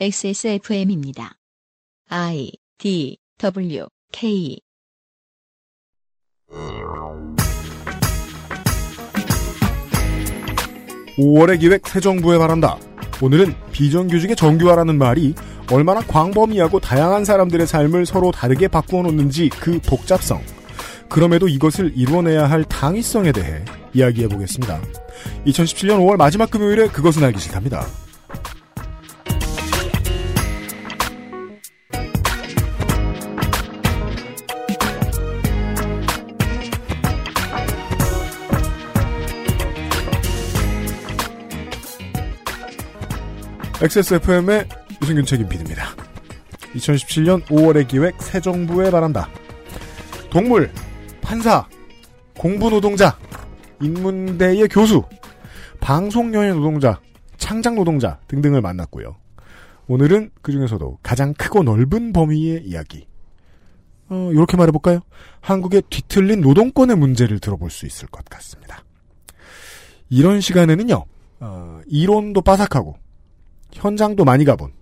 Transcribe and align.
XSFM입니다. 0.00 1.34
I 2.08 2.50
D 2.78 3.18
W 3.38 3.86
K 4.10 4.58
5월의 11.18 11.60
기획 11.60 11.86
새 11.86 12.00
정부에 12.00 12.38
바란다. 12.38 12.78
오늘은 13.20 13.54
비정규직의 13.70 14.34
정규화라는 14.34 14.96
말이 14.96 15.34
얼마나 15.70 16.00
광범위하고 16.00 16.80
다양한 16.80 17.24
사람들의 17.24 17.66
삶을 17.66 18.06
서로 18.06 18.32
다르게 18.32 18.68
바꾸어 18.68 19.02
놓는지 19.02 19.50
그 19.50 19.78
복잡성. 19.86 20.42
그럼에도 21.08 21.46
이것을 21.46 21.92
이루어내야 21.94 22.50
할 22.50 22.64
당위성에 22.64 23.30
대해 23.32 23.62
이야기해 23.92 24.28
보겠습니다. 24.28 24.80
2017년 25.46 25.98
5월 26.00 26.16
마지막 26.16 26.50
금요일에 26.50 26.88
그것은 26.88 27.22
알기 27.22 27.38
싫답니다. 27.38 27.86
XSFM의 43.82 44.68
유승균 45.02 45.24
책임 45.24 45.48
PD입니다. 45.48 45.88
2017년 46.74 47.42
5월의 47.46 47.88
기획 47.88 48.22
새 48.22 48.40
정부에 48.40 48.92
바란다. 48.92 49.28
동물, 50.30 50.70
판사, 51.20 51.66
공부 52.38 52.70
노동자, 52.70 53.18
인문대의 53.80 54.68
교수, 54.68 55.02
방송연예 55.80 56.52
노동자, 56.52 57.00
창작 57.38 57.74
노동자 57.74 58.20
등등을 58.28 58.60
만났고요. 58.60 59.16
오늘은 59.88 60.30
그 60.42 60.52
중에서도 60.52 61.00
가장 61.02 61.34
크고 61.34 61.64
넓은 61.64 62.12
범위의 62.12 62.62
이야기. 62.64 63.08
어, 64.10 64.30
이렇게 64.32 64.56
말해볼까요? 64.56 65.00
한국의 65.40 65.82
뒤틀린 65.90 66.40
노동권의 66.40 66.96
문제를 66.96 67.40
들어볼 67.40 67.68
수 67.70 67.86
있을 67.86 68.06
것 68.06 68.24
같습니다. 68.26 68.84
이런 70.08 70.40
시간에는요, 70.40 71.04
어, 71.40 71.80
이론도 71.88 72.42
빠삭하고, 72.42 73.01
현장도 73.72 74.24
많이 74.24 74.44
가본, 74.44 74.72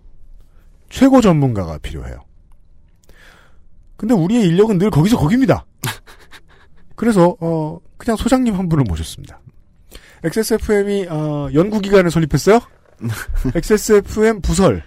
최고 0.89 1.21
전문가가 1.21 1.79
필요해요. 1.79 2.25
근데 3.97 4.15
우리의 4.15 4.47
인력은 4.47 4.79
늘 4.79 4.91
거기서 4.91 5.19
거깁니다. 5.19 5.67
그래서 6.97 7.37
어 7.41 7.79
그냥 7.97 8.17
소장님 8.17 8.55
한 8.55 8.69
분을 8.69 8.85
모셨습니다. 8.85 9.41
XSFM이 10.25 11.07
어, 11.09 11.49
연구기관을 11.53 12.11
설립했어요. 12.11 12.61
XSFM 13.55 14.41
부설 14.41 14.83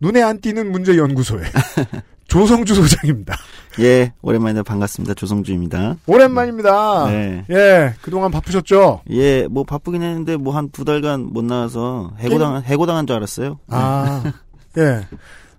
눈에 0.00 0.22
안 0.22 0.40
띄는 0.40 0.70
문제 0.70 0.96
연구소에 0.96 1.42
조성주 2.28 2.74
소장입니다. 2.74 3.36
예, 3.80 4.12
오랜만에 4.22 4.62
반갑습니다. 4.62 5.14
조성주입니다. 5.14 5.96
오랜만입니다. 6.06 7.06
네. 7.08 7.44
예, 7.50 7.94
그동안 8.02 8.30
바쁘셨죠? 8.30 9.02
예, 9.10 9.46
뭐 9.48 9.64
바쁘긴 9.64 10.02
했는데 10.02 10.36
뭐 10.36 10.54
한 10.54 10.70
두 10.72 10.84
달간 10.84 11.20
못 11.32 11.44
나와서 11.44 12.12
해고당 12.18 12.62
해고당한 12.64 13.06
줄 13.06 13.16
알았어요. 13.16 13.58
아, 13.68 14.22
예. 14.78 15.06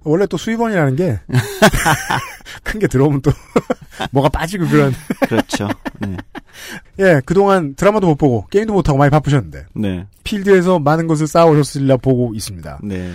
원래 0.03 0.25
또 0.27 0.37
수입원이라는 0.37 0.95
게 0.95 1.19
큰 2.63 2.79
게 2.79 2.87
들어오면 2.87 3.21
또 3.21 3.31
뭐가 4.11 4.29
빠지고 4.29 4.67
그런. 4.67 4.93
그렇죠. 5.27 5.67
네. 5.99 6.15
예, 6.99 7.21
그동안 7.25 7.75
드라마도 7.75 8.07
못 8.07 8.15
보고 8.15 8.45
게임도 8.47 8.73
못 8.73 8.87
하고 8.87 8.97
많이 8.97 9.09
바쁘셨는데 9.09 9.65
네. 9.73 10.05
필드에서 10.23 10.79
많은 10.79 11.07
것을 11.07 11.27
쌓아오셨으리라 11.27 11.97
보고 11.97 12.33
있습니다. 12.35 12.79
네. 12.83 13.11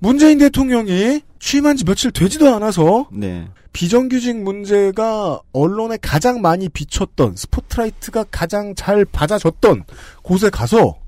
문재인 0.00 0.38
대통령이 0.38 1.22
취임한 1.38 1.76
지 1.76 1.84
며칠 1.84 2.10
되지도 2.10 2.54
않아서 2.54 3.08
네. 3.12 3.48
비정규직 3.72 4.36
문제가 4.36 5.40
언론에 5.52 5.98
가장 6.00 6.40
많이 6.40 6.68
비쳤던 6.68 7.36
스포트라이트가 7.36 8.24
가장 8.30 8.74
잘 8.74 9.04
받아졌던 9.04 9.84
곳에 10.22 10.50
가서 10.50 10.98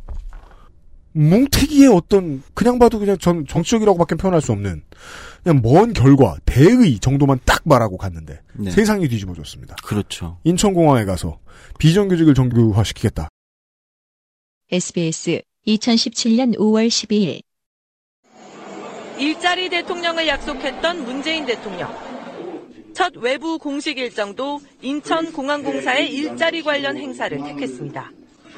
뭉태기의 1.13 1.89
어떤 1.89 2.43
그냥 2.55 2.79
봐도 2.79 2.99
그냥 3.01 3.19
전 3.19 3.45
정치적이라고밖에 3.47 4.15
표현할 4.15 4.41
수 4.41 4.53
없는 4.53 4.83
그냥 5.43 5.61
먼 5.63 5.93
결과 5.93 6.37
대의 6.45 6.99
정도만 7.01 7.41
딱 7.45 7.63
말하고 7.65 7.97
갔는데 7.97 8.41
네. 8.55 8.71
세상이 8.71 9.09
뒤집어졌습니다. 9.09 9.75
그렇죠. 9.83 10.39
인천공항에 10.45 11.05
가서 11.05 11.41
비정규직을 11.79 12.35
정규화시키겠다. 12.35 13.29
SBS 14.71 15.43
2017년 15.67 16.57
5월 16.57 16.87
12일 16.87 17.43
일자리 19.21 19.69
대통령을 19.69 20.27
약속했던 20.27 21.05
문재인 21.05 21.45
대통령. 21.45 21.95
첫 22.95 23.15
외부 23.17 23.59
공식 23.59 23.99
일정도 23.99 24.61
인천공항공사의 24.81 26.11
일자리 26.11 26.63
관련 26.63 26.97
행사를 26.97 27.37
택했습니다. 27.37 28.11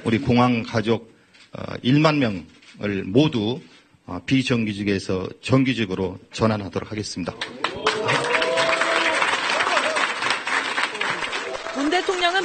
우리 0.04 0.18
공항 0.18 0.62
가족 0.62 1.12
어, 1.52 1.74
1만 1.82 2.16
명을 2.16 3.04
모두 3.04 3.60
어, 4.06 4.20
비정규직에서 4.24 5.28
정규직으로 5.40 6.18
전환하도록 6.32 6.92
하겠습니다. 6.92 7.34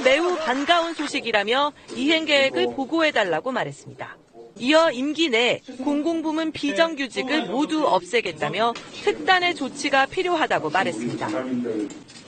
매우 0.07 0.38
반가운 0.38 0.94
소식이라며 0.94 1.73
이행 1.97 2.23
계획을 2.23 2.68
보고해달라고 2.78 3.51
말했습니다. 3.51 4.18
이어 4.59 4.90
임기 4.90 5.28
내 5.28 5.59
공공부문 5.84 6.53
비정규직을 6.53 7.47
모두 7.47 7.85
없애겠다며 7.85 8.73
특단의 9.03 9.53
조치가 9.56 10.06
필요하다고 10.06 10.69
말했습니다. 10.69 11.28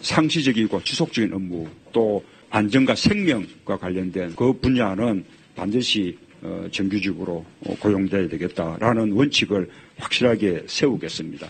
상시적이고 0.01 0.83
지속적인 0.83 1.33
업무 1.33 1.69
또 1.93 2.21
안전과 2.49 2.95
생명과 2.95 3.77
관련된 3.77 4.35
그 4.35 4.51
분야는 4.51 5.23
반드시 5.55 6.17
어, 6.41 6.67
정규직으로 6.71 7.45
어, 7.65 7.75
고용돼야 7.79 8.27
되겠다라는 8.27 9.13
원칙을 9.13 9.69
확실하게 9.97 10.65
세우겠습니다. 10.67 11.49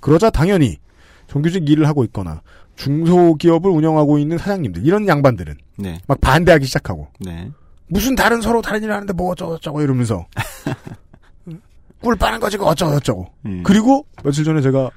그러자 0.00 0.30
당연히 0.30 0.78
정규직 1.26 1.68
일을 1.68 1.86
하고 1.86 2.04
있거나 2.04 2.42
중소기업을 2.76 3.70
운영하고 3.70 4.18
있는 4.18 4.38
사장님들 4.38 4.84
이런 4.86 5.06
양반들은 5.06 5.54
네. 5.78 6.00
막 6.06 6.20
반대하기 6.20 6.66
시작하고 6.66 7.08
네. 7.20 7.50
무슨 7.86 8.14
다른 8.14 8.40
서로 8.40 8.62
다른 8.62 8.82
일을 8.82 8.94
하는데 8.94 9.12
뭐 9.12 9.30
어쩌고저쩌고 9.32 9.82
이러면서 9.82 10.26
꿀 12.00 12.16
빠는 12.16 12.40
거지 12.40 12.56
그 12.56 12.64
어쩌고저쩌고 12.64 13.26
음. 13.46 13.62
그리고 13.64 14.06
며칠 14.22 14.44
전에 14.44 14.60
제가 14.60 14.90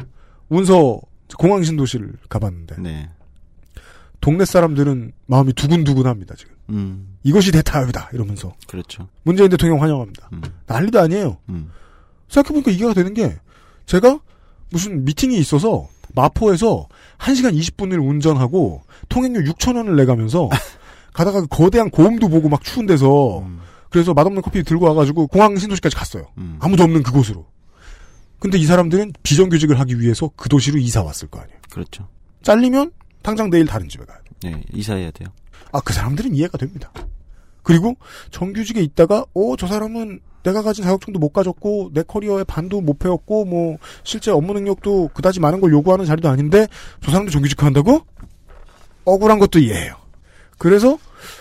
운서 0.50 1.00
공항 1.38 1.64
신도시를 1.64 2.14
가봤는데 2.30 2.76
네. 2.80 3.10
동네 4.20 4.46
사람들은 4.46 5.12
마음이 5.28 5.54
두근두근합니다 5.54 6.36
지금 6.36 6.56
음. 6.70 7.18
이것이 7.24 7.52
대타협이다 7.52 8.10
이러면서 8.14 8.54
그렇죠. 8.68 9.08
문재인 9.24 9.50
대통령 9.50 9.82
환영합니다 9.82 10.30
음. 10.34 10.42
난리도 10.66 11.00
아니에요 11.00 11.38
음. 11.50 11.72
생각해보니까 12.30 12.72
이해가 12.72 12.94
되는 12.94 13.14
게 13.14 13.38
제가 13.86 14.20
무슨 14.72 15.06
미팅이 15.06 15.38
있어서 15.38 15.88
마포에서 16.18 16.88
1시간 17.20 17.58
20분을 17.58 18.06
운전하고 18.06 18.82
통행료 19.08 19.42
6천원을 19.42 19.96
내가면서 19.96 20.50
가다가 21.14 21.42
그 21.42 21.48
거대한 21.48 21.90
고음도 21.90 22.28
보고 22.28 22.50
막 22.50 22.64
추운 22.64 22.86
데서 22.86 23.40
음. 23.40 23.62
그래서 23.90 24.14
맛없는 24.14 24.42
커피 24.42 24.64
들고 24.64 24.86
와가지고 24.86 25.28
공항 25.28 25.58
신도시까지 25.58 25.96
갔어요. 25.96 26.28
음. 26.38 26.58
아무도 26.60 26.84
없는 26.84 27.04
그곳으로. 27.04 27.46
근데 28.40 28.58
이 28.58 28.66
사람들은 28.66 29.14
비정규직을 29.24 29.80
하기 29.80 30.00
위해서 30.00 30.30
그 30.36 30.50
도시로 30.50 30.78
이사 30.78 31.02
왔을 31.02 31.28
거 31.28 31.40
아니에요. 31.40 31.60
그렇죠. 31.72 32.08
잘리면 32.44 32.92
당장 33.24 33.50
내일 33.50 33.66
다른 33.66 33.90
집에 33.90 34.06
가요. 34.06 34.20
네. 34.44 34.62
이사해야 34.74 35.12
돼요. 35.12 35.30
아, 35.72 35.80
그 35.82 35.94
사람들은 35.94 36.36
이해가 36.36 36.58
됩니다. 36.58 36.92
그리고 37.64 37.98
정규직에 38.32 38.82
있다가, 38.82 39.26
어, 39.34 39.56
저 39.58 39.68
사람은 39.68 40.20
내가 40.44 40.62
가진 40.62 40.84
자격증도 40.84 41.20
못 41.20 41.30
가졌고, 41.30 41.92
내 41.94 42.04
커리어에 42.04 42.44
반도 42.44 42.82
못 42.82 43.00
배웠고, 43.00 43.46
뭐, 43.46 43.78
실제 44.04 44.32
업무 44.32 44.54
능력도 44.54 45.10
그다지 45.14 45.40
많은 45.40 45.62
걸 45.62 45.72
요구하는 45.72 46.06
자리도 46.06 46.30
아닌데, 46.30 46.68
저 47.02 47.12
사람도 47.12 47.32
정규직 47.32 47.64
한다고? 47.64 48.06
억울한 49.06 49.40
것도 49.40 49.60
이해해요. 49.60 49.96
그래서 50.58 50.98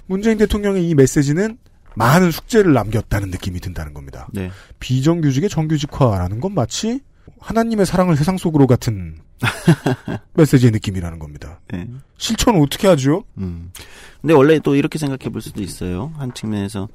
문재인 0.06 0.38
대통령의 0.38 0.88
이 0.88 0.94
메시지는 0.94 1.58
많은 1.94 2.30
숙제를 2.30 2.72
남겼다는 2.72 3.30
느낌이 3.30 3.60
든다는 3.60 3.94
겁니다. 3.94 4.28
네. 4.32 4.50
비정규직의 4.80 5.48
정규직화라는 5.48 6.40
건 6.40 6.54
마치 6.54 7.00
하나님의 7.40 7.86
사랑을 7.86 8.16
세상 8.16 8.36
속으로 8.36 8.66
같은 8.66 9.18
메시지의 10.34 10.72
느낌이라는 10.72 11.18
겁니다. 11.18 11.60
네. 11.68 11.88
실천은 12.18 12.60
어떻게 12.60 12.86
하죠? 12.88 13.24
음. 13.38 13.72
근데 14.20 14.34
원래 14.34 14.58
또 14.58 14.74
이렇게 14.74 14.98
생각해 14.98 15.30
볼 15.30 15.40
수도 15.40 15.62
있어요. 15.62 16.12
한 16.16 16.34
측면에서 16.34 16.88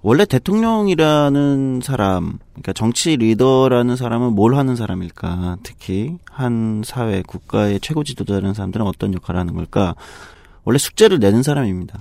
원래 0.00 0.24
대통령이라는 0.24 1.80
사람, 1.82 2.38
그러니까 2.52 2.72
정치 2.72 3.16
리더라는 3.16 3.96
사람은 3.96 4.32
뭘 4.32 4.54
하는 4.54 4.76
사람일까? 4.76 5.58
특히 5.64 6.16
한 6.30 6.82
사회, 6.84 7.22
국가의 7.22 7.80
최고 7.80 8.04
지도자라는 8.04 8.54
사람들은 8.54 8.86
어떤 8.86 9.12
역할을 9.12 9.40
하는 9.40 9.54
걸까? 9.54 9.96
원래 10.64 10.78
숙제를 10.78 11.18
내는 11.18 11.42
사람입니다. 11.42 12.00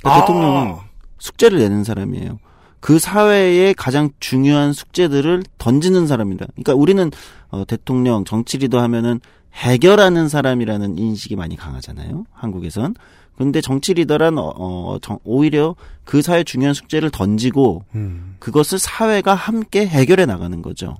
그러니까 0.00 0.14
아. 0.14 0.20
대통령은 0.20 0.74
숙제를 1.18 1.58
내는 1.58 1.84
사람이에요. 1.84 2.38
그 2.80 2.98
사회의 2.98 3.72
가장 3.74 4.10
중요한 4.20 4.72
숙제들을 4.72 5.42
던지는 5.58 6.06
사람입니다. 6.06 6.46
그러니까 6.52 6.74
우리는 6.74 7.10
어, 7.48 7.64
대통령, 7.64 8.24
정치 8.24 8.58
리더 8.58 8.80
하면은 8.82 9.20
해결하는 9.54 10.28
사람이라는 10.28 10.98
인식이 10.98 11.34
많이 11.34 11.56
강하잖아요. 11.56 12.26
한국에선. 12.32 12.94
근데 13.36 13.60
정치 13.60 13.94
리더란 13.94 14.38
어, 14.38 14.52
어 14.56 14.98
정, 15.02 15.18
오히려 15.24 15.76
그 16.04 16.22
사회 16.22 16.42
중요한 16.44 16.74
숙제를 16.74 17.10
던지고 17.10 17.84
음. 17.94 18.36
그것을 18.38 18.78
사회가 18.78 19.34
함께 19.34 19.86
해결해 19.86 20.26
나가는 20.26 20.62
거죠. 20.62 20.96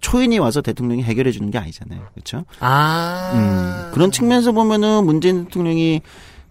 초인이 0.00 0.38
와서 0.38 0.60
대통령이 0.60 1.02
해결해 1.02 1.30
주는 1.32 1.50
게 1.50 1.58
아니잖아요. 1.58 2.00
그렇죠? 2.12 2.44
아. 2.60 3.32
음, 3.34 3.92
그런 3.94 4.10
측면에서 4.10 4.52
보면은 4.52 5.04
문재인 5.06 5.44
대통령이 5.44 6.02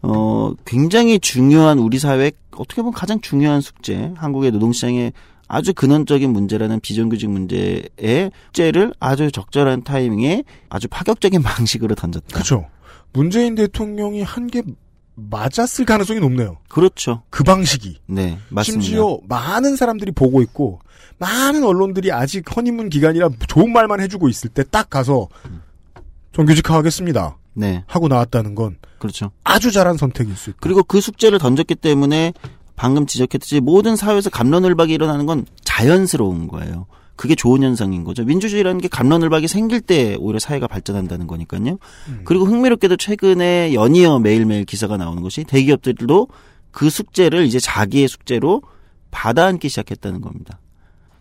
어 0.02 0.54
굉장히 0.66 1.20
중요한 1.20 1.80
우리 1.80 1.98
사회 2.00 2.32
어떻게 2.52 2.82
보면 2.82 2.94
가장 2.94 3.22
중요한 3.22 3.62
숙제, 3.62 4.12
한국의 4.16 4.52
노동 4.52 4.74
시장의 4.74 5.14
아주 5.48 5.74
근원적인 5.74 6.32
문제라는 6.32 6.80
비정규직 6.80 7.30
문제의 7.30 8.32
숙제를 8.48 8.94
아주 9.00 9.32
적절한 9.32 9.84
타이밍에 9.84 10.44
아주 10.70 10.88
파격적인 10.88 11.42
방식으로 11.44 11.96
던졌다. 11.96 12.28
그렇죠. 12.34 12.68
문재인 13.14 13.54
대통령이 13.56 14.24
한 14.24 14.48
게 14.48 14.64
맞았을 15.16 15.86
가능성이 15.86 16.20
높네요. 16.20 16.58
그렇죠. 16.70 17.24
그 17.30 17.44
방식이. 17.44 18.00
네, 18.08 18.38
맞습니다. 18.50 18.64
심지어 18.64 19.20
많은 19.28 19.76
사람들이 19.76 20.12
보고 20.12 20.42
있고 20.42 20.80
많은 21.20 21.64
언론들이 21.64 22.12
아직 22.12 22.56
허니문 22.56 22.90
기간이라 22.90 23.30
좋은 23.48 23.72
말만 23.72 24.00
해주고 24.02 24.28
있을 24.30 24.50
때 24.50 24.64
딱 24.64 24.90
가서 24.90 25.28
정규직화하겠습니다. 26.34 27.38
네, 27.56 27.84
하고 27.86 28.08
나왔다는 28.08 28.56
건 28.56 28.78
그렇죠. 28.98 29.32
아주 29.44 29.72
잘한 29.72 29.98
선택일 29.98 30.36
수 30.36 30.50
있고. 30.52 30.60
그리고 30.62 30.84
그 30.84 31.00
숙제를 31.02 31.38
던졌기 31.38 31.76
때문에 31.76 32.34
방금 32.76 33.06
지적했듯이 33.06 33.60
모든 33.60 33.96
사회에서 33.96 34.30
감론을박이 34.32 34.92
일어나는 34.92 35.26
건 35.28 35.46
자연스러운 35.64 36.48
거예요. 36.48 36.88
그게 37.16 37.36
좋은 37.36 37.62
현상인 37.62 38.04
거죠. 38.04 38.24
민주주의라는 38.24 38.82
게 38.82 38.88
감론을박이 38.88 39.48
생길 39.48 39.82
때 39.82 40.16
오히려 40.20 40.40
사회가 40.40 40.68
발전한다는 40.68 41.28
거니까요. 41.28 41.78
그리고 42.24 42.46
흥미롭게도 42.46 42.98
최근에 42.98 43.74
연이어 43.74 44.20
매일매일 44.20 44.66
기사가 44.66 44.98
나오는 44.98 45.22
것이 45.22 45.44
대기업들도 45.44 46.28
그 46.72 46.90
숙제를 46.90 47.46
이제 47.46 47.60
자기의 47.60 48.08
숙제로 48.08 48.64
받아안기 49.12 49.70
시작했다는 49.70 50.22
겁니다. 50.22 50.60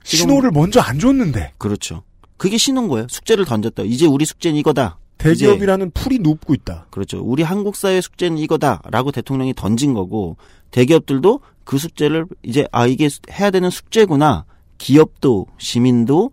신호를 0.05 0.51
먼저 0.51 0.81
안 0.81 0.99
줬는데 0.99 1.53
그렇죠. 1.59 2.03
그게 2.37 2.57
신호인 2.57 2.89
거예요. 2.89 3.07
숙제를 3.09 3.45
던졌다. 3.45 3.83
이제 3.85 4.07
우리 4.07 4.25
숙제는 4.25 4.59
이거다. 4.59 4.99
대기업이라는 5.19 5.93
풀이 5.93 6.19
눕고 6.19 6.55
있다. 6.55 6.87
그렇죠. 6.91 7.21
우리 7.23 7.43
한국 7.43 7.77
사회 7.77 8.01
숙제는 8.01 8.39
이거다라고 8.39 9.13
대통령이 9.13 9.55
던진 9.55 9.95
거고 9.95 10.37
대기업들도 10.73 11.41
그 11.65 11.79
숙제를 11.79 12.27
이제 12.43 12.67
아 12.73 12.87
이게 12.87 13.09
해야 13.31 13.51
되는 13.51 13.71
숙제구나. 13.71 14.47
기업도 14.83 15.47
시민도 15.59 16.33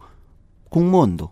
공무원도 0.72 1.30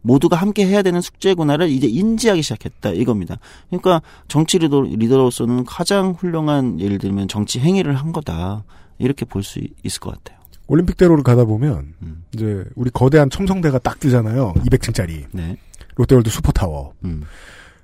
모두가 0.00 0.34
함께 0.34 0.66
해야 0.66 0.82
되는 0.82 1.00
숙제구나를 1.00 1.70
이제 1.70 1.86
인지하기 1.86 2.42
시작했다 2.42 2.90
이겁니다. 2.90 3.36
그러니까 3.68 4.02
정치 4.26 4.58
리더, 4.58 4.80
리더로서는 4.80 5.64
가장 5.64 6.10
훌륭한 6.10 6.80
예를 6.80 6.98
들면 6.98 7.28
정치 7.28 7.60
행위를 7.60 7.94
한 7.94 8.10
거다 8.10 8.64
이렇게 8.98 9.24
볼 9.24 9.44
수 9.44 9.60
있을 9.84 10.00
것 10.00 10.14
같아요. 10.14 10.40
올림픽대로를 10.66 11.22
가다 11.22 11.44
보면 11.44 11.94
음. 12.02 12.24
이제 12.34 12.64
우리 12.74 12.90
거대한 12.90 13.30
첨성대가 13.30 13.78
딱 13.78 14.00
뜨잖아요. 14.00 14.54
200층짜리 14.66 15.26
네. 15.30 15.56
롯데월드 15.94 16.28
슈퍼타워. 16.28 16.94
음. 17.04 17.22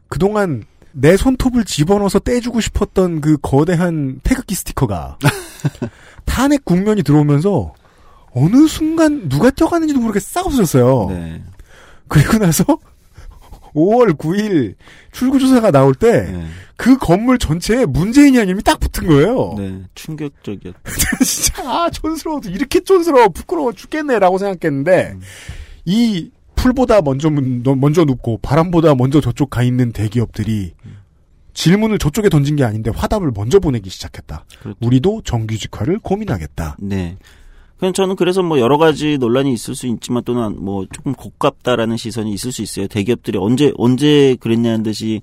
그동안 0.09 0.65
내 0.91 1.17
손톱을 1.17 1.65
집어넣어서 1.65 2.19
떼주고 2.19 2.61
싶었던 2.61 3.21
그 3.21 3.37
거대한 3.41 4.19
태극기 4.25 4.57
스티커가 4.57 5.19
탄핵 6.27 6.65
국면이 6.65 7.05
들어오면서 7.05 7.75
어느 8.33 8.67
순간 8.69 9.29
누가 9.29 9.51
뛰어가는지도 9.51 10.01
모르게 10.01 10.21
싹 10.21 10.47
없어졌어요. 10.47 11.07
네. 11.11 11.43
그리고 12.09 12.39
나서 12.39 12.65
5월 13.75 14.17
9일 14.17 14.75
출구조사가 15.13 15.71
나올 15.71 15.95
때그 15.95 16.89
네. 16.89 16.97
건물 17.01 17.39
전체에 17.39 17.85
문재인이 17.87 18.37
이름이 18.39 18.63
딱 18.63 18.81
붙은 18.81 19.07
거예요. 19.07 19.55
네. 19.59 19.83
충격적이었. 19.95 20.75
진짜 21.25 21.63
아 21.69 21.91
촌스러워도 21.91 22.51
이렇게 22.51 22.81
촌스러워 22.81 23.29
부끄러워 23.29 23.73
죽겠네라고 23.73 24.39
생각했는데 24.39 25.13
음. 25.15 25.21
이 25.85 26.31
풀보다 26.57 27.03
먼저 27.03 27.31
문- 27.31 27.63
먼저 27.81 28.05
눕고 28.05 28.39
바람보다 28.43 28.95
먼저 28.95 29.21
저쪽 29.21 29.51
가 29.51 29.63
있는 29.63 29.93
대기업들이 29.93 30.75
질문을 31.55 31.99
저쪽에 31.99 32.29
던진 32.29 32.57
게 32.57 32.65
아닌데 32.65 32.91
화답을 32.95 33.33
먼저 33.35 33.59
보내기 33.61 33.91
시작했다. 33.91 34.45
그렇죠. 34.61 34.79
우리도 34.81 35.23
정규직화를 35.25 35.99
고민하겠다. 36.01 36.77
네. 36.81 37.17
그냥 37.79 37.93
저는 37.93 38.17
그래서 38.17 38.43
뭐 38.43 38.59
여러 38.59 38.77
가지 38.77 39.19
논란이 39.19 39.53
있을 39.53 39.75
수 39.75 39.87
있지만 39.87 40.25
또는 40.25 40.63
뭐 40.65 40.87
조금 40.91 41.15
고깝다라는 41.15 41.97
시선이 41.97 42.33
있을 42.33 42.51
수 42.51 42.63
있어요. 42.63 42.89
대기업들이 42.89 43.39
언제 43.39 43.73
언제 43.77 44.37
그랬냐는 44.41 44.83
듯이 44.83 45.23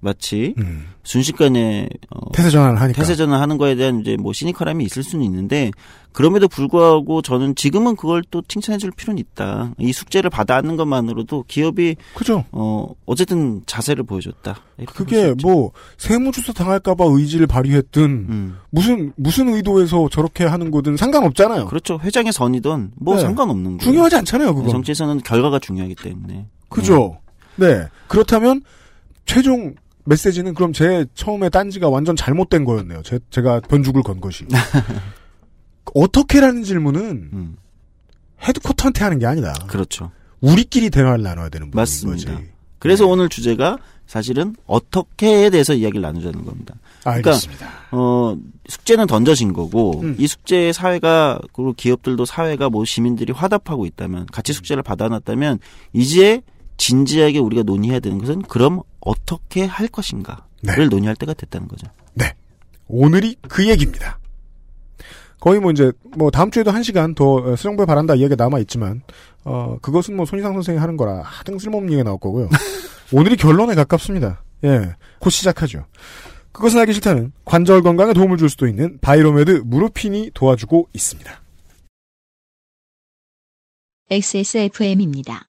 마치 0.00 0.54
음. 0.58 0.86
순식간에 1.02 1.88
어, 2.10 2.30
태세 2.32 2.50
전환을 2.50 2.80
하니까. 2.80 2.96
태세 3.00 3.16
전환하는 3.16 3.58
거에 3.58 3.74
대한 3.74 4.00
이제 4.00 4.16
뭐 4.20 4.32
시니컬함이 4.32 4.84
있을 4.84 5.02
수는 5.02 5.24
있는데 5.24 5.70
그럼에도 6.12 6.48
불구하고 6.48 7.20
저는 7.22 7.54
지금은 7.54 7.96
그걸 7.96 8.22
또 8.30 8.42
칭찬해 8.46 8.78
줄 8.78 8.90
필요는 8.90 9.18
있다. 9.18 9.72
이 9.78 9.92
숙제를 9.92 10.30
받아안는 10.30 10.76
것만으로도 10.76 11.44
기업이 11.46 11.96
그죠? 12.14 12.44
어 12.52 12.86
어쨌든 13.04 13.62
자세를 13.66 14.04
보여줬다. 14.04 14.56
그게. 14.86 15.34
뭐 15.42 15.72
세무조사 15.98 16.52
당할까봐 16.52 17.04
의지를 17.08 17.46
발휘했든 17.46 18.02
음. 18.04 18.58
무슨 18.70 19.12
무슨 19.16 19.48
의도에서 19.48 20.08
저렇게 20.10 20.44
하는 20.44 20.70
거든 20.70 20.96
상관없잖아요. 20.96 21.66
그렇죠. 21.66 21.98
회장의 22.02 22.32
선이든 22.32 22.92
뭐 22.96 23.16
네. 23.16 23.22
상관없는 23.22 23.78
거예요. 23.78 23.78
중요하지 23.78 24.16
않잖아요, 24.16 24.54
그건. 24.54 24.70
정치에서는 24.70 25.18
결과가 25.22 25.58
중요하기 25.58 25.96
때문에. 25.96 26.46
그죠? 26.68 27.18
네. 27.56 27.86
그렇다면 28.08 28.62
최종 29.26 29.74
메시지는 30.06 30.54
그럼 30.54 30.72
제 30.72 31.04
처음에 31.14 31.48
딴지가 31.48 31.88
완전 31.88 32.16
잘못된 32.16 32.64
거였네요. 32.64 33.02
제, 33.02 33.18
제가 33.30 33.60
변죽을 33.60 34.02
건 34.02 34.20
것이. 34.20 34.44
어떻게라는 35.94 36.62
질문은 36.62 37.30
음. 37.32 37.56
헤드쿼터한테 38.42 39.04
하는 39.04 39.18
게 39.18 39.26
아니다. 39.26 39.52
그렇죠. 39.66 40.10
우리끼리 40.40 40.90
대화를 40.90 41.22
나눠야 41.22 41.48
되는 41.48 41.68
부분인 41.68 41.80
맞습니다. 41.80 42.32
거지. 42.34 42.48
그래서 42.78 43.04
네. 43.04 43.10
오늘 43.10 43.28
주제가 43.28 43.78
사실은 44.06 44.54
어떻게에 44.66 45.50
대해서 45.50 45.74
이야기를 45.74 46.00
나누자는 46.00 46.44
겁니다. 46.44 46.74
알겠습니다. 47.04 47.66
어, 47.90 48.36
숙제는 48.68 49.06
던져진 49.06 49.52
거고, 49.52 50.00
음. 50.02 50.16
이 50.18 50.26
숙제에 50.26 50.72
사회가, 50.72 51.40
그리고 51.52 51.72
기업들도 51.72 52.24
사회가 52.24 52.70
뭐 52.70 52.84
시민들이 52.84 53.32
화답하고 53.32 53.86
있다면, 53.86 54.26
같이 54.26 54.52
숙제를 54.52 54.82
받아놨다면, 54.84 55.58
이제 55.92 56.42
진지하게 56.76 57.38
우리가 57.38 57.62
논의해야 57.62 58.00
되는 58.00 58.18
것은 58.18 58.42
그럼 58.42 58.82
어떻게 59.06 59.64
할 59.64 59.88
것인가를 59.88 60.44
네. 60.62 60.86
논의할 60.86 61.16
때가 61.16 61.32
됐다는 61.32 61.68
거죠. 61.68 61.86
오늘이 62.88 63.36
그 63.48 63.68
얘기입니다. 63.68 64.18
거의 65.40 65.60
뭐 65.60 65.70
이제 65.70 65.92
뭐 66.16 66.30
다음 66.30 66.50
주에도 66.50 66.70
한 66.70 66.82
시간 66.82 67.14
더 67.14 67.56
새 67.56 67.64
정부에 67.64 67.86
바란다 67.86 68.14
이야기가 68.14 68.42
남아 68.42 68.58
있지만 68.60 69.02
어 69.44 69.78
그것은 69.82 70.16
뭐 70.16 70.24
손이상 70.24 70.52
선생이 70.54 70.78
하는 70.78 70.96
거라 70.96 71.22
하등 71.22 71.58
쓸모없는 71.58 71.92
얘기가 71.92 72.04
나올 72.04 72.18
거고요. 72.18 72.48
오늘이 73.12 73.36
결론에 73.36 73.74
가깝습니다. 73.74 74.42
예, 74.64 74.94
곧 75.20 75.30
시작하죠. 75.30 75.86
그것은 76.52 76.80
알기 76.80 76.94
싫다는 76.94 77.32
관절 77.44 77.82
건강에 77.82 78.12
도움을 78.12 78.38
줄 78.38 78.48
수도 78.48 78.66
있는 78.66 78.98
바이로메드 79.00 79.62
무르핀이 79.66 80.30
도와주고 80.32 80.88
있습니다. 80.94 81.42
XSFM입니다. 84.10 85.48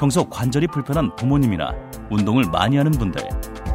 평소 0.00 0.26
관절이 0.30 0.68
불편한 0.68 1.14
부모님이나 1.14 1.74
운동을 2.10 2.44
많이 2.44 2.78
하는 2.78 2.90
분들 2.90 3.22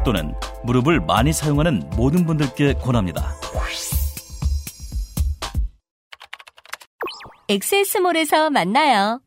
또는 0.04 0.34
무릎을 0.64 0.98
많이 0.98 1.32
사용하는 1.32 1.88
모든 1.96 2.26
분들께 2.26 2.74
권합니다. 2.74 3.32
엑세스몰에서 7.48 8.50
만나요. 8.50 9.20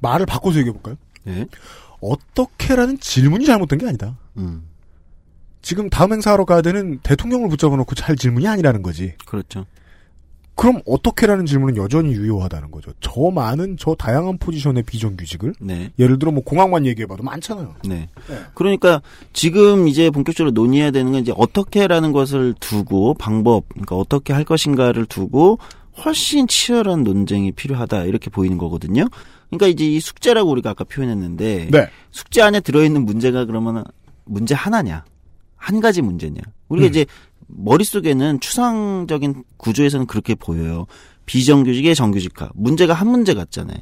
말을 0.00 0.26
바꿔서 0.26 0.58
얘기해 0.58 0.74
볼까요? 0.74 0.96
네. 1.22 1.46
어떻게라는 2.02 3.00
질문이 3.00 3.46
잘못된 3.46 3.78
게 3.78 3.86
아니다. 3.86 4.18
음. 4.36 4.68
지금 5.62 5.88
다음 5.88 6.12
행사하러 6.12 6.44
가야 6.44 6.60
되는 6.60 6.98
대통령을 6.98 7.48
붙잡아 7.48 7.76
놓고 7.76 7.94
할 8.02 8.14
질문이 8.16 8.46
아니라는 8.46 8.82
거지. 8.82 9.14
그렇죠. 9.24 9.64
그럼 10.54 10.80
어떻게라는 10.86 11.46
질문은 11.46 11.76
여전히 11.76 12.12
유효하다는 12.12 12.70
거죠. 12.70 12.92
저 13.00 13.30
많은 13.30 13.76
저 13.78 13.94
다양한 13.94 14.38
포지션의 14.38 14.84
비정규직을 14.84 15.54
네. 15.60 15.90
예를 15.98 16.18
들어 16.18 16.30
뭐 16.30 16.44
공항만 16.44 16.86
얘기해봐도 16.86 17.24
많잖아요. 17.24 17.74
네. 17.88 18.08
그러니까 18.54 19.02
지금 19.32 19.88
이제 19.88 20.10
본격적으로 20.10 20.52
논의해야 20.52 20.92
되는 20.92 21.12
건 21.12 21.22
이제 21.22 21.32
어떻게라는 21.36 22.12
것을 22.12 22.54
두고 22.60 23.14
방법, 23.14 23.68
그러니까 23.70 23.96
어떻게 23.96 24.32
할 24.32 24.44
것인가를 24.44 25.06
두고 25.06 25.58
훨씬 26.04 26.46
치열한 26.46 27.02
논쟁이 27.02 27.52
필요하다 27.52 28.04
이렇게 28.04 28.30
보이는 28.30 28.56
거거든요. 28.56 29.08
그러니까 29.48 29.66
이제 29.66 29.84
이 29.84 30.00
숙제라고 30.00 30.50
우리가 30.50 30.70
아까 30.70 30.84
표현했는데 30.84 31.68
네. 31.70 31.88
숙제 32.10 32.42
안에 32.42 32.60
들어있는 32.60 33.04
문제가 33.04 33.44
그러면 33.44 33.84
문제 34.24 34.54
하나냐, 34.54 35.04
한 35.56 35.80
가지 35.80 36.00
문제냐. 36.00 36.40
우리가 36.68 36.86
음. 36.86 36.90
이제 36.90 37.06
머릿속에는 37.48 38.40
추상적인 38.40 39.44
구조에서는 39.56 40.06
그렇게 40.06 40.34
보여요. 40.34 40.86
비정규직의 41.26 41.94
정규직화. 41.94 42.50
문제가 42.54 42.94
한 42.94 43.08
문제 43.08 43.34
같잖아요. 43.34 43.78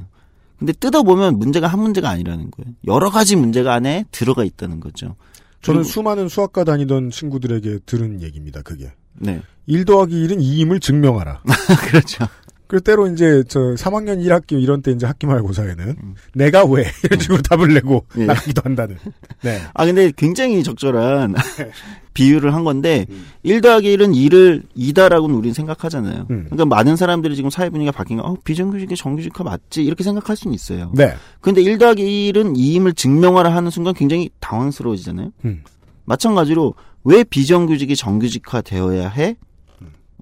근데 0.58 0.72
뜯어보면 0.72 1.38
문제가 1.38 1.66
한 1.66 1.80
문제가 1.80 2.08
아니라는 2.10 2.50
거예요. 2.52 2.74
여러 2.86 3.10
가지 3.10 3.34
문제가 3.34 3.74
안에 3.74 4.04
들어가 4.12 4.44
있다는 4.44 4.78
거죠. 4.78 5.16
저는 5.60 5.84
수많은 5.84 6.28
수학과 6.28 6.64
다니던 6.64 7.10
친구들에게 7.10 7.80
들은 7.86 8.22
얘기입니다. 8.22 8.62
그게 8.62 8.92
네. 9.14 9.42
1 9.66 9.84
더하기 9.84 10.14
1은 10.14 10.40
2임을 10.40 10.80
증명하라. 10.80 11.42
그렇죠. 11.88 12.26
그 12.72 12.80
때로 12.80 13.06
이제 13.06 13.44
저 13.48 13.60
3학년 13.60 14.24
1학기 14.24 14.58
이런 14.58 14.80
때 14.80 14.92
이제 14.92 15.04
학기 15.04 15.26
말고사에는 15.26 15.88
음. 16.02 16.14
내가 16.34 16.64
왜 16.64 16.86
이런 17.04 17.20
식으로 17.20 17.42
답을 17.42 17.74
내고 17.74 18.06
예. 18.16 18.24
나가기도 18.24 18.62
한다는. 18.64 18.96
네. 19.44 19.60
아, 19.74 19.84
근데 19.84 20.10
굉장히 20.16 20.62
적절한 20.62 21.34
비유를 22.14 22.54
한 22.54 22.64
건데, 22.64 23.04
음. 23.10 23.26
1 23.42 23.60
더하기 23.60 23.94
1은 23.94 24.14
2를 24.14 24.62
2다라고는 24.74 25.36
우리는 25.36 25.52
생각하잖아요. 25.52 26.28
음. 26.30 26.46
그러니까 26.48 26.64
많은 26.64 26.96
사람들이 26.96 27.36
지금 27.36 27.50
사회 27.50 27.68
분위기가 27.68 27.94
바뀐 27.94 28.16
거, 28.16 28.22
어, 28.22 28.36
비정규직의 28.42 28.96
정규직화 28.96 29.44
맞지? 29.44 29.84
이렇게 29.84 30.02
생각할 30.02 30.34
수는 30.34 30.54
있어요. 30.54 30.92
네. 30.94 31.14
근데 31.42 31.60
1 31.60 31.76
더하기 31.76 32.32
1은 32.32 32.56
2임을 32.56 32.96
증명하라 32.96 33.54
하는 33.54 33.70
순간 33.70 33.92
굉장히 33.92 34.30
당황스러워지잖아요. 34.40 35.30
음. 35.44 35.62
마찬가지로, 36.06 36.72
왜 37.04 37.22
비정규직이 37.22 37.96
정규직화 37.96 38.62
되어야 38.62 39.10
해? 39.10 39.36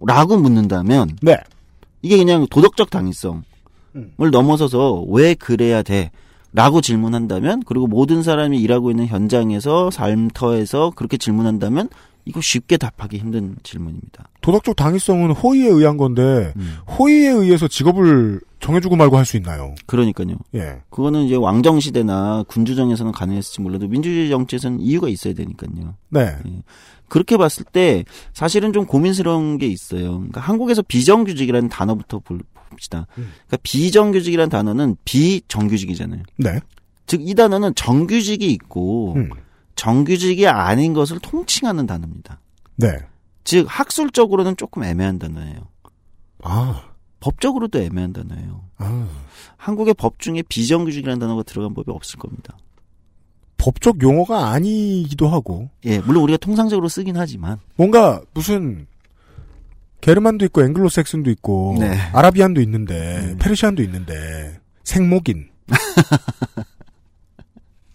라고 0.05 0.37
묻는다면, 0.37 1.11
네. 1.23 1.37
이게 2.03 2.17
그냥 2.17 2.47
도덕적 2.49 2.91
당위성을 2.91 3.43
음. 3.97 4.13
넘어서서 4.19 5.05
왜 5.09 5.35
그래야 5.35 5.83
돼? 5.83 6.11
라고 6.53 6.81
질문한다면, 6.81 7.63
그리고 7.65 7.87
모든 7.87 8.23
사람이 8.23 8.59
일하고 8.61 8.91
있는 8.91 9.07
현장에서, 9.07 9.91
삶터에서 9.91 10.93
그렇게 10.97 11.17
질문한다면, 11.17 11.89
이거 12.25 12.41
쉽게 12.41 12.77
답하기 12.77 13.19
힘든 13.19 13.57
질문입니다. 13.63 14.29
도덕적 14.41 14.77
당위성은 14.77 15.31
호의에 15.31 15.69
의한 15.69 15.97
건데 15.97 16.53
음. 16.57 16.77
호의에 16.99 17.31
의해서 17.31 17.67
직업을 17.67 18.41
정해주고 18.61 18.95
말고 18.97 19.17
할 19.17 19.25
수 19.25 19.37
있나요? 19.39 19.75
그러니까요. 19.87 20.37
예. 20.55 20.83
그거는 20.91 21.25
이제 21.25 21.35
왕정 21.35 21.81
시대나 21.81 22.45
군주정에서는 22.47 23.13
가능했을지 23.13 23.63
몰라도 23.63 23.89
민주주의 23.89 24.29
정치에서는 24.29 24.81
이유가 24.81 25.09
있어야 25.09 25.33
되니까요. 25.33 25.95
네. 26.11 26.37
그렇게 27.11 27.37
봤을 27.37 27.65
때 27.65 28.05
사실은 28.33 28.73
좀 28.73 28.87
고민스러운 28.87 29.59
게 29.59 29.67
있어요. 29.67 30.13
그러니까 30.15 30.41
한국에서 30.41 30.81
비정규직이라는 30.83 31.69
단어부터 31.69 32.21
볼- 32.21 32.41
봅시다. 32.71 33.07
음. 33.19 33.31
그러니까 33.47 33.59
비정규직이라는 33.63 34.49
단어는 34.49 34.97
비정규직이잖아요. 35.05 36.23
네. 36.39 36.61
즉 37.07 37.21
이 37.21 37.35
단어는 37.35 37.75
정규직이 37.75 38.47
있고 38.53 39.15
음. 39.17 39.31
정규직이 39.75 40.47
아닌 40.47 40.95
것을 40.95 41.19
통칭하는 41.21 41.87
단어입니다. 41.87 42.41
네. 42.77 42.89
즉 43.45 43.67
학술적으로는 43.69 44.57
조금 44.57 44.85
애매한 44.85 45.19
단어예요. 45.19 45.69
아. 46.43 46.85
법적으로도 47.21 47.81
애매한 47.81 48.13
단어예요. 48.13 48.65
아. 48.79 49.09
한국의 49.57 49.95
법 49.95 50.19
중에 50.21 50.43
비정규직이라는 50.49 51.19
단어가 51.19 51.43
들어간 51.43 51.75
법이 51.75 51.91
없을 51.91 52.19
겁니다. 52.19 52.57
법적 53.61 54.03
용어가 54.03 54.49
아니기도 54.53 55.29
하고 55.29 55.69
예, 55.85 55.99
물론 55.99 56.23
우리가 56.23 56.39
통상적으로 56.39 56.89
쓰긴 56.89 57.19
하지만 57.19 57.59
뭔가 57.77 58.23
무슨 58.33 58.87
게르만도 60.01 60.47
있고 60.47 60.65
앵글로색슨도 60.65 61.31
있고 61.33 61.77
네. 61.79 61.95
아라비안도 62.15 62.63
있는데 62.63 62.95
음. 62.95 63.37
페르시안도 63.39 63.83
있는데 63.83 64.59
생목인. 64.83 65.49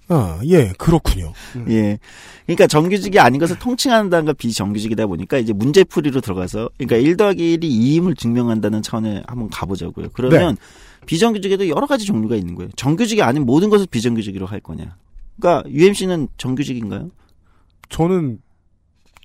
아, 0.08 0.40
예, 0.46 0.72
그렇군요. 0.78 1.34
예. 1.70 1.98
그러니까 2.46 2.68
정규직이 2.68 3.20
아닌 3.20 3.40
것을 3.40 3.58
통칭한다는 3.58 4.26
건 4.26 4.36
비정규직이다 4.36 5.08
보니까 5.08 5.40
이제 5.40 5.52
문제풀이로 5.52 6.22
들어가서 6.22 6.70
그러니까 6.78 6.98
1 6.98 7.18
더하기 7.18 7.58
1이 7.58 7.64
2임을 7.64 8.16
증명한다는 8.16 8.84
차원에 8.84 9.24
한번 9.26 9.50
가보자고요. 9.50 10.10
그러면 10.14 10.58
비정규직에도 11.08 11.70
여러 11.70 11.88
가지 11.88 12.06
종류가 12.06 12.36
있는 12.36 12.54
거예요. 12.54 12.70
정규직이 12.76 13.24
아닌 13.24 13.48
모든 13.48 13.72
것을 13.72 13.88
비정규직으로 13.88 14.46
할 14.46 14.60
거냐. 14.60 14.96
그러니까 15.40 15.70
UMC는 15.70 16.28
정규직인가요? 16.38 17.12
저는 17.90 18.40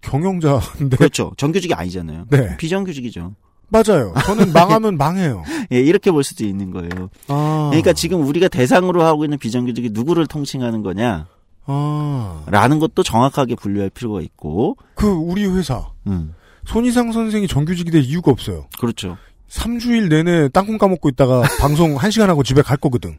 경영자인데 0.03 0.97
그렇죠. 0.97 1.33
정규직이 1.37 1.75
아니잖아요. 1.75 2.27
네. 2.31 2.57
비정규직이죠. 2.57 3.35
맞아요. 3.69 4.13
저는 4.27 4.53
망하면 4.53 4.97
망해요. 4.97 5.45
예, 5.73 5.81
이렇게 5.81 6.11
볼 6.11 6.25
수도 6.25 6.45
있는 6.45 6.71
거예요. 6.71 7.09
아, 7.29 7.69
그러니까 7.71 7.93
지금 7.93 8.27
우리가 8.27 8.49
대상으로 8.49 9.03
하고 9.03 9.25
있는 9.25 9.39
비정규직이 9.39 9.91
누구를 9.93 10.27
통칭하는 10.27 10.83
거냐라는 10.83 11.27
아, 11.67 12.69
것도 12.81 13.03
정확하게 13.05 13.55
분류할 13.55 13.91
필요가 13.91 14.21
있고, 14.21 14.77
그 14.95 15.07
우리 15.07 15.47
회사 15.47 15.89
음, 16.09 16.35
손희상 16.67 17.13
선생이 17.13 17.47
정규직이 17.47 17.93
될 17.93 18.03
이유가 18.03 18.33
없어요. 18.33 18.67
그렇죠. 18.81 19.17
3주일 19.49 20.09
내내 20.09 20.49
땅콩 20.49 20.79
까먹고 20.79 21.09
있다가 21.09 21.43
방송 21.61 21.97
1시간 21.97 22.27
하고 22.27 22.43
집에 22.43 22.63
갈 22.63 22.77
거거든. 22.77 23.19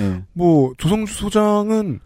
예, 0.00 0.22
뭐 0.34 0.72
조성주 0.76 1.14
소장은 1.14 2.00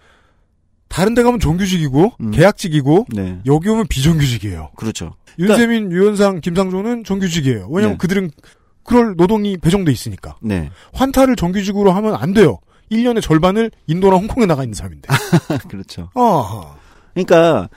다른 0.90 1.14
데 1.14 1.22
가면 1.22 1.38
정규직이고 1.40 2.12
음. 2.20 2.30
계약직이고 2.32 3.06
네, 3.14 3.38
여기 3.46 3.68
오면 3.70 3.86
비정규직이에요. 3.86 4.72
그렇죠. 4.76 5.14
윤세민, 5.38 5.92
유현상, 5.92 6.40
김상조는 6.40 7.04
정규직이에요. 7.04 7.68
왜냐면 7.70 7.94
네. 7.94 7.98
그들은 7.98 8.30
그럴 8.82 9.14
노동이 9.16 9.56
배정돼 9.56 9.92
있으니까. 9.92 10.36
네, 10.42 10.68
환타를 10.92 11.36
정규직으로 11.36 11.92
하면 11.92 12.16
안 12.16 12.34
돼요. 12.34 12.58
1년의 12.90 13.22
절반을 13.22 13.70
인도나 13.86 14.16
홍콩에 14.16 14.46
나가 14.46 14.64
있는 14.64 14.74
사람인데. 14.74 15.08
그렇죠. 15.70 16.10
아, 16.14 16.74
그러니까 17.14 17.68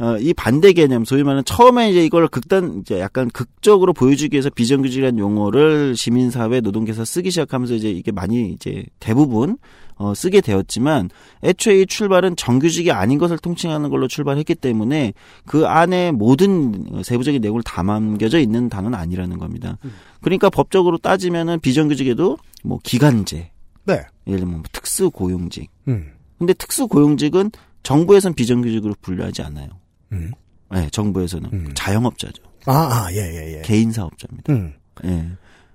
어, 0.00 0.16
이 0.18 0.32
반대 0.32 0.72
개념, 0.72 1.04
소위 1.04 1.24
말하는 1.24 1.44
처음에 1.44 1.90
이제 1.90 2.04
이걸 2.04 2.28
극단, 2.28 2.80
이제 2.80 3.00
약간 3.00 3.28
극적으로 3.30 3.92
보여주기 3.92 4.34
위해서 4.34 4.48
비정규직이라는 4.48 5.18
용어를 5.18 5.96
시민사회, 5.96 6.60
노동계에서 6.60 7.04
쓰기 7.04 7.30
시작하면서 7.30 7.74
이제 7.74 7.90
이게 7.90 8.12
많이 8.12 8.50
이제 8.52 8.84
대부분 9.00 9.58
어, 9.96 10.14
쓰게 10.14 10.40
되었지만 10.40 11.10
애초에 11.42 11.80
이 11.80 11.86
출발은 11.86 12.36
정규직이 12.36 12.92
아닌 12.92 13.18
것을 13.18 13.36
통칭하는 13.38 13.90
걸로 13.90 14.06
출발했기 14.06 14.54
때문에 14.54 15.12
그 15.44 15.66
안에 15.66 16.12
모든 16.12 17.02
세부적인 17.02 17.40
내용을 17.40 17.62
담겨져 17.64 18.38
있는 18.38 18.68
단어는 18.68 18.96
아니라는 18.96 19.38
겁니다. 19.38 19.78
그러니까 20.20 20.50
법적으로 20.50 20.98
따지면은 20.98 21.58
비정규직에도 21.58 22.38
뭐 22.62 22.78
기간제, 22.84 23.50
네. 23.86 23.94
예를 24.28 24.40
들면 24.40 24.48
뭐 24.58 24.62
특수 24.70 25.10
고용직. 25.10 25.68
음, 25.88 26.12
근데 26.38 26.52
특수 26.52 26.86
고용직은 26.86 27.50
정부에선 27.82 28.34
비정규직으로 28.34 28.94
분류하지 29.00 29.42
않아요. 29.42 29.68
음. 30.12 30.30
네, 30.70 30.88
정부에서는 30.90 31.50
음. 31.52 31.70
자영업자죠. 31.74 32.42
아, 32.66 32.72
아, 32.72 33.08
예, 33.12 33.16
예, 33.18 33.58
예. 33.58 33.62
개인 33.62 33.90
사업자입니다. 33.92 34.52
음, 34.52 34.74
예. 35.04 35.26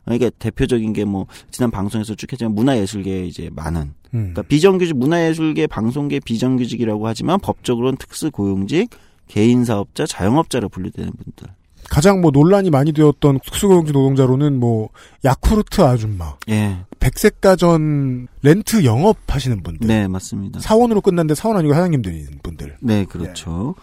그러니까 0.06 0.30
대표적인 0.38 0.94
게 0.94 1.06
뭐 1.06 1.28
지난 1.50 1.72
방송에서 1.72 2.13
쭉 2.16 2.32
했지만 2.32 2.54
문화예술계 2.56 3.25
이제 3.25 3.50
많은 3.54 3.82
음. 3.82 3.94
그러니까 4.12 4.42
비정규직 4.44 4.98
문화예술계 4.98 5.68
방송계 5.68 6.20
비정규직이라고 6.20 7.08
하지만 7.08 7.40
법적으로는 7.40 7.98
특수 7.98 8.30
고용직 8.30 8.90
개인 9.28 9.63
사업자 9.66 10.06
자영업자로 10.06 10.70
분류되는 10.70 11.12
분들. 11.12 11.48
가장 11.90 12.22
뭐 12.22 12.32
논란이 12.32 12.70
많이 12.70 12.92
되었던 12.92 13.40
특수고용직 13.46 13.94
노동자로는 13.94 14.60
뭐 14.60 14.90
야쿠르트 15.25 15.82
아줌마, 15.82 16.36
예. 16.50 16.78
백색가전 17.00 18.28
렌트 18.42 18.86
영업 18.86 19.18
하시는 19.28 19.62
분들, 19.63 19.88
네, 19.88 20.08
맞습니다. 20.08 20.60
사원으로 20.60 21.02
끝났는데 21.02 21.36
사원 21.36 21.58
아니고 21.58 21.74
사장님들인 21.74 22.40
분들. 22.42 22.78
네, 22.82 23.06
그렇죠. 23.06 23.75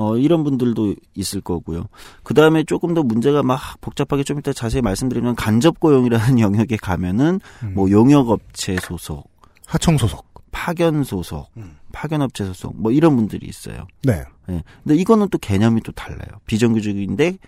어, 0.00 0.16
이런 0.16 0.44
분들도 0.44 0.94
있을 1.14 1.42
거고요. 1.42 1.88
그 2.22 2.32
다음에 2.32 2.64
조금 2.64 2.94
더 2.94 3.02
문제가 3.02 3.42
막 3.42 3.60
복잡하게 3.82 4.24
좀 4.24 4.38
이따 4.38 4.50
자세히 4.50 4.80
말씀드리면 4.80 5.36
간접고용이라는 5.36 6.38
영역에 6.40 6.78
가면은 6.78 7.38
음. 7.62 7.74
뭐 7.74 7.90
용역업체 7.90 8.78
소속, 8.80 9.30
하청 9.66 9.98
소속. 9.98 10.30
파견 10.52 11.04
소속, 11.04 11.48
음. 11.58 11.76
파견업체 11.92 12.44
소속, 12.46 12.74
뭐 12.80 12.90
이런 12.90 13.14
분들이 13.14 13.46
있어요. 13.46 13.86
네. 14.02 14.24
예. 14.48 14.62
근데 14.82 14.96
이거는 14.96 15.28
또 15.28 15.38
개념이 15.38 15.82
또 15.82 15.92
달라요. 15.92 16.40
비정규직인데 16.46 17.38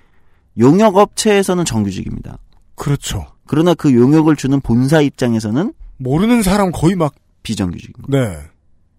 용역업체에서는 0.58 1.64
정규직입니다. 1.64 2.38
그렇죠. 2.76 3.26
그러나 3.46 3.74
그 3.74 3.92
용역을 3.92 4.36
주는 4.36 4.60
본사 4.60 5.00
입장에서는 5.00 5.72
모르는 5.96 6.42
사람 6.42 6.70
거의 6.70 6.94
막, 6.94 7.14
비정규직인 7.42 8.02
거. 8.02 8.16
네. 8.16 8.38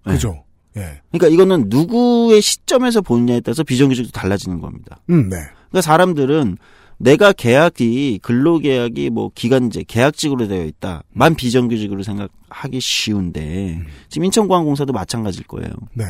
그죠. 0.04 0.44
예. 0.78 1.02
그러니까 1.12 1.28
이거는 1.28 1.66
누구의 1.68 2.42
시점에서 2.42 3.02
보느냐에 3.02 3.42
따라서 3.42 3.64
비정규직도 3.64 4.12
달라지는 4.12 4.60
겁니다. 4.60 5.00
음, 5.10 5.30
네. 5.30 5.38
그러니까 5.70 5.82
사람들은 5.82 6.58
내가 6.98 7.34
계약이 7.34 8.20
근로계약이 8.22 9.10
뭐 9.10 9.30
기간제 9.34 9.84
계약직으로 9.88 10.48
되어 10.48 10.64
있다. 10.66 11.04
만 11.12 11.36
비정규직으로 11.36 12.04
생각하기 12.04 12.80
쉬운데 12.80 13.82
지금 14.10 14.26
인천공항공사도 14.26 14.94
마찬가지일 14.94 15.46
거예요. 15.48 15.70
네. 15.94 16.06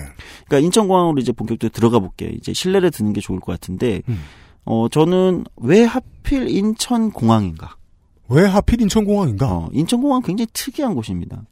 그러니까 0.45 0.59
인천공항으로 0.59 1.19
이제 1.19 1.31
본격적으로 1.31 1.73
들어가 1.73 1.99
볼게요. 1.99 2.29
이제 2.37 2.53
신뢰를 2.53 2.91
드는 2.91 3.13
게 3.13 3.21
좋을 3.21 3.39
것 3.39 3.51
같은데 3.53 4.01
음. 4.07 4.21
어 4.65 4.87
저는 4.89 5.45
왜 5.57 5.83
하필 5.83 6.47
인천공항인가? 6.47 7.75
왜 8.29 8.45
하필 8.45 8.81
인천공항인가? 8.81 9.47
어, 9.51 9.69
인천공항 9.73 10.21
굉장히 10.21 10.47
특이한 10.53 10.95
곳입니다. 10.95 11.43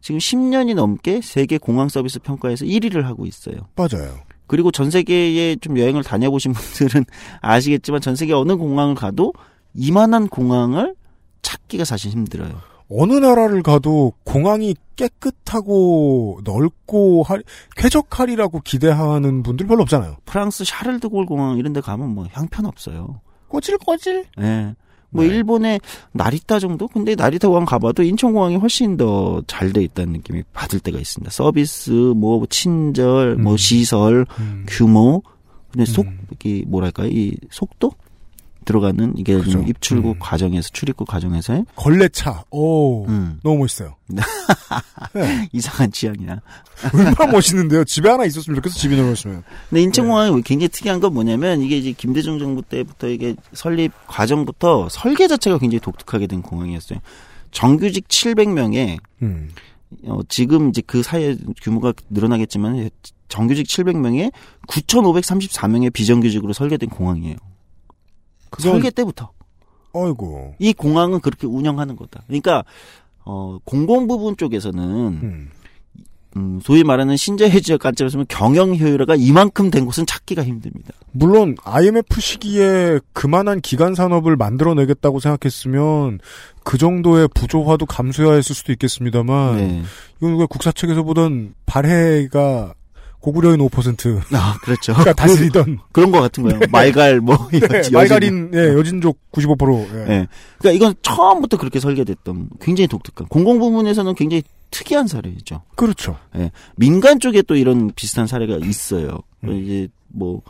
지금 0.00 0.18
10년이 0.18 0.74
넘게 0.74 1.20
세계 1.22 1.58
공항 1.58 1.88
서비스 1.88 2.18
평가에서 2.20 2.64
1위를 2.64 3.02
하고 3.02 3.26
있어요. 3.26 3.56
맞아요. 3.76 4.16
그리고 4.46 4.70
전 4.70 4.90
세계에 4.90 5.56
좀 5.56 5.78
여행을 5.78 6.02
다녀보신 6.04 6.52
분들은 6.52 7.04
아시겠지만 7.42 8.00
전 8.00 8.16
세계 8.16 8.32
어느 8.32 8.56
공항을 8.56 8.94
가도 8.94 9.32
이만한 9.74 10.28
공항을 10.28 10.94
찾기가 11.42 11.84
사실 11.84 12.10
힘들어요. 12.12 12.52
어느 12.90 13.12
나라를 13.12 13.62
가도 13.62 14.14
공항이 14.24 14.74
깨끗하고 14.96 16.40
넓고 16.44 17.22
할- 17.22 17.44
쾌적하리라고 17.76 18.60
기대하는 18.60 19.42
분들 19.42 19.66
별로 19.66 19.82
없잖아요. 19.82 20.16
프랑스 20.24 20.64
샤를드골 20.64 21.26
공항 21.26 21.58
이런 21.58 21.72
데 21.72 21.80
가면 21.80 22.14
뭐 22.14 22.26
형편없어요. 22.30 23.20
꼬질꼬질. 23.48 24.26
예. 24.40 24.74
뭐 25.10 25.24
네. 25.24 25.30
일본의 25.30 25.80
나리타 26.12 26.58
정도? 26.58 26.86
근데 26.88 27.14
나리타 27.14 27.48
공항 27.48 27.64
가봐도 27.64 28.02
인천공항이 28.02 28.56
훨씬 28.56 28.96
더 28.96 29.42
잘 29.46 29.72
돼 29.72 29.82
있다는 29.82 30.12
느낌이 30.14 30.42
받을 30.52 30.80
때가 30.80 30.98
있습니다. 30.98 31.30
서비스, 31.30 31.90
뭐 31.90 32.44
친절, 32.50 33.36
뭐 33.36 33.52
음. 33.52 33.56
시설, 33.56 34.26
음. 34.38 34.64
규모, 34.68 35.22
근데 35.72 35.84
속, 35.84 36.06
음. 36.06 36.18
이게 36.32 36.62
뭐랄까요? 36.66 37.08
이 37.08 37.36
속도? 37.50 37.92
들어가는 38.68 39.14
이게 39.16 39.34
그죠. 39.38 39.50
좀 39.50 39.66
입출국 39.66 40.16
음. 40.16 40.18
과정에서 40.20 40.68
출입국 40.74 41.08
과정에서의 41.08 41.64
걸레차. 41.74 42.44
오, 42.50 43.06
음, 43.06 43.40
너무 43.42 43.60
멋있어요. 43.60 43.96
네. 45.14 45.48
이상한 45.52 45.90
취향이야. 45.90 46.40
얼마나 46.92 47.32
멋있는데요. 47.32 47.84
집에 47.84 48.10
하나 48.10 48.26
있었으면 48.26 48.56
좋겠어. 48.56 48.78
집에 48.78 49.00
넣었으면. 49.00 49.42
근데 49.70 49.82
인천공항이 49.82 50.42
굉장히 50.42 50.68
특이한 50.68 51.00
건 51.00 51.14
뭐냐면 51.14 51.62
이게 51.62 51.78
이제 51.78 51.92
김대중 51.92 52.38
정부 52.38 52.60
때부터 52.60 53.08
이게 53.08 53.34
설립 53.54 53.90
과정부터 54.06 54.90
설계 54.90 55.28
자체가 55.28 55.56
굉장히 55.56 55.80
독특하게 55.80 56.26
된 56.26 56.42
공항이었어요. 56.42 56.98
정규직 57.50 58.06
700명에 58.08 58.98
음. 59.22 59.48
어, 60.04 60.20
지금 60.28 60.68
이제 60.68 60.82
그 60.86 61.02
사이에 61.02 61.38
규모가 61.62 61.94
늘어나겠지만 62.10 62.90
정규직 63.28 63.66
700명에 63.66 64.30
9,534명의 64.68 65.90
비정규직으로 65.90 66.52
설계된 66.52 66.90
공항이에요. 66.90 67.36
그건- 68.50 68.72
설계 68.72 68.90
때부터 68.90 69.30
어이구. 69.92 70.52
이 70.58 70.72
공항은 70.72 71.20
그렇게 71.20 71.46
운영하는 71.46 71.96
거다. 71.96 72.22
그러니까 72.26 72.64
어, 73.24 73.58
공공 73.64 74.06
부분 74.06 74.36
쪽에서는 74.36 74.82
음. 74.84 75.50
음, 76.36 76.60
소위 76.62 76.84
말하는 76.84 77.16
신재해 77.16 77.58
지역 77.60 77.80
관점에서 77.80 78.18
보면 78.18 78.26
경영 78.28 78.76
효율화가 78.76 79.16
이만큼 79.16 79.70
된 79.70 79.86
곳은 79.86 80.04
찾기가 80.06 80.44
힘듭니다. 80.44 80.92
물론 81.10 81.56
IMF 81.64 82.20
시기에 82.20 83.00
그만한 83.14 83.60
기간 83.60 83.94
산업을 83.94 84.36
만들어내겠다고 84.36 85.20
생각했으면 85.20 86.20
그 86.64 86.76
정도의 86.78 87.28
부조화도 87.34 87.86
감수해야 87.86 88.34
했을 88.34 88.54
수도 88.54 88.72
있겠습니다만 88.72 89.56
네. 89.56 89.82
이건 90.18 90.30
우리가 90.32 90.46
국사책에서 90.46 91.02
보던 91.02 91.54
발해가 91.66 92.74
고구려인 93.20 93.58
5%가 93.60 94.38
아, 94.38 94.56
그렇죠. 94.62 94.92
다스리던 94.94 95.78
그런 95.92 96.10
것 96.12 96.20
같은 96.20 96.44
거예요. 96.44 96.60
말갈 96.70 97.20
뭐 97.20 97.36
네, 97.52 97.60
여지- 97.78 97.92
말갈인 97.92 98.50
예, 98.54 98.58
여진족 98.74 99.18
95%. 99.32 99.86
예. 100.08 100.12
예. 100.12 100.26
그러니까 100.58 100.76
이건 100.76 100.94
처음부터 101.02 101.56
그렇게 101.56 101.80
설계됐던 101.80 102.50
굉장히 102.60 102.86
독특한 102.88 103.26
공공 103.28 103.58
부문에서는 103.58 104.14
굉장히 104.14 104.42
특이한 104.70 105.06
사례죠. 105.08 105.62
그렇죠. 105.76 106.16
민간 106.76 107.18
쪽에 107.20 107.42
또 107.42 107.56
이런 107.56 107.90
비슷한 107.96 108.26
사례가 108.26 108.58
있어요. 108.64 109.18
음. 109.44 109.52
이제 109.62 109.88
뭐, 110.08 110.42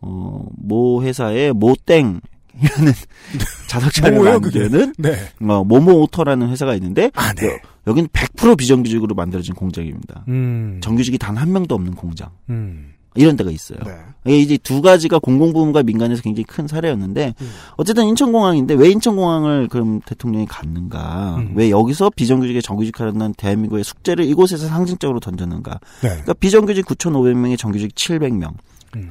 어, 0.00 0.46
모 0.58 1.02
회사의 1.02 1.52
모땡 1.52 2.20
이라는 2.62 2.92
자동차를 3.68 4.18
뭐예요, 4.18 4.40
그게? 4.40 4.60
만드는 4.60 4.94
네. 4.98 5.16
어, 5.48 5.64
모모 5.64 6.02
오토라는 6.02 6.50
회사가 6.50 6.74
있는데 6.74 7.10
아, 7.14 7.32
네. 7.32 7.58
여기는 7.86 8.08
100% 8.10 8.56
비정규직으로 8.58 9.14
만들어진 9.14 9.54
공장입니다. 9.54 10.24
음. 10.28 10.78
정규직이 10.82 11.18
단 11.18 11.36
한 11.36 11.52
명도 11.52 11.74
없는 11.74 11.94
공장. 11.94 12.30
음. 12.50 12.92
이런 13.14 13.36
데가 13.36 13.50
있어요. 13.50 13.78
네. 13.84 13.92
이게 14.24 14.38
이제 14.38 14.56
두 14.56 14.80
가지가 14.80 15.18
공공부문과 15.18 15.82
민간에서 15.82 16.22
굉장히 16.22 16.44
큰 16.44 16.66
사례였는데 16.66 17.34
음. 17.40 17.50
어쨌든 17.76 18.06
인천공항인데 18.06 18.72
왜 18.74 18.88
인천공항을 18.90 19.68
그럼 19.68 20.00
대통령이 20.06 20.46
갔는가? 20.46 21.36
음. 21.36 21.52
왜 21.54 21.68
여기서 21.70 22.10
비정규직에 22.16 22.62
정규직하는 22.62 23.34
대한민국의 23.34 23.84
숙제를 23.84 24.24
이곳에서 24.24 24.66
상징적으로 24.66 25.20
던졌는가? 25.20 25.72
네. 26.00 26.08
그러니까 26.08 26.32
비정규직 26.34 26.86
9,500명에 26.86 27.58
정규직 27.58 27.94
700명. 27.94 28.54
음. 28.96 29.10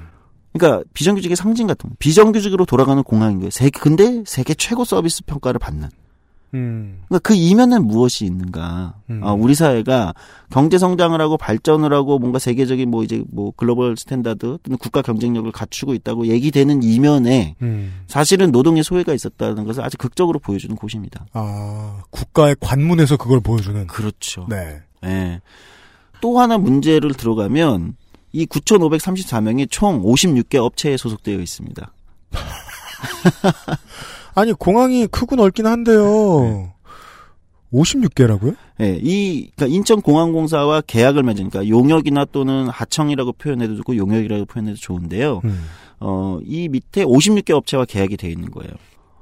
그러니까 0.53 0.83
비정규직의 0.93 1.35
상징 1.37 1.67
같은 1.67 1.89
거. 1.91 1.95
비정규직으로 1.99 2.65
돌아가는 2.65 3.01
공항인 3.03 3.37
거예요. 3.39 3.51
세계 3.51 3.79
근데 3.79 4.23
세계 4.25 4.53
최고 4.55 4.83
서비스 4.83 5.23
평가를 5.25 5.59
받는. 5.59 5.89
음. 6.53 7.01
그러니까 7.07 7.19
그 7.27 7.33
이면엔 7.33 7.83
무엇이 7.85 8.25
있는가? 8.25 8.95
음. 9.09 9.21
아, 9.23 9.33
우리 9.33 9.55
사회가 9.55 10.13
경제 10.49 10.77
성장을 10.77 11.19
하고 11.19 11.37
발전을 11.37 11.93
하고 11.93 12.19
뭔가 12.19 12.39
세계적인 12.39 12.89
뭐 12.89 13.03
이제 13.03 13.23
뭐 13.31 13.51
글로벌 13.55 13.95
스탠다드 13.97 14.57
또는 14.61 14.77
국가 14.77 15.01
경쟁력을 15.01 15.49
갖추고 15.51 15.93
있다고 15.93 16.27
얘기되는 16.27 16.83
이면에 16.83 17.55
음. 17.61 18.01
사실은 18.07 18.51
노동의 18.51 18.83
소외가 18.83 19.13
있었다는 19.13 19.63
것을 19.63 19.83
아주 19.83 19.97
극적으로 19.97 20.39
보여주는 20.39 20.75
곳입니다. 20.75 21.25
아, 21.33 22.03
국가의 22.09 22.55
관문에서 22.59 23.17
그걸 23.17 23.39
보여주는. 23.39 23.87
그렇죠. 23.87 24.45
네. 24.49 24.81
예. 25.05 25.41
또 26.21 26.39
하나 26.39 26.57
문제를 26.57 27.13
들어가면 27.13 27.95
이 28.33 28.45
9,534명이 28.45 29.67
총 29.69 30.03
56개 30.03 30.55
업체에 30.55 30.97
소속되어 30.97 31.39
있습니다. 31.39 31.91
아니, 34.33 34.53
공항이 34.53 35.07
크고 35.07 35.35
넓긴 35.35 35.67
한데요. 35.67 36.71
56개라고요? 37.73 38.55
예, 38.81 38.99
이 39.01 39.49
그러니까 39.55 39.75
인천공항공사와 39.75 40.81
계약을 40.81 41.23
맺으니까 41.23 41.67
용역이나 41.67 42.25
또는 42.25 42.67
하청이라고 42.67 43.33
표현해도 43.33 43.77
좋고 43.77 43.95
용역이라고 43.95 44.45
표현해도 44.45 44.77
좋은데요. 44.77 45.41
음. 45.45 45.63
어, 45.99 46.39
이 46.43 46.67
밑에 46.67 47.05
56개 47.05 47.51
업체와 47.51 47.85
계약이 47.85 48.17
돼 48.17 48.29
있는 48.29 48.51
거예요. 48.51 48.71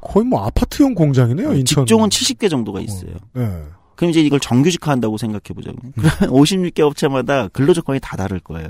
거의 0.02 0.26
뭐 0.26 0.46
아파트형 0.46 0.96
공장이네요, 0.96 1.54
인천. 1.54 1.86
직종은 1.86 2.10
70개 2.10 2.50
정도가 2.50 2.80
있어요. 2.80 3.12
네. 3.34 3.64
그럼 3.96 4.12
이제 4.12 4.22
이걸 4.22 4.40
정규직화한다고 4.40 5.18
생각해 5.18 5.54
보자고. 5.54 5.78
그럼 5.92 6.34
56개 6.34 6.80
업체마다 6.80 7.50
근로 7.50 7.74
조건이 7.74 8.00
다 8.02 8.16
다를 8.16 8.40
거예요. 8.40 8.70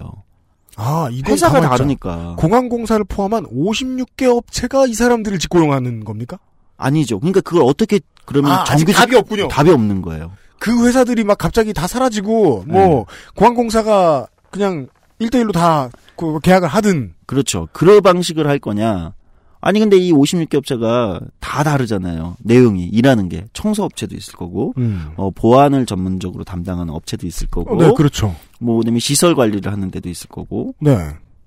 아, 0.81 1.09
이건 1.11 1.33
회사가. 1.33 1.59
다르니까. 1.61 2.35
공항공사를 2.37 3.03
포함한 3.05 3.45
56개 3.47 4.25
업체가 4.25 4.87
이 4.87 4.93
사람들을 4.93 5.37
직고용하는 5.39 6.05
겁니까? 6.05 6.39
아니죠. 6.77 7.19
그러니까 7.19 7.41
그걸 7.41 7.63
어떻게 7.63 7.99
그러면 8.25 8.51
아, 8.51 8.63
정규직 8.63 8.95
답이 8.95 9.15
없군요. 9.15 9.49
답이 9.49 9.69
없는 9.69 10.01
거예요. 10.01 10.31
그 10.59 10.85
회사들이 10.85 11.23
막 11.23 11.37
갑자기 11.37 11.73
다 11.73 11.87
사라지고, 11.87 12.65
뭐, 12.67 13.05
공항공사가 13.35 14.27
그냥 14.51 14.87
1대1로 15.19 15.51
다그 15.53 16.39
계약을 16.43 16.67
하든, 16.67 17.13
그렇죠. 17.25 17.67
그런 17.73 18.01
방식을 18.01 18.47
할 18.47 18.59
거냐? 18.59 19.13
아니 19.61 19.79
근데 19.79 19.97
이 19.97 20.13
56개 20.13 20.55
업체가 20.55 21.19
다 21.41 21.63
다르잖아요. 21.63 22.37
내용이 22.39 22.85
일하는 22.85 23.27
게 23.27 23.45
청소 23.51 23.83
업체도 23.83 24.15
있을 24.15 24.35
거고, 24.35 24.73
음. 24.77 25.09
어, 25.17 25.29
보안을 25.31 25.85
전문적으로 25.85 26.43
담당하는 26.45 26.93
업체도 26.93 27.27
있을 27.27 27.47
거고, 27.47 27.75
어, 27.75 27.77
네, 27.77 27.93
그렇죠. 27.93 28.33
뭐 28.59 28.77
그다음에 28.77 28.99
시설 28.99 29.35
관리를 29.35 29.71
하는 29.71 29.89
데도 29.89 30.09
있을 30.09 30.29
거고, 30.29 30.75
네. 30.79 30.95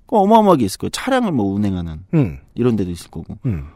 그 0.06 0.16
어마어마하게 0.16 0.64
있을 0.64 0.78
거예요. 0.78 0.90
차량을 0.90 1.32
뭐 1.32 1.52
운행하는 1.54 2.04
음, 2.14 2.38
이런 2.54 2.76
데도 2.76 2.90
있을 2.90 3.10
거고. 3.10 3.38
음, 3.46 3.68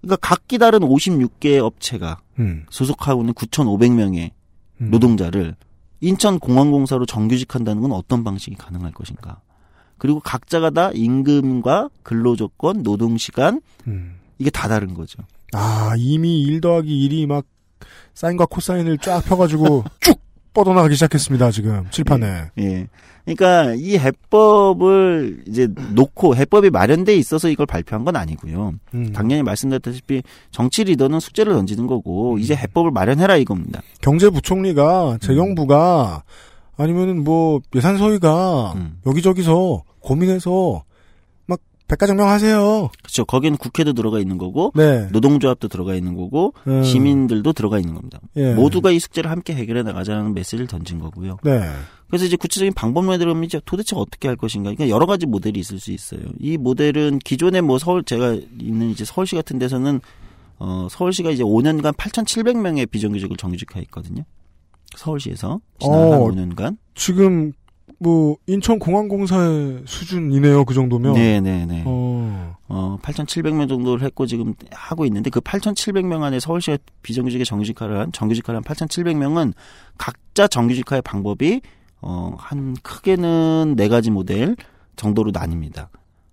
그러니까 0.00 0.16
각기 0.16 0.58
다른 0.58 0.80
56개 0.80 1.58
업체가 1.58 2.20
음. 2.38 2.64
소속하고 2.70 3.22
있는 3.22 3.34
9,500명의 3.34 4.30
음. 4.80 4.90
노동자를 4.90 5.54
인천공항공사로 6.00 7.06
정규직한다는 7.06 7.82
건 7.82 7.92
어떤 7.92 8.24
방식이 8.24 8.56
가능할 8.56 8.92
것인가? 8.92 9.40
그리고 9.98 10.18
각자가 10.20 10.70
다 10.70 10.90
임금과 10.94 11.90
근로조건, 12.02 12.82
노동시간 12.82 13.60
음. 13.86 14.16
이게 14.38 14.48
다 14.48 14.66
다른 14.66 14.94
거죠. 14.94 15.22
아, 15.52 15.94
이미 15.98 16.42
1 16.42 16.62
더하기 16.62 17.08
1이 17.08 17.26
막, 17.26 17.44
사인과 18.14 18.46
코사인을 18.46 18.98
쫙 18.98 19.20
펴가지고, 19.20 19.84
쭉 20.00 20.18
뻗어나가기 20.60 20.94
시작했습니다, 20.94 21.50
지금, 21.52 21.86
칠판에. 21.90 22.50
예. 22.58 22.86
그러니까 23.24 23.74
이 23.74 23.96
해법을 23.96 25.44
이제 25.46 25.68
놓고 25.94 26.36
해법이 26.36 26.70
마련돼 26.70 27.16
있어서 27.16 27.48
이걸 27.48 27.64
발표한 27.64 28.04
건 28.04 28.16
아니고요. 28.16 28.72
음. 28.94 29.12
당연히 29.12 29.42
말씀드렸다시피 29.42 30.22
정치 30.50 30.84
리더는 30.84 31.20
숙제를 31.20 31.52
던지는 31.54 31.86
거고 31.86 32.38
이제 32.38 32.54
해법을 32.54 32.90
마련해라 32.90 33.36
이겁니다. 33.36 33.80
경제부총리가, 34.02 35.18
재경부가, 35.20 36.24
아니면은 36.76 37.24
뭐 37.24 37.60
예산 37.74 37.96
소위가 37.96 38.72
음. 38.76 38.98
여기저기서 39.06 39.82
고민해서 40.00 40.82
막 40.82 40.89
백가정명 41.90 42.28
하세요. 42.28 42.88
그렇죠. 43.02 43.24
거기는 43.24 43.58
국회도 43.58 43.94
들어가 43.94 44.20
있는 44.20 44.38
거고 44.38 44.72
네. 44.76 45.08
노동조합도 45.10 45.66
들어가 45.66 45.94
있는 45.94 46.14
거고 46.14 46.54
음. 46.68 46.84
시민들도 46.84 47.52
들어가 47.52 47.78
있는 47.78 47.94
겁니다. 47.94 48.20
예. 48.36 48.54
모두가 48.54 48.92
이 48.92 49.00
숙제를 49.00 49.30
함께 49.30 49.54
해결해 49.54 49.82
나가자는 49.82 50.32
메시지를 50.34 50.68
던진 50.68 51.00
거고요. 51.00 51.38
네. 51.42 51.60
그래서 52.06 52.24
이제 52.24 52.36
구체적인 52.36 52.74
방법론에 52.74 53.18
들어가면 53.18 53.44
이제 53.44 53.60
도대체 53.64 53.96
어떻게 53.96 54.28
할 54.28 54.36
것인가. 54.36 54.70
그러니까 54.70 54.88
여러 54.88 55.06
가지 55.06 55.26
모델이 55.26 55.58
있을 55.58 55.80
수 55.80 55.90
있어요. 55.90 56.20
이 56.38 56.56
모델은 56.56 57.18
기존에 57.20 57.60
뭐 57.60 57.78
서울 57.78 58.04
제가 58.04 58.36
있는 58.60 58.90
이제 58.90 59.04
서울시 59.04 59.34
같은 59.34 59.58
데서는 59.58 60.00
어 60.58 60.86
서울시가 60.90 61.30
이제 61.30 61.42
5년간 61.42 61.96
8,700명의 61.96 62.88
비정규직을 62.88 63.36
정규직화 63.36 63.80
했거든요. 63.80 64.24
서울시에서 64.96 65.60
지난 65.78 65.98
어. 65.98 66.12
한 66.12 66.20
5년간. 66.20 66.76
지금 66.94 67.52
뭐 68.02 68.38
인천공항공사의 68.46 69.82
수준이네요. 69.84 70.64
그 70.64 70.72
정도면. 70.72 71.12
네, 71.12 71.40
네, 71.40 71.66
네. 71.66 71.82
어. 71.84 72.56
어, 72.66 72.96
8,700명 73.02 73.68
정도를 73.68 74.04
했고 74.06 74.24
지금 74.24 74.54
하고 74.72 75.04
있는데 75.04 75.28
그 75.28 75.40
8,700명 75.40 76.22
안에 76.22 76.40
서울시가 76.40 76.78
비정규직에 77.02 77.44
정규직화를 77.44 77.98
한 77.98 78.12
정규직화를 78.12 78.56
한 78.56 78.64
8,700명은 78.64 79.52
각자 79.98 80.48
정규직화의 80.48 81.02
방법이 81.02 81.60
어, 82.00 82.34
한 82.38 82.74
크게는 82.82 83.74
네 83.76 83.88
가지 83.88 84.10
모델 84.10 84.56
정도로 84.96 85.30
나뉩니다. 85.30 85.88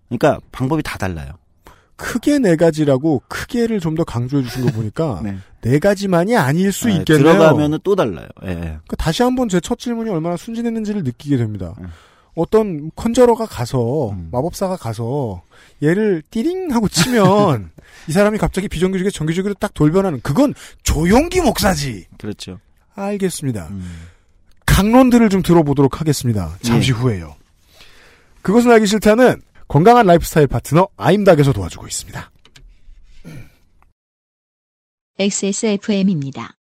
그러니까 0.08 0.40
방법이 0.54 0.82
다 0.84 0.98
달라요. 0.98 1.34
크게 1.98 2.40
네 2.40 2.56
가지라고 2.56 3.22
크게를 3.28 3.80
좀 3.80 3.96
더 3.98 4.04
강조해 4.04 4.44
주신 4.44 4.66
거 4.66 4.72
보니까 4.72 5.20
네. 5.26 5.38
네 5.62 5.80
가지만이 5.80 6.36
아닐 6.38 6.72
수 6.72 6.88
네, 6.88 6.98
있겠네요. 6.98 7.34
들어가면은 7.34 7.80
또 7.84 7.96
달라요. 7.96 8.28
예. 8.46 8.50
예. 8.50 8.54
그러니까 8.56 8.96
다시 8.98 9.24
한번 9.24 9.50
제 9.50 9.60
첫 9.60 9.80
질문이 9.80 10.10
얼마나 10.10 10.38
순진했는지를 10.38 11.04
느끼게 11.04 11.38
됩니다. 11.38 11.74
음. 11.80 11.88
어떤 12.36 12.92
컨저러가 12.96 13.48
가서 13.48 14.12
음. 14.12 14.30
마법사가 14.32 14.78
가서 14.78 15.42
얘를 15.82 16.22
띠링 16.30 16.72
하고 16.72 16.88
치면 16.88 17.72
이 18.08 18.12
사람이 18.12 18.38
갑자기 18.38 18.68
비정규직에 18.68 19.10
정규직으로 19.10 19.56
딱 19.56 19.74
돌변하는 19.74 20.22
그건 20.22 20.54
조용기 20.84 21.42
목사지. 21.42 22.06
그렇죠. 22.20 22.60
알겠습니다. 22.94 23.68
음. 23.72 24.04
강론들을 24.68 25.30
좀 25.30 25.42
들어보도록 25.42 26.00
하겠습니다. 26.00 26.56
잠시 26.62 26.92
예. 26.92 26.96
후에요. 26.96 27.36
그것은 28.44 28.72
알기 28.72 28.86
싫다는 28.86 29.42
건강한 29.68 30.06
라이프스타일 30.06 30.48
파트너 30.48 30.88
아임닥에서 30.96 31.52
도와주고 31.54 31.88
있습니다. 31.88 32.32
XSFM입니다. 35.20 36.56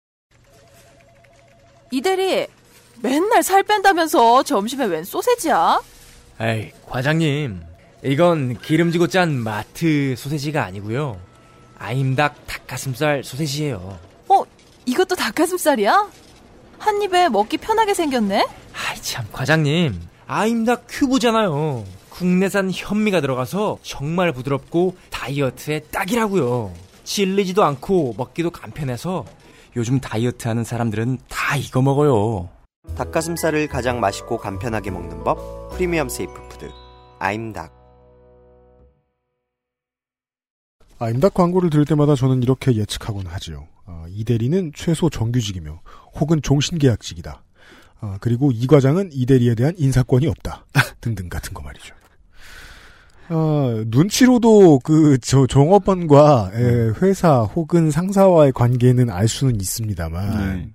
이대리 1.91 2.47
맨날 3.03 3.43
살 3.43 3.63
뺀다면서 3.63 4.43
점심에 4.45 4.87
웬 4.87 5.05
소세지야? 5.05 5.83
에이, 6.41 6.73
과장님. 6.87 7.63
이건 8.05 8.59
기름지고 8.61 9.09
짠 9.09 9.33
마트 9.33 10.15
소세지가 10.17 10.65
아니고요. 10.65 11.21
아임닭 11.79 12.47
닭가슴살 12.47 13.23
소세지예요. 13.25 13.99
어, 14.29 14.43
이것도 14.87 15.15
닭가슴살이야? 15.17 16.11
한 16.79 17.03
입에 17.03 17.29
먹기 17.29 17.59
편하게 17.59 17.95
생겼네? 17.95 18.47
아이 18.73 19.03
참, 19.03 19.27
과장님. 19.33 20.01
아임닭 20.27 20.87
큐브잖아요. 20.89 21.85
국내산 22.15 22.71
현미가 22.73 23.21
들어가서 23.21 23.79
정말 23.83 24.33
부드럽고 24.33 24.97
다이어트에 25.11 25.81
딱이라고요. 25.91 26.73
질리지도 27.03 27.65
않고 27.65 28.15
먹기도 28.17 28.53
간편해서 28.53 29.25
요즘 29.75 29.99
다이어트 29.99 30.47
하는 30.47 30.63
사람들은 30.63 31.19
다 31.29 31.57
이거 31.57 31.83
먹어요. 31.83 32.49
닭가슴살을 32.97 33.67
가장 33.67 33.99
맛있고 33.99 34.39
간편하게 34.39 34.93
먹는 34.93 35.25
법 35.25 35.73
프리미엄 35.73 36.09
safe 36.09 36.33
food 36.49 36.71
아임닭 37.19 37.73
아임닭 41.01 41.35
광고를 41.35 41.71
들을 41.71 41.85
때마다 41.85 42.15
저는 42.15 42.45
이렇게 42.45 42.77
예측하곤 42.77 43.27
하지요. 43.27 43.67
아, 43.87 44.07
이 44.09 44.23
대리는 44.23 44.71
최소 44.73 45.11
정규직이며 45.11 45.81
혹은 46.21 46.41
종신계약직이다. 46.41 47.43
아, 48.01 48.19
그리고 48.21 48.53
이 48.53 48.69
과장은 48.69 49.11
이 49.13 49.27
대리에 49.27 49.57
대한 49.57 49.75
인사권이 49.77 50.29
없다. 50.29 50.67
등등 51.01 51.29
같은 51.29 51.53
거 51.53 51.61
말이죠. 51.61 52.04
아, 53.29 53.85
눈치로도 53.87 54.81
그, 54.81 55.19
저, 55.23 55.47
종업원과 55.47 56.51
에, 56.55 56.93
회사 57.01 57.41
혹은 57.41 57.91
상사와의 57.91 58.53
관계는 58.53 59.11
알 59.11 59.29
수는 59.29 59.61
있습니다만, 59.61 60.57
네. 60.57 60.69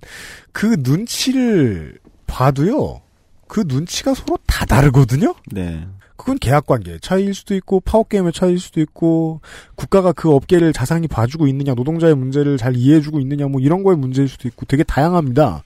그 0.51 0.77
눈치를 0.79 1.99
봐도요, 2.27 3.01
그 3.47 3.63
눈치가 3.67 4.13
서로 4.13 4.37
다 4.45 4.65
다르거든요? 4.65 5.33
네. 5.51 5.85
그건 6.19 6.37
계약 6.37 6.65
관계 6.65 6.99
차이일 6.99 7.33
수도 7.33 7.55
있고 7.55 7.79
파워 7.79 8.03
게임의 8.03 8.33
차이일 8.33 8.59
수도 8.59 8.81
있고 8.81 9.39
국가가 9.75 10.11
그 10.11 10.29
업계를 10.29 10.73
자상히 10.73 11.07
봐주고 11.07 11.47
있느냐 11.47 11.73
노동자의 11.73 12.13
문제를 12.13 12.57
잘 12.57 12.75
이해해주고 12.75 13.21
있느냐 13.21 13.47
뭐 13.47 13.61
이런 13.61 13.83
거의 13.83 13.97
문제일 13.97 14.27
수도 14.27 14.49
있고 14.49 14.65
되게 14.65 14.83
다양합니다. 14.83 15.63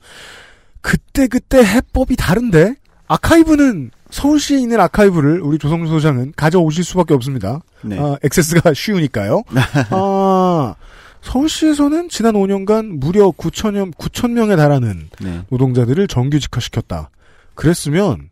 그때 0.82 1.28
그때 1.28 1.66
해법이 1.66 2.16
다른데 2.16 2.76
아카이브는 3.08 3.90
서울시에 4.14 4.60
있는 4.60 4.80
아카이브를 4.80 5.42
우리 5.42 5.58
조성주 5.58 5.90
소장은 5.90 6.34
가져오실 6.36 6.84
수밖에 6.84 7.16
없습니다. 7.16 7.62
네. 7.82 8.00
아, 8.00 8.16
액세스가 8.24 8.74
쉬우니까요. 8.76 9.42
아, 9.90 10.76
서울시에서는 11.22 12.10
지난 12.10 12.36
5년간 12.36 13.00
무려 13.00 13.32
9천여 13.32 13.96
9천 13.96 14.34
명에 14.34 14.56
달하는 14.56 15.10
네. 15.20 15.42
노동자들을 15.50 16.08
정규직화시켰다. 16.08 17.10
그랬으면 17.56 18.30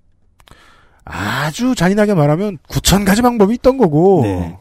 아주 1.03 1.73
잔인하게 1.73 2.13
말하면 2.13 2.59
9천 2.69 3.03
가지 3.03 3.23
방법이 3.23 3.55
있던 3.55 3.77
거고 3.77 4.21
네. 4.23 4.57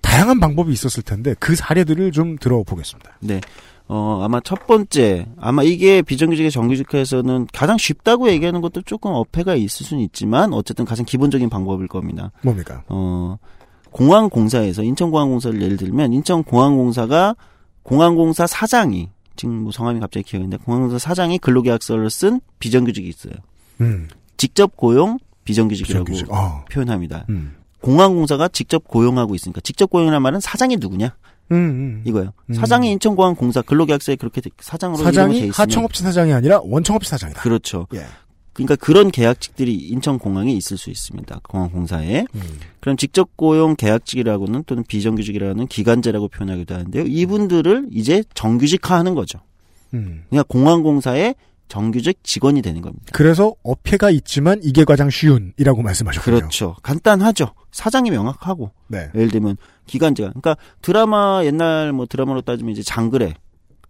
다양한 0.00 0.40
방법이 0.40 0.72
있었을 0.72 1.02
텐데 1.02 1.34
그 1.38 1.54
사례들을 1.54 2.12
좀 2.12 2.38
들어보겠습니다. 2.38 3.18
네. 3.20 3.42
어, 3.88 4.20
아마 4.24 4.40
첫 4.40 4.66
번째, 4.66 5.26
아마 5.38 5.62
이게 5.62 6.02
비정규직의 6.02 6.50
정규직화에서는 6.50 7.46
가장 7.52 7.78
쉽다고 7.78 8.28
얘기하는 8.30 8.60
것도 8.60 8.82
조금 8.82 9.12
어폐가 9.12 9.54
있을 9.54 9.86
수는 9.86 10.02
있지만, 10.04 10.52
어쨌든 10.52 10.84
가장 10.84 11.06
기본적인 11.06 11.48
방법일 11.48 11.86
겁니다. 11.86 12.32
뭡니까? 12.42 12.82
어, 12.88 13.38
공항공사에서, 13.92 14.82
인천공항공사를 14.82 15.62
예를 15.62 15.76
들면, 15.76 16.12
인천공항공사가, 16.14 17.36
공항공사 17.84 18.48
사장이, 18.48 19.10
지금 19.36 19.54
뭐 19.62 19.70
성함이 19.70 20.00
갑자기 20.00 20.24
기억이 20.24 20.42
안 20.44 20.50
나는데, 20.50 20.64
공항공사 20.64 20.98
사장이 20.98 21.38
근로계약서를 21.38 22.10
쓴 22.10 22.40
비정규직이 22.58 23.08
있어요. 23.08 23.34
음, 23.80 24.08
직접 24.36 24.76
고용 24.76 25.18
비정규직이라고 25.44 26.04
비정규직. 26.06 26.32
어. 26.32 26.64
표현합니다. 26.72 27.24
음. 27.28 27.54
공항공사가 27.80 28.48
직접 28.48 28.82
고용하고 28.82 29.36
있으니까, 29.36 29.60
직접 29.60 29.88
고용이라는 29.90 30.20
말은 30.20 30.40
사장이 30.40 30.76
누구냐? 30.78 31.14
음, 31.52 31.56
음. 31.56 32.02
이거예요. 32.04 32.32
음. 32.50 32.54
사장이 32.54 32.90
인천공항공사 32.92 33.62
근로계약서에 33.62 34.16
그렇게 34.16 34.40
돼- 34.40 34.50
사장으로 34.58 35.02
사장이 35.02 35.36
있으면 35.36 35.52
하청업체 35.52 36.02
사장이 36.02 36.32
아니라 36.32 36.60
원청업체 36.64 37.08
사장이다. 37.10 37.40
그렇죠. 37.40 37.86
예. 37.94 38.04
그러니까 38.52 38.74
그런 38.76 39.10
계약직들이 39.10 39.74
인천공항에 39.74 40.50
있을 40.52 40.78
수 40.78 40.88
있습니다. 40.90 41.40
공항공사에. 41.46 42.24
음. 42.34 42.40
그럼 42.80 42.96
직접 42.96 43.36
고용 43.36 43.76
계약직이라고는 43.76 44.64
또는 44.66 44.82
비정규직이라는 44.88 45.66
기간제라고 45.66 46.28
표현하기도 46.28 46.74
하는데요. 46.74 47.04
이분들을 47.06 47.88
이제 47.92 48.24
정규직화하는 48.34 49.14
거죠. 49.14 49.40
음. 49.92 50.24
그러니까 50.30 50.44
공항공사의 50.48 51.34
정규직 51.68 52.20
직원이 52.22 52.62
되는 52.62 52.80
겁니다. 52.80 53.04
그래서 53.12 53.54
어폐가 53.62 54.10
있지만 54.10 54.60
이게 54.62 54.84
가장 54.84 55.10
쉬운이라고 55.10 55.82
말씀하셨군요. 55.82 56.36
그렇죠. 56.38 56.76
간단하죠. 56.82 57.50
사장이 57.72 58.10
명확하고 58.10 58.70
네. 58.86 59.10
예를 59.14 59.30
들면 59.32 59.56
기간제가 59.86 60.30
그러니까 60.30 60.56
드라마 60.82 61.44
옛날 61.44 61.92
뭐 61.92 62.06
드라마로 62.06 62.42
따지면 62.42 62.72
이제 62.72 62.82
장그래 62.82 63.34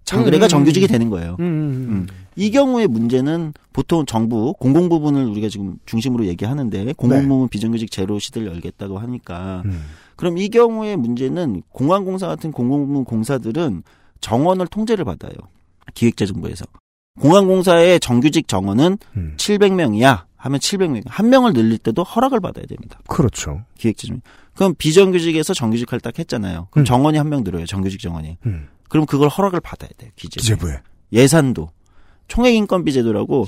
장그래가 0.05 0.47
음. 0.47 0.49
정규직이 0.49 0.87
되는 0.87 1.11
거예요. 1.11 1.37
음, 1.41 1.45
음, 1.45 1.87
음. 1.91 2.07
이 2.37 2.51
경우의 2.53 2.87
문제는 2.87 3.53
보통 3.73 4.07
정부 4.07 4.55
공공 4.55 4.89
부분을 4.89 5.25
우리가 5.27 5.49
지금 5.49 5.79
중심으로 5.85 6.27
얘기하는데 6.27 6.93
공공 6.93 7.23
네. 7.23 7.29
부분 7.29 7.49
비정규직 7.49 7.91
제로 7.91 8.19
시대를 8.19 8.47
열겠다고 8.49 8.99
하니까 8.99 9.63
음. 9.65 9.83
그럼 10.15 10.39
이 10.39 10.49
경우의 10.49 10.97
문제는 10.97 11.63
공항공사 11.73 12.29
같은 12.29 12.53
공공 12.53 12.87
부문 12.87 13.05
공사들은 13.05 13.83
정원을 14.21 14.69
통제를 14.69 15.05
받아요. 15.05 15.33
기획재정부에서 15.95 16.65
공항공사의 17.21 17.99
정규직 18.01 18.47
정원은 18.47 18.99
음. 19.17 19.35
700명이야 19.37 20.25
하면 20.47 20.59
700명 20.61 21.03
한 21.07 21.29
명을 21.31 21.53
늘릴 21.53 21.79
때도 21.79 22.03
허락을 22.03 22.41
받아야 22.41 22.65
됩니다. 22.67 22.99
그렇죠. 23.09 23.65
기획재정. 23.79 24.21
그럼 24.55 24.75
비정규직에서 24.79 25.53
정규직화를 25.55 26.01
딱 26.01 26.19
했잖아요. 26.19 26.69
그럼 26.71 26.83
음. 26.83 26.85
정원이 26.85 27.19
한 27.19 27.29
명 27.29 27.43
늘어요. 27.45 27.67
정규직 27.67 28.01
정원이. 28.01 28.39
음. 28.47 28.69
그럼 28.89 29.05
그걸 29.07 29.29
허락을 29.29 29.61
받아야 29.61 29.91
돼요. 29.99 30.11
기재. 30.17 30.41
기재부에. 30.41 30.79
예산도 31.13 31.71
총액 32.29 32.55
인건비 32.55 32.93
제도라고 32.93 33.47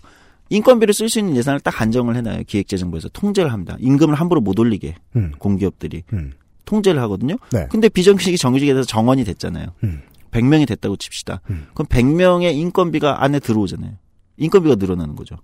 인건비를 0.50 0.94
쓸 0.94 1.08
수 1.08 1.18
있는 1.18 1.36
예산을 1.36 1.60
딱 1.60 1.80
한정을 1.80 2.16
해놔요. 2.16 2.42
기획재정부에서 2.46 3.08
통제를 3.10 3.52
합니다. 3.52 3.76
임금을 3.80 4.14
함부로 4.14 4.40
못 4.40 4.58
올리게 4.58 4.94
음. 5.16 5.32
공기업들이 5.38 6.04
음. 6.12 6.32
통제를 6.64 7.00
하거든요. 7.02 7.36
네. 7.52 7.66
근데 7.70 7.88
비정규직이 7.88 8.36
정규직에서 8.38 8.82
정원이 8.84 9.24
됐잖아요. 9.24 9.66
음. 9.84 10.02
100명이 10.30 10.66
됐다고 10.68 10.96
칩시다. 10.96 11.40
음. 11.50 11.66
그럼 11.74 11.86
100명의 11.88 12.54
인건비가 12.54 13.22
안에 13.22 13.40
들어오잖아요. 13.40 13.92
인건비가 14.36 14.74
늘어나는 14.76 15.16
거죠. 15.16 15.36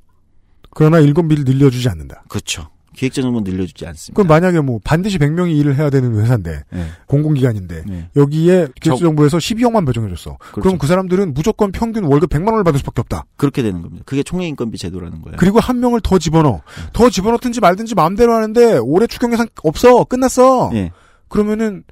그러나 0.75 0.99
인건비를 1.01 1.45
늘려주지 1.45 1.89
않는다. 1.89 2.25
그렇죠. 2.29 2.69
기획재정은 2.97 3.43
늘려주지 3.43 3.87
않습니다. 3.89 4.15
그럼 4.15 4.29
만약에 4.29 4.61
뭐 4.61 4.79
반드시 4.85 5.19
100명이 5.19 5.57
일을 5.59 5.75
해야 5.77 5.91
되는 5.91 6.15
회사인데 6.21 6.63
네. 6.71 6.87
공공기관인데 7.09 7.83
네. 7.89 8.09
여기에 8.15 8.67
저- 8.67 8.73
기획재정부에서 8.83 9.39
12억만 9.39 9.85
배정해줬어. 9.85 10.39
그럼 10.53 10.79
그 10.79 10.87
사람들은 10.87 11.35
무조건 11.35 11.73
평균 11.73 12.05
월급 12.05 12.31
100만 12.31 12.51
원을 12.53 12.63
받을 12.63 12.79
수밖에 12.79 13.01
없다. 13.01 13.25
그렇게 13.37 13.63
되는 13.63 13.83
겁니다. 13.83 14.05
그게 14.07 14.23
총회 14.23 14.47
인건비 14.47 14.79
제도라는 14.79 15.23
거예요. 15.23 15.37
그리고 15.41 15.59
한 15.59 15.81
명을 15.81 16.03
더 16.03 16.19
집어넣어. 16.21 16.61
더 16.93 17.11
집어넣든지 17.11 17.59
말든지 17.61 17.97
마음대로 17.97 18.33
하는데 18.33 18.77
올해 18.79 19.09
추경 19.09 19.33
예산 19.33 19.49
없어. 19.65 20.05
끝났어. 20.05 20.71
예. 20.75 20.93
그러면은 21.29 21.83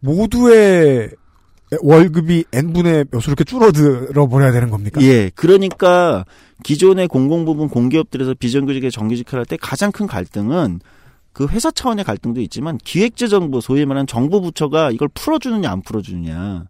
모두의 0.00 1.10
월급이 1.80 2.44
n분의 2.52 3.06
몇으로 3.10 3.24
이렇게 3.28 3.44
줄어들어 3.44 4.26
버려야 4.28 4.52
되는 4.52 4.70
겁니까? 4.70 5.00
예. 5.02 5.30
그러니까 5.34 6.24
기존의 6.62 7.08
공공부문 7.08 7.68
공기업들에서 7.68 8.34
비정규직에 8.34 8.90
정규직화를 8.90 9.40
할 9.40 9.46
때 9.46 9.56
가장 9.56 9.90
큰 9.90 10.06
갈등은 10.06 10.80
그 11.32 11.46
회사 11.48 11.70
차원의 11.70 12.04
갈등도 12.04 12.40
있지만 12.42 12.76
기획재정부 12.84 13.60
소위 13.62 13.86
말하는 13.86 14.06
정부 14.06 14.40
부처가 14.42 14.90
이걸 14.90 15.08
풀어주느냐 15.14 15.70
안 15.70 15.80
풀어주느냐. 15.82 16.64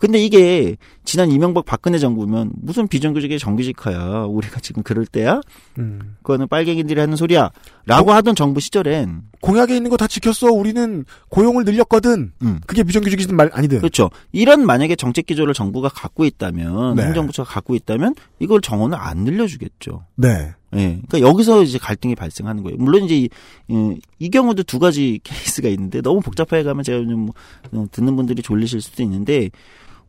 근데 0.00 0.18
이게 0.18 0.76
지난 1.04 1.30
이명박 1.30 1.64
박근혜 1.66 1.98
정부면 1.98 2.52
무슨 2.56 2.88
비정규직의 2.88 3.38
정규직화야. 3.38 4.24
우리가 4.24 4.58
지금 4.60 4.82
그럴 4.82 5.04
때야? 5.06 5.40
음. 5.78 6.16
그거는 6.22 6.48
빨갱이들이 6.48 6.98
하는 6.98 7.16
소리야. 7.16 7.50
라고 7.86 8.10
하던 8.12 8.34
정부 8.34 8.60
시절엔 8.60 9.22
공약에 9.40 9.76
있는 9.76 9.90
거 9.90 9.96
다 9.96 10.06
지켰어. 10.06 10.50
우리는 10.52 11.04
고용을 11.28 11.64
늘렸거든. 11.64 12.32
음. 12.40 12.60
그게 12.66 12.82
비정규직이든 12.82 13.36
말 13.36 13.50
아니든. 13.52 13.78
그렇죠. 13.80 14.10
이런 14.32 14.64
만약에 14.64 14.96
정책 14.96 15.26
기조를 15.26 15.52
정부가 15.52 15.90
갖고 15.90 16.24
있다면 16.24 16.96
네. 16.96 17.04
행정부처가 17.04 17.52
갖고 17.52 17.74
있다면 17.74 18.14
이걸 18.38 18.62
정원을 18.62 18.96
안 18.98 19.18
늘려주겠죠. 19.18 20.06
네. 20.16 20.54
예. 20.76 21.00
그러니까 21.08 21.20
여기서 21.20 21.62
이제 21.64 21.76
갈등이 21.76 22.14
발생하는 22.14 22.62
거예요. 22.62 22.78
물론 22.78 23.04
이제 23.04 23.16
이, 23.18 23.28
이, 23.68 24.00
이 24.18 24.30
경우도 24.30 24.62
두 24.62 24.78
가지 24.78 25.20
케이스가 25.24 25.68
있는데 25.68 26.00
너무 26.00 26.20
복잡하게 26.20 26.62
가면 26.62 26.84
제가 26.84 26.98
좀 27.04 27.20
뭐, 27.26 27.34
어, 27.72 27.86
듣는 27.92 28.16
분들이 28.16 28.40
졸리실 28.40 28.80
수도 28.80 29.02
있는데 29.02 29.50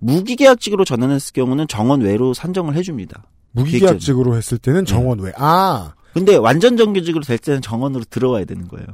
무기계약직으로 0.02 0.84
전환했을 0.84 1.34
경우는 1.34 1.68
정원 1.68 2.02
외로 2.02 2.34
산정을 2.34 2.76
해줍니다. 2.76 3.24
무기계약직으로 3.52 4.36
했을 4.36 4.58
때는 4.58 4.86
정원 4.86 5.20
외. 5.20 5.32
아 5.38 5.94
근데 6.14 6.36
완전 6.36 6.76
정규직으로 6.76 7.24
될 7.24 7.38
때는 7.38 7.62
정원으로 7.62 8.04
들어와야 8.10 8.46
되는 8.46 8.68
거예요. 8.68 8.88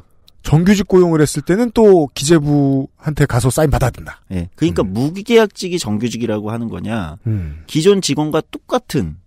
정규직 0.44 0.88
고용을 0.88 1.20
했을 1.22 1.42
때는 1.42 1.72
또 1.74 2.08
기재부한테 2.14 3.26
가서 3.26 3.50
사인 3.50 3.70
받아야 3.70 3.90
된다. 3.90 4.22
예. 4.32 4.50
그러니까 4.56 4.84
무기계약직이 4.84 5.78
정규직이라고 5.78 6.52
하는 6.52 6.70
거냐, 6.70 7.18
음. 7.28 7.64
기존 7.68 8.02
직원과 8.02 8.44
똑같은. 8.52 9.18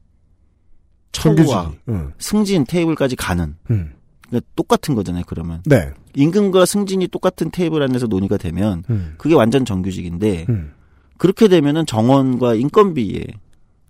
처우와 1.13 1.73
음. 1.89 2.13
승진 2.19 2.65
테이블까지 2.65 3.17
가는 3.17 3.57
음. 3.71 3.93
그러니까 4.29 4.49
똑같은 4.55 4.95
거잖아요. 4.95 5.25
그러면 5.27 5.61
네. 5.67 5.91
임금과 6.15 6.65
승진이 6.65 7.09
똑같은 7.09 7.51
테이블 7.51 7.83
안에서 7.83 8.07
논의가 8.07 8.37
되면 8.37 8.85
음. 8.91 9.15
그게 9.19 9.35
완전 9.35 9.65
정규직인데 9.65 10.47
음. 10.49 10.73
그렇게 11.21 11.49
되면은 11.49 11.85
정원과 11.85 12.55
인건비에 12.55 13.27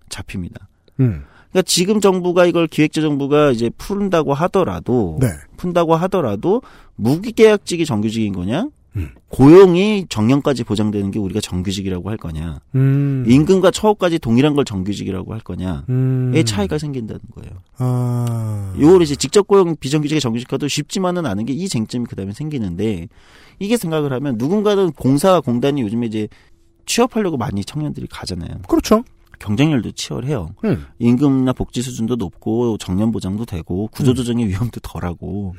잡힙니다. 0.08 0.68
음. 0.98 1.22
그러니까 1.50 1.62
지금 1.64 2.00
정부가 2.00 2.44
이걸 2.44 2.66
기획재정부가 2.66 3.52
이제 3.52 3.70
푼다고 3.78 4.34
하더라도 4.34 5.16
네. 5.20 5.28
푼다고 5.56 5.94
하더라도 5.94 6.60
무기계약직이 6.96 7.86
정규직인 7.86 8.32
거냐? 8.32 8.66
음. 8.96 9.10
고용이 9.28 10.06
정년까지 10.08 10.64
보장되는 10.64 11.12
게 11.12 11.20
우리가 11.20 11.38
정규직이라고 11.40 12.10
할 12.10 12.16
거냐? 12.16 12.58
음. 12.74 13.24
임금과 13.28 13.70
처우까지 13.70 14.18
동일한 14.18 14.54
걸 14.54 14.64
정규직이라고 14.64 15.32
할 15.32 15.38
거냐의 15.40 15.82
음. 15.88 16.32
차이가 16.44 16.78
생긴다는 16.78 17.20
거예요. 17.36 17.52
아. 17.78 18.74
요걸 18.80 19.02
이제 19.02 19.14
직접 19.14 19.46
고용 19.46 19.76
비정규직의 19.76 20.20
정규직화도 20.20 20.66
쉽지만은 20.66 21.26
않은 21.26 21.46
게 21.46 21.52
이 21.52 21.68
쟁점이 21.68 22.06
그다음에 22.06 22.32
생기는데 22.32 23.06
이게 23.60 23.76
생각을 23.76 24.12
하면 24.14 24.36
누군가는 24.38 24.90
공사와 24.92 25.40
공단이 25.42 25.82
요즘에 25.82 26.06
이제 26.06 26.26
취업하려고 26.90 27.37
많이 27.37 27.64
청년들이 27.64 28.09
가잖아요. 28.09 28.62
그렇죠. 28.68 29.05
경쟁률도 29.38 29.92
치열해요. 29.92 30.55
음. 30.64 30.87
임금이나 30.98 31.53
복지 31.53 31.83
수준도 31.83 32.16
높고 32.16 32.79
정년 32.79 33.12
보장도 33.12 33.46
되고 33.46 33.87
구조조정의 33.92 34.48
위험도 34.48 34.81
덜하고 34.81 35.55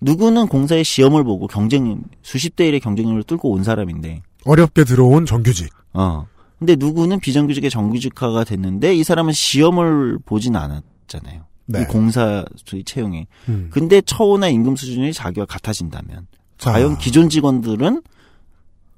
누구는 0.00 0.48
공사의 0.48 0.82
시험을 0.82 1.22
보고 1.22 1.46
경쟁 1.46 2.02
수십 2.22 2.56
대 2.56 2.70
1의 2.70 2.82
경쟁률을 2.82 3.22
뚫고 3.24 3.50
온 3.50 3.62
사람인데 3.62 4.22
어렵게 4.46 4.84
들어온 4.84 5.26
정규직. 5.26 5.70
어. 5.92 6.26
근데 6.58 6.76
누구는 6.76 7.20
비정규직의 7.20 7.68
정규직화가 7.70 8.44
됐는데 8.44 8.94
이 8.94 9.04
사람은 9.04 9.32
시험을 9.32 10.18
보진 10.24 10.56
않았잖아요. 10.56 11.44
네. 11.66 11.82
이 11.82 11.84
공사 11.84 12.44
소위 12.64 12.84
채용에. 12.84 13.26
음. 13.48 13.68
근데 13.70 14.00
처우나 14.00 14.48
임금 14.48 14.76
수준이 14.76 15.12
자기와 15.12 15.46
같아진다면 15.46 16.26
자. 16.58 16.72
과연 16.72 16.98
기존 16.98 17.28
직원들은 17.28 18.02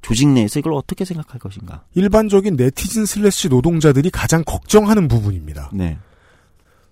조직 0.03 0.29
내에서 0.29 0.61
이걸 0.61 0.73
어떻게 0.73 1.05
생각할 1.05 1.41
것인가? 1.41 1.83
일반적인 1.95 2.57
네티즌 2.57 3.07
슬래시 3.07 3.49
노동자들이 3.49 4.11
가장 4.11 4.45
걱정하는 4.45 5.09
부분입니다. 5.09 5.71
네. 5.73 5.99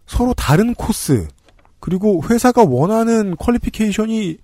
서로 0.06 0.34
다른 0.34 0.74
코스 0.74 1.28
그리고 1.80 2.22
회사가 2.28 2.64
원하는 2.64 3.36
qualification이 3.36 4.38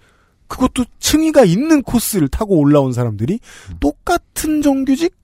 그것도 0.46 0.84
층위가 0.98 1.44
있는 1.44 1.82
코스를 1.82 2.28
타고 2.28 2.58
올라온 2.58 2.92
사람들이 2.92 3.38
똑같은 3.78 4.62
정규직 4.62 5.14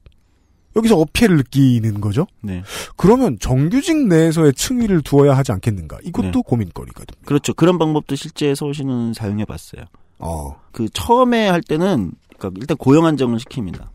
여기서 0.76 0.96
어폐를 0.98 1.38
느끼는 1.38 2.00
거죠. 2.00 2.26
네. 2.42 2.62
그러면 2.96 3.38
정규직 3.40 4.06
내에서의 4.08 4.52
층위를 4.54 5.02
두어야 5.02 5.36
하지 5.36 5.52
않겠는가? 5.52 5.98
이것도 6.04 6.30
네. 6.30 6.42
고민거리거든요. 6.44 7.18
그렇죠. 7.24 7.54
그런 7.54 7.78
방법도 7.78 8.14
실제 8.14 8.54
서울시는 8.54 9.14
사용해 9.14 9.46
봤어요. 9.46 9.84
어. 10.18 10.54
그 10.72 10.88
처음에 10.90 11.48
할 11.48 11.62
때는 11.62 12.12
그러니까 12.38 12.60
일단 12.60 12.76
고용 12.76 13.06
안정을 13.06 13.38
시킵니다. 13.38 13.88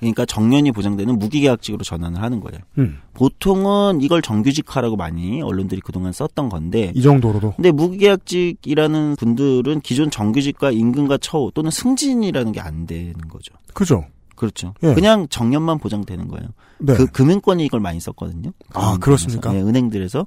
그러니까 0.00 0.26
정년이 0.26 0.72
보장되는 0.72 1.18
무기계약직으로 1.18 1.84
전환을 1.84 2.20
하는 2.20 2.40
거예요. 2.40 2.60
음. 2.78 2.98
보통은 3.14 4.00
이걸 4.02 4.20
정규직화라고 4.22 4.96
많이 4.96 5.40
언론들이 5.40 5.80
그동안 5.80 6.12
썼던 6.12 6.48
건데 6.48 6.92
이 6.94 7.00
정도로도 7.00 7.54
근데 7.56 7.70
무기계약직이라는 7.70 9.16
분들은 9.16 9.80
기존 9.80 10.10
정규직과 10.10 10.72
임금과 10.72 11.18
처우 11.18 11.52
또는 11.54 11.70
승진이라는 11.70 12.52
게 12.52 12.60
안 12.60 12.86
되는 12.86 13.14
거죠. 13.28 13.54
그죠? 13.72 14.04
그렇죠. 14.36 14.74
예. 14.82 14.94
그냥 14.94 15.28
정년만 15.28 15.78
보장되는 15.78 16.28
거예요. 16.28 16.48
네. 16.78 16.94
그 16.94 17.06
금융권이 17.06 17.64
이걸 17.64 17.80
많이 17.80 18.00
썼거든요. 18.00 18.50
아, 18.72 18.96
그렇습니까? 19.00 19.52
네, 19.52 19.62
은행들에서. 19.62 20.26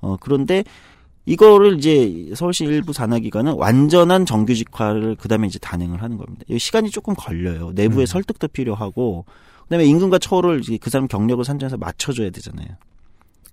어, 0.00 0.16
그런데 0.20 0.64
이거를 1.24 1.78
이제 1.78 2.30
서울시 2.34 2.64
일부 2.64 2.92
산하기관은 2.92 3.54
완전한 3.54 4.26
정규직화를 4.26 5.16
그 5.16 5.28
다음에 5.28 5.46
이제 5.46 5.58
단행을 5.58 6.02
하는 6.02 6.16
겁니다. 6.16 6.44
이 6.48 6.58
시간이 6.58 6.90
조금 6.90 7.14
걸려요. 7.14 7.70
내부의 7.74 8.04
음. 8.04 8.06
설득도 8.06 8.48
필요하고, 8.48 9.24
그 9.62 9.68
다음에 9.68 9.84
임금과 9.84 10.18
처우를 10.18 10.62
그 10.80 10.90
사람 10.90 11.06
경력을 11.06 11.44
산정해서 11.44 11.76
맞춰줘야 11.76 12.30
되잖아요. 12.30 12.68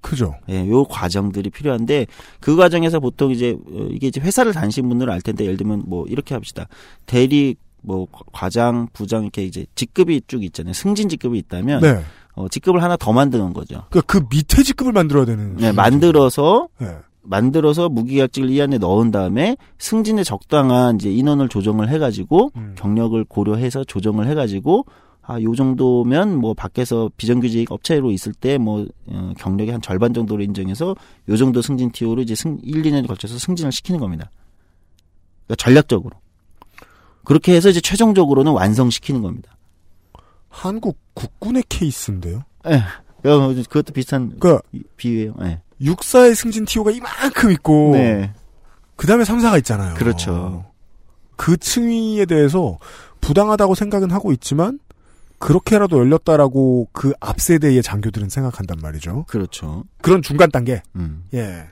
그죠? 0.02 0.36
예, 0.50 0.68
요 0.70 0.86
과정들이 0.86 1.50
필요한데 1.50 2.08
그 2.40 2.56
과정에서 2.56 3.00
보통 3.00 3.32
이제 3.32 3.52
어, 3.52 3.88
이게 3.92 4.08
이제 4.08 4.22
회사를 4.22 4.54
다니신 4.54 4.88
분들은 4.88 5.12
알 5.12 5.22
텐데 5.22 5.44
예를 5.44 5.58
들면 5.58 5.84
뭐 5.88 6.06
이렇게 6.08 6.34
합시다. 6.34 6.68
대리 7.06 7.56
뭐 7.82 8.08
과장, 8.32 8.88
부장 8.94 9.24
이렇게 9.24 9.44
이제 9.44 9.66
직급이 9.76 10.22
쭉 10.28 10.44
있잖아요. 10.44 10.74
승진 10.74 11.10
직급이 11.10 11.38
있다면 11.40 11.82
네. 11.82 12.04
어, 12.36 12.48
직급을 12.48 12.82
하나 12.82 12.96
더 12.96 13.12
만드는 13.12 13.54
거죠. 13.54 13.84
그러니까 13.90 14.02
그 14.02 14.26
밑에 14.30 14.64
직급을 14.64 14.94
만들어야 14.94 15.26
되는. 15.26 15.58
네, 15.58 15.72
만들어서 15.72 16.70
네. 16.78 16.98
만들어서 17.30 17.90
무기계약직을 17.90 18.50
이 18.50 18.62
안에 18.62 18.80
넣은 18.80 19.12
다음에 19.12 19.56
승진에 19.78 20.24
적당한 20.24 20.96
이제 20.96 21.12
인원을 21.12 21.48
조정을 21.48 21.90
해가지고 21.90 22.52
음. 22.56 22.76
경력을 22.76 23.24
고려해서 23.26 23.84
조정을 23.84 24.28
해가지고 24.28 24.86
아, 25.22 25.40
요 25.44 25.54
정도면 25.54 26.36
뭐 26.36 26.56
밖에서 26.56 27.12
비정규직 27.16 27.72
업체로 27.72 28.10
있을 28.10 28.34
때 28.34 28.58
뭐 28.58 28.88
어, 29.06 29.34
경력의 29.38 29.74
한 29.74 29.82
절반 29.82 30.12
정도로 30.12 30.42
인정해서 30.42 30.96
요 31.28 31.38
정도 31.38 31.62
승진 31.62 31.92
티오로 31.92 32.24
이제 32.24 32.34
승 32.34 32.58
1, 32.64 32.82
2년에 32.82 33.08
걸쳐서 33.08 33.38
승진을 33.38 33.72
시키는 33.72 34.00
겁니다. 34.00 34.32
그러니까 35.46 35.64
전략적으로. 35.64 36.18
그렇게 37.24 37.54
해서 37.54 37.70
이제 37.70 37.80
최종적으로는 37.80 38.54
완성시키는 38.54 39.22
겁니다. 39.22 39.56
한국 40.48 40.98
국군의 41.14 41.64
케이스인데요. 41.70 42.44
예. 42.66 43.30
어, 43.30 43.54
그것도 43.54 43.94
비슷한 43.94 44.40
그러니까 44.40 44.64
비유예요. 44.98 45.36
예. 45.44 45.62
육사의 45.82 46.36
승진 46.36 46.66
티오가 46.66 46.92
이만큼 46.92 47.52
있고 47.52 47.92
네. 47.94 48.34
그 48.96 49.08
다음에 49.08 49.24
3, 49.24 49.40
4가 49.40 49.58
있잖아요. 49.60 49.96
그렇죠. 49.96 50.66
그 51.36 51.56
층위에 51.58 52.26
대해서 52.26 52.78
부당하다고 53.22 53.76
생각은 53.76 54.12
하고 54.12 54.32
있지만 54.34 54.80
그렇게라도 55.38 55.98
열렸다라고 56.00 56.90
그 56.92 57.14
앞 57.22 57.40
세대의 57.40 57.82
장교들은 57.82 58.28
생각한단 58.30 58.78
말이죠. 58.82 59.24
그렇죠. 59.30 59.86
그런 60.02 60.22
중간 60.22 60.52
단계. 60.52 60.82
음. 60.96 61.24
예. 61.34 61.66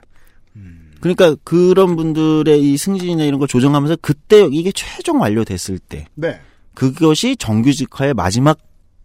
그러니까 1.00 1.36
그런 1.44 1.94
분들의 1.94 2.60
이 2.60 2.76
승진이나 2.76 3.22
이런 3.24 3.38
걸 3.38 3.46
조정하면서 3.46 3.98
그때 4.00 4.48
이게 4.50 4.72
최종 4.72 5.20
완료됐을 5.20 5.78
때 5.78 6.06
네. 6.14 6.40
그것이 6.74 7.36
정규직화의 7.36 8.14
마지막 8.14 8.58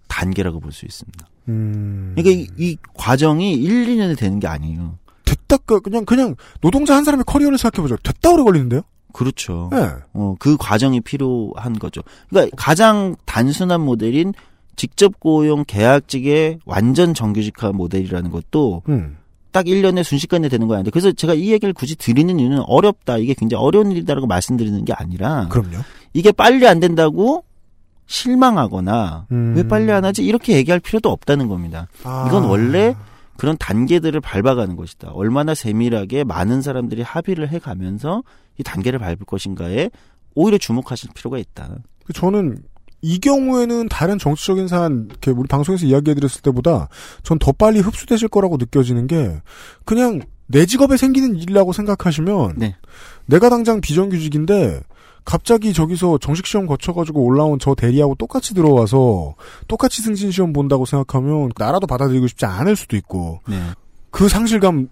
단계라고 0.07 0.59
볼 0.59 0.71
수 0.71 0.85
있습니다. 0.85 1.27
음. 1.47 2.13
그러니까 2.15 2.41
이, 2.41 2.47
이 2.57 2.77
과정이 2.93 3.53
1, 3.53 3.87
2년에 3.87 4.17
되는 4.17 4.39
게 4.39 4.47
아니에요. 4.47 4.97
후딱 5.53 5.65
그 5.65 5.79
그냥 5.81 6.05
그냥 6.05 6.35
노동자 6.61 6.95
한 6.95 7.03
사람의 7.03 7.25
커리어를 7.25 7.57
생각해 7.57 7.81
보죠. 7.81 7.97
됐다 8.01 8.31
오래 8.31 8.43
걸리는데요? 8.43 8.81
그렇죠. 9.13 9.69
네. 9.71 9.89
어, 10.13 10.35
그 10.39 10.57
과정이 10.57 10.99
필요한 11.01 11.77
거죠. 11.77 12.01
그러니까 12.29 12.55
가장 12.57 13.15
단순한 13.25 13.81
모델인 13.81 14.33
직접 14.75 15.19
고용 15.19 15.63
계약직의 15.65 16.59
완전 16.65 17.13
정규직화 17.13 17.71
모델이라는 17.73 18.31
것도 18.31 18.81
음. 18.89 19.17
딱 19.51 19.67
1년에 19.67 20.03
순식간에 20.03 20.49
되는 20.49 20.67
거 20.67 20.73
아닌데 20.73 20.89
그래서 20.89 21.11
제가 21.11 21.35
이 21.35 21.51
얘기를 21.51 21.73
굳이 21.73 21.95
드리는 21.95 22.39
이유는 22.39 22.63
어렵다. 22.65 23.17
이게 23.17 23.35
굉장히 23.35 23.63
어려운 23.63 23.91
일이다라고 23.91 24.25
말씀드리는 24.25 24.83
게 24.83 24.93
아니라 24.93 25.47
그럼요. 25.49 25.77
이게 26.13 26.31
빨리 26.31 26.67
안 26.67 26.79
된다고 26.79 27.43
실망하거나 28.13 29.25
음. 29.31 29.53
왜 29.55 29.67
빨리 29.67 29.91
안 29.91 30.05
하지 30.05 30.23
이렇게 30.23 30.55
얘기할 30.55 30.79
필요도 30.79 31.09
없다는 31.09 31.47
겁니다. 31.47 31.87
아. 32.03 32.25
이건 32.27 32.43
원래 32.43 32.95
그런 33.37 33.57
단계들을 33.57 34.21
밟아가는 34.21 34.75
것이다. 34.75 35.09
얼마나 35.13 35.55
세밀하게 35.55 36.23
많은 36.23 36.61
사람들이 36.61 37.01
합의를 37.01 37.49
해가면서 37.49 38.23
이 38.59 38.63
단계를 38.63 38.99
밟을 38.99 39.17
것인가에 39.25 39.89
오히려 40.35 40.59
주목하실 40.59 41.09
필요가 41.15 41.39
있다. 41.39 41.77
저는 42.13 42.59
이 43.01 43.19
경우에는 43.19 43.89
다른 43.89 44.19
정치적인 44.19 44.67
사안, 44.67 45.07
이렇게 45.09 45.31
우리 45.31 45.47
방송에서 45.47 45.85
이야기해드렸을 45.87 46.41
때보다 46.43 46.87
전 47.23 47.39
더 47.39 47.51
빨리 47.51 47.79
흡수되실 47.79 48.27
거라고 48.27 48.57
느껴지는 48.57 49.07
게 49.07 49.41
그냥 49.85 50.21
내 50.45 50.67
직업에 50.67 50.97
생기는 50.97 51.35
일이라고 51.35 51.73
생각하시면 51.73 52.53
네. 52.57 52.75
내가 53.25 53.49
당장 53.49 53.81
비정규직인데 53.81 54.81
갑자기 55.25 55.73
저기서 55.73 56.17
정식 56.19 56.45
시험 56.45 56.65
거쳐가지고 56.67 57.23
올라온 57.23 57.59
저 57.59 57.75
대리하고 57.75 58.15
똑같이 58.15 58.53
들어와서 58.53 59.35
똑같이 59.67 60.01
승진 60.01 60.31
시험 60.31 60.53
본다고 60.53 60.85
생각하면 60.85 61.51
나라도 61.57 61.87
받아들이고 61.87 62.27
싶지 62.27 62.45
않을 62.45 62.75
수도 62.75 62.95
있고 62.97 63.39
네. 63.47 63.59
그 64.11 64.27
상실감 64.29 64.89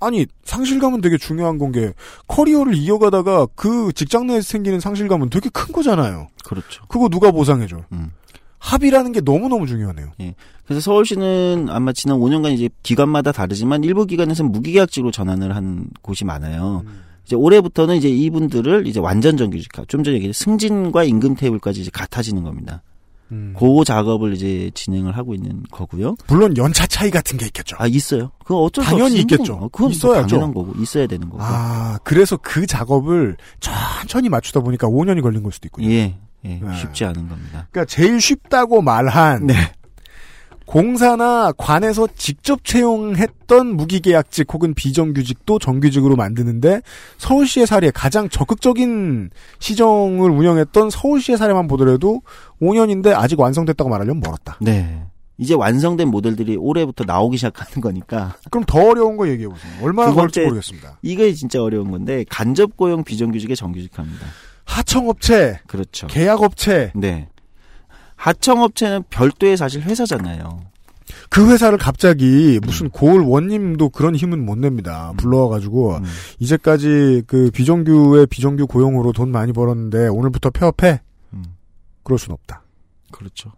아니 0.00 0.26
상실감은 0.44 1.00
되게 1.00 1.16
중요한 1.16 1.56
건 1.58 1.72
게 1.72 1.92
커리어를 2.26 2.74
이어가다가 2.74 3.46
그 3.54 3.90
직장 3.94 4.26
내에서 4.26 4.42
생기는 4.42 4.80
상실감은 4.80 5.30
되게 5.30 5.48
큰 5.48 5.72
거잖아요. 5.72 6.28
그렇죠. 6.44 6.84
그거 6.88 7.08
누가 7.08 7.30
보상해줘? 7.30 7.78
음. 7.92 8.10
합의라는 8.58 9.12
게 9.12 9.20
너무너무 9.20 9.66
중요하네요. 9.66 10.12
예. 10.20 10.34
그래서 10.64 10.80
서울시는 10.80 11.66
아마 11.68 11.92
지난 11.92 12.18
5년간 12.18 12.52
이제 12.52 12.68
기관마다 12.82 13.30
다르지만 13.32 13.84
일부 13.84 14.06
기관에서는 14.06 14.52
무기계약직으로 14.52 15.10
전환을 15.10 15.54
한 15.54 15.86
곳이 16.00 16.24
많아요. 16.24 16.82
이제 17.26 17.36
올해부터는 17.36 17.96
이제 17.96 18.08
이분들을 18.08 18.86
이제 18.86 19.00
완전 19.00 19.36
정규직화, 19.36 19.84
좀 19.88 20.04
전에 20.04 20.16
얘기한 20.16 20.32
승진과 20.32 21.04
임금 21.04 21.36
테이블까지 21.36 21.80
이제 21.80 21.90
같아지는 21.92 22.42
겁니다. 22.42 22.82
그 23.28 23.84
작업을 23.84 24.34
이제 24.34 24.70
진행을 24.74 25.16
하고 25.16 25.34
있는 25.34 25.64
거고요. 25.70 26.14
물론 26.28 26.56
연차 26.56 26.86
차이 26.86 27.10
같은 27.10 27.36
게 27.36 27.46
있겠죠. 27.46 27.76
아 27.78 27.86
있어요. 27.86 28.30
그거 28.44 28.62
어쩔 28.62 28.84
수 28.84 28.90
당연히 28.90 29.20
있겠죠. 29.20 29.58
거. 29.58 29.68
그건 29.68 29.90
있어야죠. 29.90 30.28
당연한 30.28 30.54
거고 30.54 30.72
있어야 30.80 31.06
되는 31.06 31.28
거고. 31.28 31.42
아, 31.42 31.98
그래서 32.04 32.36
그 32.36 32.66
작업을 32.66 33.36
천천히 33.60 34.28
맞추다 34.28 34.60
보니까 34.60 34.88
5년이 34.88 35.22
걸린 35.22 35.42
걸 35.42 35.52
수도 35.52 35.66
있군요. 35.66 35.88
예, 35.90 36.16
예, 36.44 36.60
네. 36.62 36.76
쉽지 36.76 37.04
않은 37.06 37.28
겁니다. 37.28 37.66
그러니까 37.72 37.86
제일 37.86 38.20
쉽다고 38.20 38.82
말한 38.82 39.46
네. 39.46 39.54
공사나 40.66 41.52
관에서 41.56 42.08
직접 42.16 42.64
채용했던 42.64 43.76
무기계약직 43.76 44.52
혹은 44.52 44.74
비정규직도 44.74 45.58
정규직으로 45.58 46.16
만드는데 46.16 46.80
서울시의 47.18 47.66
사례 47.66 47.90
가장 47.90 48.28
적극적인 48.28 49.30
시정을 49.58 50.30
운영했던 50.30 50.90
서울시의 50.90 51.38
사례만 51.38 51.68
보더라도 51.68 52.22
5년인데 52.60 53.12
아직 53.14 53.38
완성됐다고 53.38 53.90
말하려면 53.90 54.20
멀었다. 54.20 54.56
네. 54.60 55.04
이제 55.36 55.54
완성된 55.54 56.08
모델들이 56.08 56.56
올해부터 56.56 57.04
나오기 57.04 57.36
시작하는 57.36 57.80
거니까. 57.80 58.36
그럼 58.50 58.64
더 58.66 58.78
어려운 58.88 59.16
거 59.16 59.28
얘기해 59.28 59.48
보세요. 59.48 59.72
얼마나 59.82 60.10
두 60.10 60.14
걸릴지 60.14 60.40
모르겠습니다. 60.42 60.98
이게 61.02 61.32
진짜 61.34 61.60
어려운 61.60 61.90
건데 61.90 62.24
간접 62.28 62.76
고용 62.76 63.02
비정규직의 63.02 63.56
정규직화입니다. 63.56 64.26
하청업체, 64.64 65.60
그렇죠. 65.66 66.06
계약업체 66.06 66.92
네. 66.94 67.28
하청업체는 68.28 69.04
별도의 69.10 69.56
사실 69.56 69.82
회사잖아요. 69.82 70.62
그 71.28 71.50
회사를 71.50 71.76
갑자기 71.78 72.58
무슨 72.62 72.88
고을 72.88 73.20
원님도 73.20 73.90
그런 73.90 74.16
힘은 74.16 74.44
못 74.46 74.56
냅니다. 74.58 75.12
불러와가지고 75.18 75.96
음. 75.96 76.04
이제까지 76.38 77.24
그 77.26 77.50
비정규의 77.52 78.26
비정규 78.26 78.66
고용으로 78.66 79.12
돈 79.12 79.30
많이 79.30 79.52
벌었는데 79.52 80.08
오늘부터 80.08 80.50
폐업해? 80.50 81.00
음. 81.34 81.44
그럴 82.02 82.18
순 82.18 82.32
없다. 82.32 82.62
그렇죠. 83.12 83.52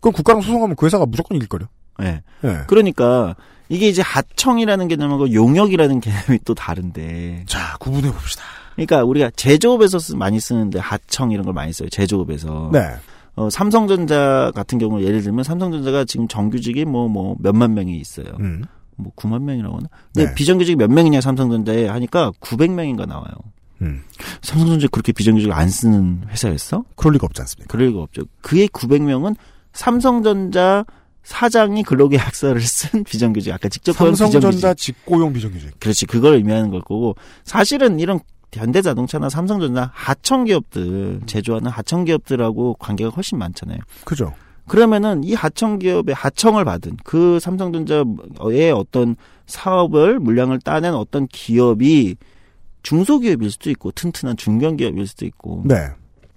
그럼 0.00 0.14
국가랑 0.14 0.40
소송하면 0.40 0.76
그 0.76 0.86
회사가 0.86 1.04
무조건 1.04 1.36
이길 1.36 1.48
거려. 1.48 1.66
네. 1.98 2.22
예. 2.44 2.60
그러니까 2.66 3.34
이게 3.68 3.88
이제 3.88 4.00
하청이라는 4.02 4.88
개념하고 4.88 5.32
용역이라는 5.32 6.00
개념이 6.00 6.38
또 6.44 6.54
다른데. 6.54 7.44
자, 7.46 7.76
구분해 7.80 8.10
봅시다. 8.10 8.42
그러니까 8.74 9.04
우리가 9.04 9.30
제조업에서 9.36 9.98
쓰- 9.98 10.12
많이 10.14 10.38
쓰는데 10.40 10.78
하청 10.78 11.30
이런 11.32 11.44
걸 11.44 11.52
많이 11.54 11.72
써요. 11.72 11.88
제조업에서. 11.90 12.70
네. 12.72 12.80
어, 13.36 13.50
삼성전자 13.50 14.50
같은 14.54 14.78
경우 14.78 15.02
예를 15.02 15.22
들면 15.22 15.44
삼성전자가 15.44 16.04
지금 16.04 16.26
정규직이 16.26 16.84
뭐 16.84 17.08
뭐 17.08 17.36
몇만 17.38 17.74
명이 17.74 17.96
있어요. 17.98 18.26
음. 18.40 18.64
뭐 18.96 19.12
9만 19.14 19.42
명이라고 19.42 19.76
하나? 19.76 19.88
근데 20.14 20.28
네. 20.28 20.34
비정규직이 20.34 20.76
몇 20.76 20.90
명이냐 20.90 21.20
삼성전자에 21.20 21.86
하니까 21.86 22.32
900명인가 22.40 23.06
나와요. 23.06 23.32
음. 23.82 24.02
삼성전자 24.42 24.88
그렇게 24.90 25.12
비정규직 25.12 25.52
안 25.52 25.68
쓰는 25.68 26.22
회사였어? 26.30 26.82
그럴 26.96 27.12
리가 27.14 27.26
없지 27.26 27.42
않습니까? 27.42 27.70
그럴 27.70 27.88
리가 27.88 28.00
없죠. 28.00 28.22
그의 28.40 28.68
900명은 28.68 29.36
삼성전자 29.74 30.84
사장이 31.22 31.82
근로계약서를 31.82 32.60
쓴 32.62 33.04
비정규직. 33.04 33.52
아까 33.52 33.68
직접 33.68 33.92
삼성전자 33.92 34.38
비정규직. 34.72 34.76
직고용 34.78 35.32
비정규직. 35.32 35.78
그렇지. 35.80 36.06
그걸 36.06 36.34
의미하는 36.34 36.70
걸 36.70 36.80
거고 36.80 37.16
사실은 37.44 38.00
이런 38.00 38.20
현대자동차나 38.52 39.28
삼성전자 39.28 39.90
하청 39.92 40.44
기업들 40.44 41.20
제조하는 41.26 41.70
하청 41.70 42.04
기업들하고 42.04 42.74
관계가 42.78 43.10
훨씬 43.10 43.38
많잖아요. 43.38 43.78
그죠. 44.04 44.32
그러면은 44.66 45.22
이 45.24 45.34
하청 45.34 45.78
기업의 45.78 46.14
하청을 46.14 46.64
받은 46.64 46.96
그 47.04 47.38
삼성전자의 47.38 48.72
어떤 48.74 49.16
사업을 49.46 50.18
물량을 50.18 50.60
따낸 50.60 50.94
어떤 50.94 51.26
기업이 51.28 52.16
중소기업일 52.82 53.50
수도 53.50 53.70
있고 53.70 53.92
튼튼한 53.92 54.36
중견기업일 54.36 55.06
수도 55.06 55.26
있고. 55.26 55.62
네. 55.64 55.88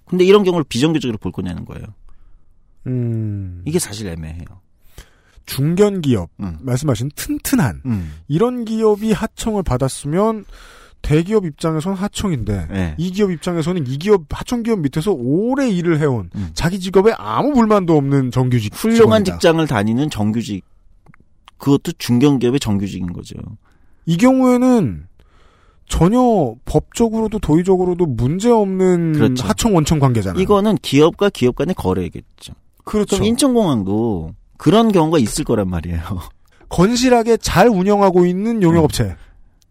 근데 0.05 0.25
이런 0.25 0.43
경우를 0.43 0.65
비정규직으로 0.67 1.17
볼 1.17 1.31
거냐는 1.31 1.65
거예요. 1.65 1.85
음. 2.87 3.61
이게 3.65 3.79
사실 3.79 4.07
애매해요. 4.07 4.45
중견 5.45 6.01
기업 6.01 6.29
음. 6.39 6.57
말씀하신 6.61 7.09
튼튼한 7.15 7.81
음. 7.85 8.13
이런 8.27 8.65
기업이 8.65 9.11
하청을 9.11 9.63
받았으면 9.63 10.45
대기업 11.01 11.45
입장에서는 11.45 11.97
하청인데 11.97 12.67
네. 12.69 12.95
이 12.97 13.11
기업 13.11 13.31
입장에서는 13.31 13.87
이 13.87 13.97
기업 13.97 14.23
하청 14.29 14.63
기업 14.63 14.79
밑에서 14.79 15.11
오래 15.11 15.69
일을 15.69 15.99
해온 15.99 16.29
음. 16.35 16.49
자기 16.53 16.79
직업에 16.79 17.13
아무 17.17 17.53
불만도 17.53 17.95
없는 17.95 18.31
정규직 18.31 18.73
훌륭한 18.75 19.23
직원이다. 19.23 19.33
직장을 19.33 19.67
다니는 19.67 20.09
정규직. 20.09 20.63
그것도 21.57 21.93
중견기업의 21.97 22.59
정규직인 22.59 23.11
거죠. 23.11 23.35
이 24.05 24.17
경우에는 24.17 25.07
전혀 25.87 26.55
법적으로도 26.65 27.39
도의적으로도 27.39 28.05
문제 28.05 28.49
없는 28.49 29.13
그렇죠. 29.13 29.45
하청 29.45 29.75
원청 29.75 29.99
관계잖아요. 29.99 30.41
이거는 30.41 30.77
기업과 30.81 31.29
기업 31.29 31.55
간의 31.55 31.75
거래겠죠. 31.75 32.53
그렇죠. 32.85 33.21
인천공항도 33.23 34.33
그런 34.57 34.91
경우가 34.91 35.17
있을 35.19 35.43
거란 35.43 35.69
말이에요. 35.69 35.99
건실하게 36.69 37.37
잘 37.37 37.67
운영하고 37.67 38.25
있는 38.25 38.61
용역업체, 38.61 39.15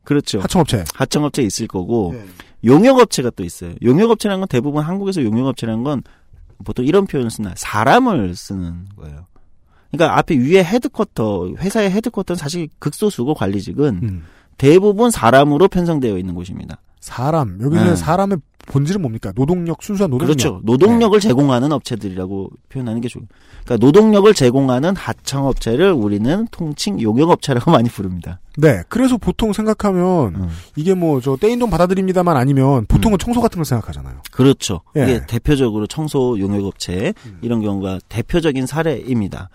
그렇죠. 0.08 0.40
하청업체. 0.40 0.84
하청업체 0.94 1.42
있을 1.42 1.66
거고 1.66 2.14
네. 2.14 2.24
용역업체가 2.64 3.28
또 3.36 3.44
있어요. 3.44 3.74
용역업체라는 3.82 4.40
건 4.40 4.48
대부분 4.48 4.82
한국에서 4.82 5.22
용역업체라는 5.22 5.84
건 5.84 6.02
보통 6.64 6.86
이런 6.86 7.06
표현을 7.06 7.30
쓰나 7.30 7.52
사람을 7.54 8.34
쓰는 8.34 8.86
거예요. 8.96 9.26
그러니까 9.90 10.16
앞에 10.16 10.34
위에 10.34 10.64
헤드쿼터 10.64 11.50
회사의 11.58 11.90
헤드쿼터는 11.90 12.38
사실 12.38 12.70
극소수고 12.78 13.34
관리직은 13.34 14.00
음. 14.02 14.24
대부분 14.56 15.10
사람으로 15.10 15.68
편성되어 15.68 16.16
있는 16.16 16.34
곳입니다. 16.34 16.78
사람 17.00 17.58
여기서 17.62 17.84
네. 17.84 17.96
사람의 17.96 18.38
본질은 18.66 19.00
뭡니까? 19.00 19.32
노동력 19.32 19.82
순수한 19.82 20.10
노동력. 20.10 20.36
그렇죠. 20.36 20.60
노동력을 20.62 21.18
제공하는 21.20 21.72
업체들이라고 21.72 22.50
표현하는 22.68 23.00
게 23.00 23.08
좋아요. 23.08 23.24
그러니까 23.64 23.86
노동력을 23.86 24.34
제공하는 24.34 24.94
하청 24.94 25.46
업체를 25.46 25.92
우리는 25.92 26.46
통칭 26.50 27.00
용역 27.00 27.30
업체라고 27.30 27.70
많이 27.72 27.88
부릅니다. 27.88 28.40
네. 28.58 28.82
그래서 28.90 29.16
보통 29.16 29.54
생각하면 29.54 30.34
음. 30.34 30.48
이게 30.76 30.92
뭐 30.92 31.20
저 31.22 31.36
떼인 31.36 31.58
돈 31.58 31.70
받아들입니다만 31.70 32.36
아니면 32.36 32.84
보통은 32.86 33.16
청소 33.18 33.40
같은 33.40 33.56
걸 33.56 33.64
생각하잖아요. 33.64 34.16
그렇죠. 34.30 34.82
예. 34.96 35.02
이게 35.04 35.26
대표적으로 35.26 35.86
청소 35.86 36.38
용역 36.38 36.64
업체 36.66 37.14
이런 37.40 37.62
경우가 37.62 38.00
대표적인 38.10 38.66
사례입니다. 38.66 39.48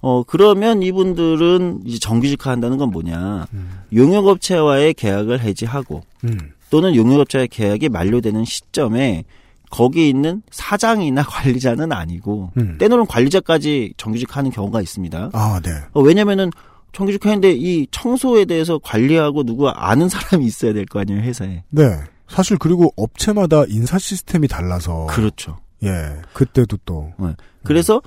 어 0.00 0.22
그러면 0.22 0.82
이분들은 0.82 1.82
이제 1.84 1.98
정규직화 1.98 2.50
한다는 2.50 2.78
건 2.78 2.90
뭐냐? 2.90 3.46
용역업체와의 3.94 4.94
계약을 4.94 5.40
해지하고 5.40 6.02
음. 6.24 6.38
또는 6.74 6.96
용역업체의 6.96 7.46
계약이 7.46 7.88
만료되는 7.88 8.44
시점에 8.44 9.22
거기 9.70 10.08
있는 10.08 10.42
사장이나 10.50 11.22
관리자는 11.28 11.92
아니고 11.92 12.50
음. 12.56 12.78
때로는 12.80 13.06
관리자까지 13.06 13.94
정규직 13.96 14.36
하는 14.36 14.50
경우가 14.50 14.80
있습니다. 14.82 15.30
아, 15.32 15.60
네. 15.62 15.70
어, 15.92 16.00
왜냐면은 16.00 16.50
정규직 16.92 17.24
하는데 17.26 17.52
이 17.52 17.86
청소에 17.92 18.44
대해서 18.46 18.78
관리하고 18.78 19.44
누구 19.44 19.68
아는 19.68 20.08
사람이 20.08 20.44
있어야 20.44 20.72
될 20.72 20.84
거 20.86 20.98
아니에요 20.98 21.20
회사에. 21.20 21.62
네. 21.70 21.82
사실 22.26 22.56
그리고 22.58 22.92
업체마다 22.96 23.62
인사 23.68 23.96
시스템이 23.96 24.48
달라서 24.48 25.06
그렇죠. 25.10 25.58
예. 25.84 25.90
그때도 26.32 26.78
또 26.84 27.12
네. 27.20 27.28
그래서 27.62 28.02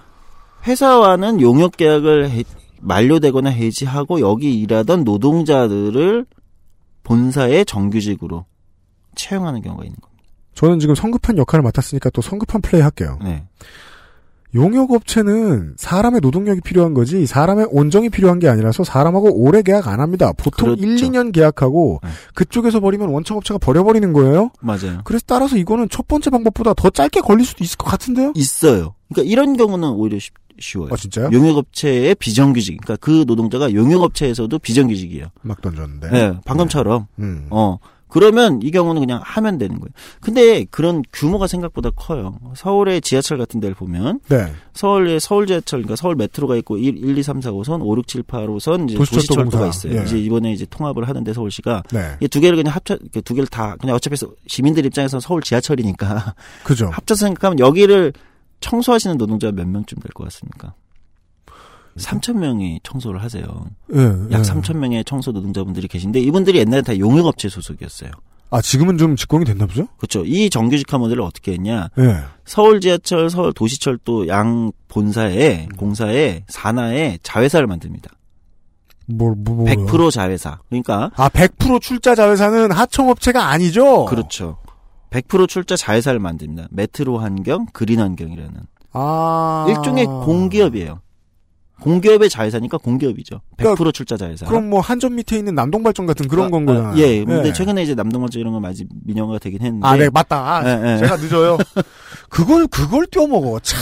회사와는 0.67 1.39
용역 1.39 1.77
계약을 1.77 2.29
해- 2.31 2.43
만료되거나 2.81 3.49
해지하고 3.49 4.19
여기 4.19 4.59
일하던 4.59 5.05
노동자들을 5.05 6.25
본사의 7.03 7.63
정규직으로 7.65 8.43
채용하는 9.17 9.61
경우가 9.61 9.83
있는 9.83 9.97
겁니다. 9.99 10.23
저는 10.53 10.79
지금 10.79 10.95
성급한 10.95 11.37
역할을 11.37 11.61
맡았으니까 11.63 12.09
또 12.11 12.21
성급한 12.21 12.61
플레이 12.61 12.81
할게요. 12.81 13.19
네. 13.23 13.45
용역업체는 14.55 15.75
사람의 15.77 16.21
노동력이 16.21 16.61
필요한 16.61 16.93
거지 16.93 17.25
사람의 17.25 17.67
온정이 17.69 18.09
필요한 18.09 18.39
게 18.39 18.47
아니라서 18.47 18.83
사람하고 18.83 19.35
오래 19.35 19.61
계약 19.61 19.87
안 19.87 19.99
합니다. 19.99 20.31
보통 20.33 20.75
그렇죠. 20.75 20.83
1, 20.83 20.95
2년 20.95 21.33
계약하고 21.33 21.99
네. 22.01 22.09
그쪽에서 22.33 22.79
버리면 22.79 23.09
원청업체가 23.09 23.57
버려버리는 23.59 24.13
거예요. 24.13 24.51
맞아요. 24.61 25.01
그래서 25.03 25.25
따라서 25.27 25.57
이거는 25.57 25.89
첫 25.89 26.07
번째 26.07 26.29
방법보다 26.29 26.73
더 26.73 26.89
짧게 26.89 27.21
걸릴 27.21 27.45
수도 27.45 27.63
있을 27.63 27.77
것 27.77 27.85
같은데요? 27.85 28.31
있어요. 28.35 28.95
그러니까 29.09 29.31
이런 29.31 29.57
경우는 29.57 29.89
오히려 29.89 30.17
쉽, 30.17 30.33
쉬워요. 30.59 30.89
아 30.91 30.95
진짜요? 30.95 31.29
용역업체의 31.31 32.15
비정규직, 32.15 32.79
그러니까 32.81 33.05
그 33.05 33.25
노동자가 33.27 33.73
용역업체에서도 33.73 34.57
비정규직이에요. 34.59 35.27
막 35.41 35.61
던졌는데. 35.61 36.09
네, 36.09 36.33
방금처럼. 36.45 37.07
음. 37.19 37.47
어. 37.51 37.77
그러면 38.09 38.61
이 38.63 38.71
경우는 38.71 39.01
그냥 39.01 39.19
하면 39.23 39.57
되는 39.57 39.79
거예요. 39.79 39.89
근데 40.21 40.65
그런 40.71 41.03
규모가 41.11 41.47
생각보다 41.47 41.89
커요. 41.89 42.39
서울의 42.55 43.01
지하철 43.01 43.37
같은 43.37 43.59
데를 43.59 43.75
보면 43.75 44.21
네. 44.29 44.45
서울의 44.73 45.19
서울 45.19 45.45
지하철, 45.45 45.79
그러니까 45.81 45.95
서울 45.97 46.15
메트로가 46.15 46.55
있고 46.57 46.77
1, 46.77 46.97
1 46.97 47.17
2, 47.17 47.23
3, 47.23 47.41
4, 47.41 47.51
5선, 47.51 47.81
5, 47.81 47.97
6, 47.97 48.07
7, 48.07 48.23
8호선 48.23 48.89
이제 48.89 48.97
도시철도 48.97 49.15
도시철도가 49.35 49.59
공사. 49.65 49.67
있어요. 49.87 49.99
예. 49.99 50.03
이제 50.05 50.17
이번에 50.19 50.53
이제 50.53 50.65
통합을 50.69 51.07
하는데 51.07 51.33
서울시가 51.33 51.83
네. 51.91 52.15
이두 52.21 52.39
개를 52.39 52.55
그냥 52.55 52.73
합쳐 52.73 52.97
그두 53.11 53.33
개를 53.33 53.47
다 53.47 53.75
그냥 53.79 53.95
어차피 53.95 54.15
서- 54.15 54.29
시민들 54.47 54.85
입장에서 54.85 55.19
서울 55.19 55.41
지하철이니까 55.41 56.33
그죠. 56.63 56.87
합쳐서 56.93 57.25
생각하면 57.25 57.59
여기를 57.59 58.13
청소하시는 58.61 59.17
노동자가 59.17 59.51
몇 59.51 59.67
명쯤 59.67 59.99
될 59.99 60.11
것 60.13 60.23
같습니까? 60.25 60.73
3천 61.97 62.37
명이 62.37 62.79
청소를 62.83 63.21
하세요. 63.21 63.43
예. 63.93 63.99
약 64.31 64.39
예. 64.39 64.41
3천 64.41 64.77
명의 64.77 65.03
청소 65.03 65.31
노동자분들이 65.31 65.87
계신데 65.87 66.19
이분들이 66.19 66.59
옛날에 66.59 66.81
다 66.81 66.97
용역업체 66.97 67.49
소속이었어요. 67.49 68.11
아 68.49 68.61
지금은 68.61 68.97
좀 68.97 69.15
직공이 69.15 69.43
됐나 69.43 69.65
보죠? 69.65 69.87
그렇죠. 69.97 70.23
이 70.25 70.49
정규직화 70.49 70.97
모델을 70.97 71.21
어떻게 71.21 71.53
했냐? 71.53 71.89
예. 71.99 72.17
서울 72.45 72.79
지하철, 72.79 73.29
서울 73.29 73.51
도시철도 73.53 74.27
양 74.27 74.71
본사에 74.87 75.65
음. 75.65 75.75
공사에 75.75 76.43
산하에 76.47 77.19
자회사를 77.23 77.67
만듭니다. 77.67 78.09
뭐, 79.07 79.33
뭐, 79.37 79.55
뭐. 79.55 79.65
100% 79.65 80.11
자회사. 80.11 80.59
그러니까 80.69 81.11
아, 81.15 81.29
100% 81.29 81.81
출자 81.81 82.15
자회사는 82.15 82.71
하청업체가 82.71 83.47
아니죠? 83.47 84.05
그렇죠. 84.05 84.57
100% 85.09 85.47
출자 85.47 85.75
자회사를 85.75 86.19
만듭니다. 86.19 86.67
메트로 86.71 87.17
환경, 87.17 87.65
그린 87.73 87.99
환경이라는 87.99 88.53
아. 88.93 89.65
일종의 89.69 90.05
공기업이에요. 90.05 91.01
공기업의 91.81 92.29
자회사니까 92.29 92.77
공기업이죠. 92.77 93.41
100% 93.57 93.57
그러니까 93.57 93.91
출자 93.91 94.17
자회사. 94.17 94.45
그럼 94.45 94.69
뭐 94.69 94.79
한전 94.79 95.15
밑에 95.15 95.37
있는 95.37 95.55
남동발전 95.55 96.05
같은 96.05 96.27
그런 96.27 96.47
아, 96.47 96.49
건 96.49 96.69
아. 96.69 96.97
예, 96.97 97.23
근데 97.23 97.53
최근에 97.53 97.83
이제 97.83 97.93
남동원조 97.93 98.39
이런 98.39 98.53
거 98.53 98.59
많이 98.59 98.75
민영화가 99.05 99.39
되긴 99.39 99.61
했는데. 99.61 99.87
아, 99.87 99.95
네, 99.95 100.09
맞다. 100.09 100.57
아, 100.57 100.63
예, 100.65 100.93
예. 100.93 100.97
제가 100.99 101.17
늦어요. 101.17 101.57
그걸, 102.29 102.67
그걸 102.67 103.05
떼어먹어. 103.07 103.59
참, 103.59 103.79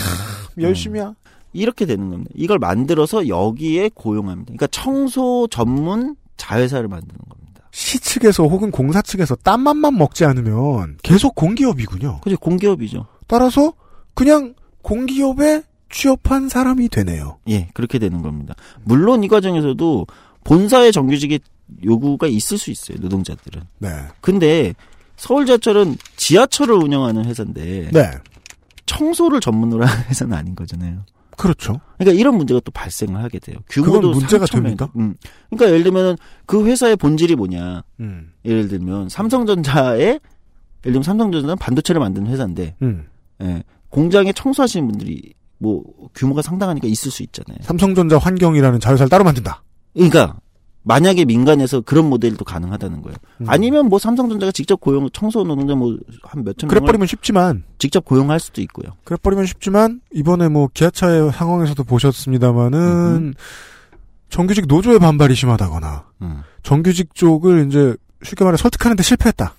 열심히야. 0.60 1.14
이렇게 1.54 1.86
되는 1.86 2.10
겁니다. 2.10 2.32
이걸 2.36 2.60
만들어서 2.60 3.28
여기에 3.30 3.92
고용합니다. 3.94 4.48
그러니까 4.48 4.68
청소 4.68 5.48
전문 5.50 6.18
자회사를 6.36 6.90
만드는 6.90 7.18
겁니다. 7.30 7.70
시 7.72 8.00
측에서 8.00 8.44
혹은 8.44 8.72
공사 8.72 9.02
측에서 9.02 9.36
땀맛만 9.36 9.98
먹지 9.98 10.26
않으면 10.26 10.98
계속 11.02 11.34
공기업이군요. 11.36 12.20
그죠 12.22 12.38
공기업이죠. 12.38 13.06
따라서 13.28 13.74
그냥 14.14 14.54
공기업에 14.82 15.64
취업한 15.96 16.50
사람이 16.50 16.90
되네요. 16.90 17.40
예, 17.48 17.70
그렇게 17.74 18.00
되는 18.00 18.22
겁니다. 18.22 18.54
물론 18.84 19.24
이 19.24 19.30
과정에서도 19.30 20.06
본사의 20.44 20.92
정규직의 20.92 21.40
요구가 21.86 22.28
있을 22.28 22.58
수 22.58 22.70
있어요, 22.70 22.98
노동자들은. 23.00 23.62
네. 23.80 23.90
근데 24.20 24.74
서울 25.16 25.46
지하철은 25.46 25.96
지하철을 26.18 26.76
운영하는 26.76 27.24
회사인데 27.24 27.92
네. 27.94 28.12
청소를 28.86 29.40
전문으로 29.40 29.86
하는 29.86 30.04
회사는 30.04 30.36
아닌 30.38 30.54
거잖아요. 30.54 31.06
그렇죠. 31.38 31.80
그러니까 31.98 32.20
이런 32.20 32.36
문제가 32.36 32.60
또 32.60 32.72
발생을 32.72 33.24
하게 33.24 33.40
돼요. 33.40 33.58
규모도 33.70 34.12
문제가 34.12 34.46
3천 34.46 34.56
명. 34.56 34.64
됩니까? 34.64 34.92
음. 34.98 35.16
그러니까 35.50 35.72
예를 35.72 35.84
들면은 35.84 36.18
그 36.46 36.66
회사의 36.66 36.98
본질이 36.98 37.38
뭐냐? 37.38 37.84
음. 38.02 38.34
예를 38.44 38.68
들면 38.68 39.08
삼성전자의 39.08 40.02
예를 40.02 40.20
들면 40.82 41.04
삼성전자는 41.04 41.56
반도체를 41.56 42.02
만드는 42.02 42.28
회사인데 42.28 42.76
음. 42.82 43.08
예, 43.42 43.64
공장에 43.90 44.34
청소하시는 44.34 44.86
분들이 44.90 45.34
뭐 45.58 45.84
규모가 46.14 46.42
상당하니까 46.42 46.88
있을 46.88 47.12
수 47.12 47.24
있잖아요. 47.24 47.58
삼성전자 47.62 48.18
환경이라는 48.18 48.80
자회사를 48.80 49.10
따로 49.10 49.24
만든다. 49.24 49.64
그러니까 49.94 50.38
만약에 50.88 51.26
민간에서 51.26 51.82
그런 51.82 52.10
모델도 52.10 52.46
가능하다는 52.46 53.02
거예요. 53.02 53.18
음. 53.42 53.46
아니면 53.50 53.88
뭐 53.90 53.98
삼성전자가 53.98 54.52
직접 54.52 54.80
고용 54.80 55.10
청소 55.12 55.44
노동자 55.44 55.74
뭐 55.74 55.98
한 56.22 56.44
몇천 56.44 56.68
그래 56.70 56.80
버리면 56.80 57.08
쉽지만 57.08 57.64
직접 57.80 58.06
고용할 58.06 58.40
수도 58.40 58.62
있고요. 58.62 58.94
그래 59.04 59.18
버리면 59.22 59.48
쉽지만 59.48 60.02
이번에 60.14 60.48
뭐 60.50 60.68
기아차의 60.74 61.32
상황에서도 61.32 61.84
보셨습니다마는 61.84 63.34
정규직 64.30 64.66
노조의 64.68 65.00
반발이 65.00 65.34
심하다거나 65.36 66.06
음. 66.22 66.42
정규직 66.62 67.16
쪽을 67.16 67.68
이제 67.68 67.96
쉽게 68.24 68.44
말해 68.44 68.58
설득하는데 68.58 69.02
실패했다. 69.02 69.56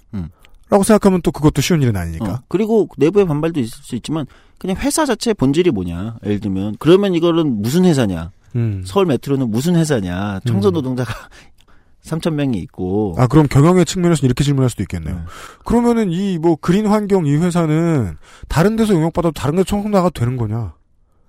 음. 0.67 0.71
라고 0.71 0.83
생각하면 0.85 1.23
또 1.23 1.31
그것도 1.31 1.63
쉬운 1.63 1.83
일은 1.83 1.97
아니니까. 1.97 2.25
어, 2.31 2.39
그리고 2.49 2.89
내부의 2.97 3.27
반발도 3.27 3.61
있을 3.61 3.83
수 3.83 3.95
있지만 3.97 4.27
그냥 4.59 4.77
회사 4.79 5.05
자체의 5.07 5.35
본질이 5.35 5.71
뭐냐. 5.71 6.17
예를 6.25 6.41
들면 6.41 6.77
그러면 6.79 7.15
이거는 7.15 7.63
무슨 7.63 7.85
회사냐. 7.85 8.31
음. 8.57 8.83
서울 8.87 9.07
메트로는 9.07 9.51
무슨 9.51 9.77
회사냐. 9.77 10.41
청소 10.47 10.71
노동자가 10.71 11.13
3천 12.05 12.35
명이 12.35 12.59
있고 12.59 13.15
아 13.19 13.27
그럼 13.27 13.49
경영의 13.49 13.85
측면에서 13.85 14.27
이렇게 14.27 14.45
질문할 14.45 14.71
수도 14.71 14.83
있겠네요. 14.85 15.15
네. 15.17 15.21
그러면은 15.65 16.11
이 16.13 16.39
뭐 16.39 16.57
그린 16.57 16.87
환경 16.87 17.27
이 17.27 17.35
회사는 17.35 18.17
다른 18.49 18.77
데서 18.77 18.95
용역받아도 18.95 19.33
다른 19.33 19.57
데서 19.57 19.65
청소 19.65 19.89
나가도 19.89 20.19
되는 20.21 20.37
거냐? 20.37 20.75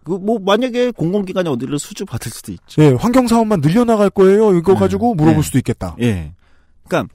그 0.04 0.12
뭐 0.20 0.40
만약에 0.40 0.92
공공기관이 0.92 1.50
어디를 1.50 1.80
수주 1.80 2.06
받을 2.06 2.32
수도 2.32 2.52
있죠. 2.54 2.82
예, 2.82 2.90
환경 2.98 3.28
사업만 3.28 3.60
늘려나갈 3.62 4.10
거예요. 4.10 4.56
이거 4.56 4.74
네. 4.74 4.80
가지고 4.80 5.16
물어볼 5.16 5.38
네. 5.38 5.42
수도 5.42 5.58
있겠다. 5.58 5.96
예. 6.00 6.32
그러니까 6.88 7.14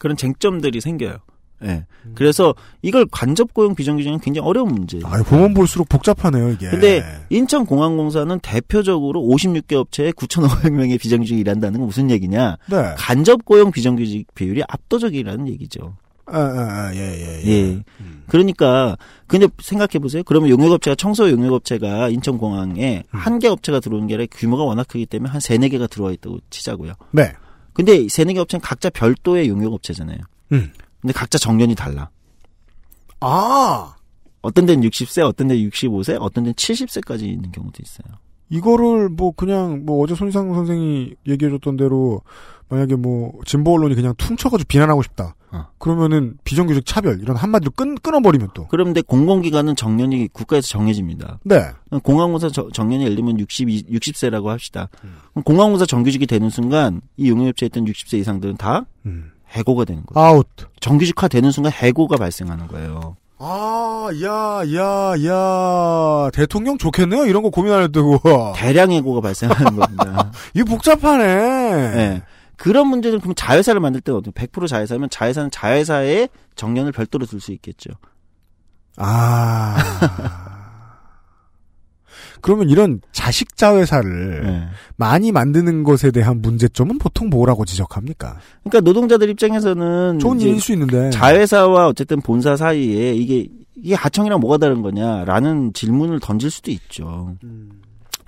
그런 0.00 0.16
쟁점들이 0.16 0.80
생겨요. 0.80 1.18
예. 1.62 1.84
음. 2.06 2.12
그래서 2.14 2.54
이걸 2.80 3.06
간접 3.10 3.52
고용 3.52 3.74
비정규직은 3.74 4.20
굉장히 4.20 4.48
어려운 4.48 4.68
문제예요. 4.68 5.06
아, 5.06 5.22
보면 5.22 5.52
볼수록 5.52 5.90
복잡하네요 5.90 6.50
이게. 6.50 6.70
근데 6.70 7.04
인천공항공사는 7.28 8.40
대표적으로 8.40 9.20
56개 9.20 9.74
업체에 9.74 10.10
9,500명의 10.12 10.98
비정규직이 10.98 11.40
일한다는 11.40 11.80
건 11.80 11.86
무슨 11.86 12.10
얘기냐? 12.10 12.56
네. 12.70 12.94
간접 12.96 13.44
고용 13.44 13.70
비정규직 13.70 14.34
비율이 14.34 14.62
압도적이라는 14.66 15.48
얘기죠. 15.48 15.96
아, 16.24 16.38
아, 16.38 16.86
아, 16.86 16.94
예, 16.94 16.98
예, 16.98 17.42
예. 17.44 17.50
예. 17.50 17.82
그러니까 18.28 18.96
근데 19.26 19.48
생각해 19.58 19.98
보세요. 20.00 20.22
그러면 20.24 20.48
용역업체가 20.48 20.94
청소 20.94 21.28
용역업체가 21.28 22.08
인천공항에 22.08 23.02
음. 23.12 23.18
한개 23.18 23.48
업체가 23.48 23.80
들어오는 23.80 24.06
게 24.06 24.14
아니라 24.14 24.28
규모가 24.30 24.62
워낙 24.62 24.86
크기 24.88 25.04
때문에 25.04 25.30
한 25.30 25.40
세네 25.40 25.68
개가 25.68 25.88
들어와 25.88 26.12
있다고 26.12 26.38
치자고요. 26.48 26.92
네. 27.10 27.32
근데 27.72 27.96
이 27.96 28.08
세네 28.08 28.34
개 28.34 28.40
업체는 28.40 28.60
각자 28.60 28.90
별도의 28.90 29.48
용역업체잖아요. 29.48 30.18
음. 30.52 30.72
근데 31.00 31.12
각자 31.12 31.38
정년이 31.38 31.74
달라. 31.74 32.10
아, 33.20 33.94
어떤 34.42 34.66
데는 34.66 34.88
60세, 34.88 35.24
어떤 35.24 35.48
데는 35.48 35.68
65세, 35.70 36.16
어떤 36.20 36.44
데는 36.44 36.54
70세까지 36.54 37.22
있는 37.22 37.52
경우도 37.52 37.78
있어요. 37.82 38.16
이거를 38.48 39.08
뭐 39.08 39.32
그냥 39.32 39.84
뭐 39.86 40.02
어제 40.02 40.14
손희상 40.14 40.52
선생이 40.54 41.14
얘기해줬던 41.26 41.76
대로 41.76 42.22
만약에 42.70 42.94
뭐 42.96 43.32
진보 43.44 43.74
언론이 43.74 43.94
그냥 43.94 44.14
퉁쳐가지고 44.16 44.66
비난하고 44.68 45.02
싶다. 45.02 45.34
어. 45.52 45.66
그러면은 45.78 46.34
비정규직 46.44 46.86
차별 46.86 47.20
이런 47.20 47.36
한마디로 47.36 47.72
끊 47.72 47.96
끊어버리면 47.96 48.50
또. 48.54 48.68
그런데 48.68 49.02
공공기관은 49.02 49.74
정년이 49.74 50.28
국가에서 50.32 50.68
정해집니다. 50.68 51.40
네. 51.44 51.70
공항공사 52.04 52.48
저- 52.50 52.68
정년이 52.72 53.02
예를 53.04 53.16
들면 53.16 53.40
60, 53.40 53.68
60세라고 53.90 54.46
합시다. 54.46 54.88
음. 55.02 55.16
공항공사 55.44 55.86
정규직이 55.86 56.26
되는 56.26 56.48
순간 56.50 57.00
이 57.16 57.28
용역업체에 57.28 57.66
있던 57.66 57.84
60세 57.84 58.18
이상들은 58.18 58.56
다 58.58 58.84
음. 59.06 59.32
해고가 59.50 59.84
되는 59.84 60.04
거예요. 60.06 60.26
아웃. 60.28 60.46
정규직화 60.78 61.26
되는 61.26 61.50
순간 61.50 61.72
해고가 61.72 62.16
발생하는 62.16 62.68
거예요. 62.68 63.16
아, 63.42 64.08
야, 64.22 64.62
야, 64.74 65.14
야. 65.26 66.30
대통령 66.32 66.78
좋겠네요. 66.78 67.24
이런 67.26 67.42
거 67.42 67.50
고민 67.50 67.72
안 67.72 67.82
해도 67.82 67.92
되고. 68.20 68.52
대량 68.54 68.92
해고가 68.92 69.22
발생하는 69.22 69.76
겁니다. 69.76 70.30
이 70.54 70.62
복잡하네. 70.62 71.24
네. 71.96 72.22
그런 72.60 72.88
문제들 72.88 73.20
그럼 73.20 73.34
자회사를 73.34 73.80
만들 73.80 74.02
때는 74.02 74.18
어떻게 74.18 74.46
100% 74.46 74.68
자회사면 74.68 75.08
자회사는 75.08 75.50
자회사의 75.50 76.28
정년을 76.56 76.92
별도로 76.92 77.24
둘수 77.24 77.52
있겠죠. 77.52 77.90
아. 78.98 79.78
그러면 82.42 82.68
이런 82.68 83.00
자식 83.12 83.56
자회사를 83.56 84.42
네. 84.44 84.68
많이 84.96 85.32
만드는 85.32 85.84
것에 85.84 86.10
대한 86.10 86.42
문제점은 86.42 86.98
보통 86.98 87.30
뭐라고 87.30 87.64
지적합니까? 87.64 88.38
그러니까 88.62 88.80
노동자들 88.80 89.30
입장에서는 89.30 90.18
좋은 90.18 90.38
일일 90.40 90.60
수 90.60 90.72
있는데 90.72 91.08
자회사와 91.10 91.88
어쨌든 91.88 92.20
본사 92.20 92.56
사이에 92.56 93.14
이게 93.14 93.46
이게 93.74 93.94
하청이랑 93.94 94.38
뭐가 94.40 94.58
다른 94.58 94.82
거냐라는 94.82 95.72
질문을 95.72 96.20
던질 96.20 96.50
수도 96.50 96.70
있죠. 96.70 97.34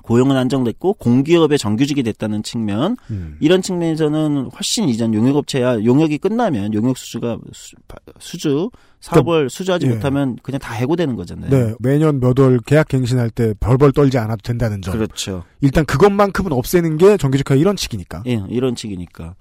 고용은 0.03 0.36
안정됐고 0.36 0.94
공기업의 0.94 1.59
정규직이 1.59 2.03
됐다는 2.03 2.42
측면 2.42 2.96
음. 3.11 3.36
이런 3.40 3.62
측면에서는 3.62 4.50
훨씬 4.55 4.88
이전 4.88 5.14
용역업체야 5.14 5.84
용역이 5.84 6.18
끝나면 6.18 6.74
용역 6.74 6.98
수주가 6.98 7.38
수, 7.53 7.76
수주 8.18 8.70
사업을 9.00 9.50
수주하지 9.50 9.86
예. 9.86 9.90
못하면 9.90 10.36
그냥 10.42 10.59
다 10.61 10.74
해고되는 10.74 11.16
거잖아요. 11.16 11.50
네, 11.50 11.74
매년 11.80 12.20
몇 12.20 12.38
월 12.38 12.59
계약 12.61 12.88
갱신할 12.88 13.30
때 13.30 13.55
벌벌 13.61 13.92
떨지 13.92 14.18
않아도 14.18 14.42
된다는 14.42 14.82
점. 14.82 14.94
그렇죠. 14.94 15.44
일단 15.61 15.84
그것만큼은 15.84 16.53
없애는 16.53 16.98
게 16.98 17.16
정규직화 17.16 17.55
이런 17.55 17.76
측이니까. 17.76 18.22
예, 18.26 18.42
이런 18.48 18.74
측이니까. 18.74 19.34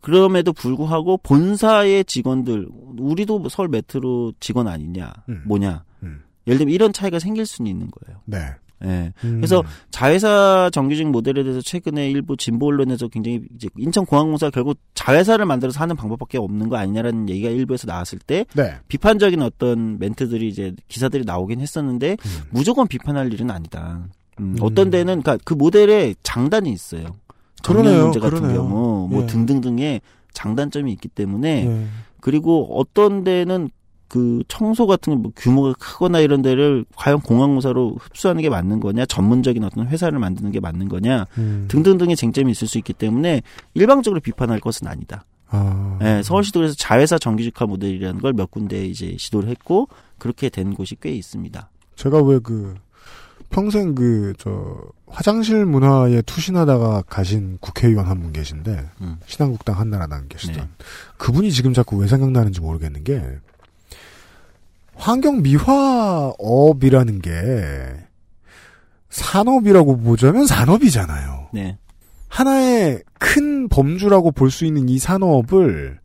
그럼에도 0.00 0.52
불구하고 0.52 1.18
본사의 1.18 2.04
직원들, 2.04 2.68
우리도 2.98 3.38
뭐 3.38 3.48
서울 3.48 3.68
메트로 3.68 4.32
직원 4.40 4.66
아니냐, 4.66 5.12
음. 5.28 5.42
뭐냐. 5.46 5.84
음. 6.02 6.22
예를 6.48 6.58
들면 6.58 6.74
이런 6.74 6.92
차이가 6.92 7.20
생길 7.20 7.46
수는 7.46 7.70
있는 7.70 7.88
거예요. 7.90 8.20
네. 8.24 8.38
예. 8.84 9.12
음. 9.24 9.36
그래서 9.36 9.62
자회사 9.90 10.70
정규직 10.72 11.08
모델에 11.08 11.42
대해서 11.42 11.60
최근에 11.60 12.10
일부 12.10 12.36
진보 12.36 12.66
언론에서 12.66 13.08
굉장히 13.08 13.42
이제 13.54 13.68
인천공항공사 13.76 14.50
결국 14.50 14.78
자회사를 14.94 15.46
만들어서 15.46 15.80
하는 15.80 15.96
방법밖에 15.96 16.38
없는 16.38 16.68
거 16.68 16.76
아니냐라는 16.76 17.28
얘기가 17.28 17.50
일부에서 17.50 17.86
나왔을 17.86 18.18
때 18.18 18.44
네. 18.54 18.74
비판적인 18.88 19.40
어떤 19.42 19.98
멘트들이 19.98 20.48
이제 20.48 20.74
기사들이 20.88 21.24
나오긴 21.24 21.60
했었는데 21.60 22.12
음. 22.12 22.42
무조건 22.50 22.88
비판할 22.88 23.32
일은 23.32 23.50
아니다. 23.50 24.06
음, 24.40 24.56
어떤 24.60 24.90
데는 24.90 25.22
그러니까 25.22 25.38
그 25.44 25.54
모델에 25.54 26.14
장단이 26.22 26.70
있어요. 26.72 27.06
그러네요, 27.62 28.04
문제 28.04 28.18
같은 28.18 28.38
그러네요. 28.38 28.62
경우 28.62 29.08
뭐 29.08 29.22
예. 29.22 29.26
등등등의 29.26 30.00
장단점이 30.32 30.90
있기 30.92 31.08
때문에 31.08 31.64
네. 31.64 31.86
그리고 32.20 32.78
어떤 32.78 33.24
데는 33.24 33.68
그 34.12 34.42
청소 34.46 34.86
같은 34.86 35.22
뭐 35.22 35.32
규모가 35.34 35.72
크거나 35.78 36.20
이런 36.20 36.42
데를 36.42 36.84
과연 36.96 37.20
공항공사로 37.22 37.96
흡수하는 37.98 38.42
게 38.42 38.50
맞는 38.50 38.78
거냐 38.80 39.06
전문적인 39.06 39.64
어떤 39.64 39.86
회사를 39.88 40.18
만드는 40.18 40.50
게 40.52 40.60
맞는 40.60 40.90
거냐 40.90 41.26
음. 41.38 41.64
등등등의 41.68 42.14
쟁점이 42.16 42.52
있을 42.52 42.68
수 42.68 42.76
있기 42.76 42.92
때문에 42.92 43.40
일방적으로 43.72 44.20
비판할 44.20 44.60
것은 44.60 44.86
아니다. 44.86 45.24
아. 45.48 45.98
예, 46.02 46.22
서울시도 46.22 46.60
그래서 46.60 46.74
자회사 46.76 47.16
정규직화 47.18 47.64
모델이라는 47.64 48.20
걸 48.20 48.34
몇 48.34 48.50
군데 48.50 48.84
이제 48.86 49.16
시도를 49.18 49.48
했고 49.48 49.88
그렇게 50.18 50.50
된 50.50 50.74
곳이 50.74 50.96
꽤 51.00 51.10
있습니다. 51.12 51.70
제가 51.96 52.20
왜 52.22 52.38
그 52.38 52.74
평생 53.48 53.94
그 53.94 54.34
저 54.38 54.76
화장실 55.06 55.64
문화에 55.66 56.20
투신하다가 56.22 57.02
가신 57.08 57.56
국회의원 57.62 58.06
한 58.06 58.20
분 58.20 58.32
계신데 58.32 58.90
음. 59.00 59.16
신한국당 59.26 59.78
한나라당 59.80 60.26
계시던 60.28 60.56
네. 60.56 60.68
그분이 61.16 61.50
지금 61.50 61.72
자꾸 61.72 61.96
왜 61.96 62.06
생각나는지 62.08 62.60
모르겠는 62.60 63.04
게 63.04 63.22
환경 64.94 65.42
미화업이라는 65.42 67.20
게 67.20 67.30
산업이라고 69.10 69.98
보자면 69.98 70.46
산업이잖아요. 70.46 71.48
네. 71.52 71.78
하나의 72.28 73.02
큰 73.18 73.68
범주라고 73.68 74.32
볼 74.32 74.50
수 74.50 74.64
있는 74.64 74.88
이 74.88 74.98
산업을 74.98 76.00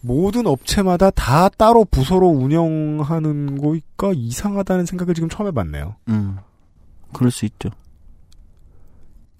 모든 0.00 0.46
업체마다 0.46 1.10
다 1.10 1.48
따로 1.48 1.84
부서로 1.84 2.28
운영하는 2.28 3.60
거니까 3.60 4.12
이상하다는 4.14 4.86
생각을 4.86 5.14
지금 5.14 5.28
처음 5.28 5.48
해봤네요. 5.48 5.96
음. 6.08 6.36
그럴 7.12 7.30
수 7.30 7.44
있죠. 7.46 7.70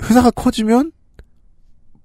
회사가 0.02 0.30
커지면 0.32 0.92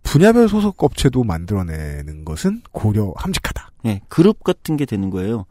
분야별 0.04 0.48
소속 0.48 0.84
업체도 0.84 1.24
만들어내는 1.24 2.26
것은 2.26 2.62
고려 2.72 3.12
함직하다. 3.18 3.72
예, 3.86 4.02
그룹 4.08 4.44
같은 4.44 4.78
게 4.78 4.86
되는 4.86 5.10
거예요. 5.10 5.46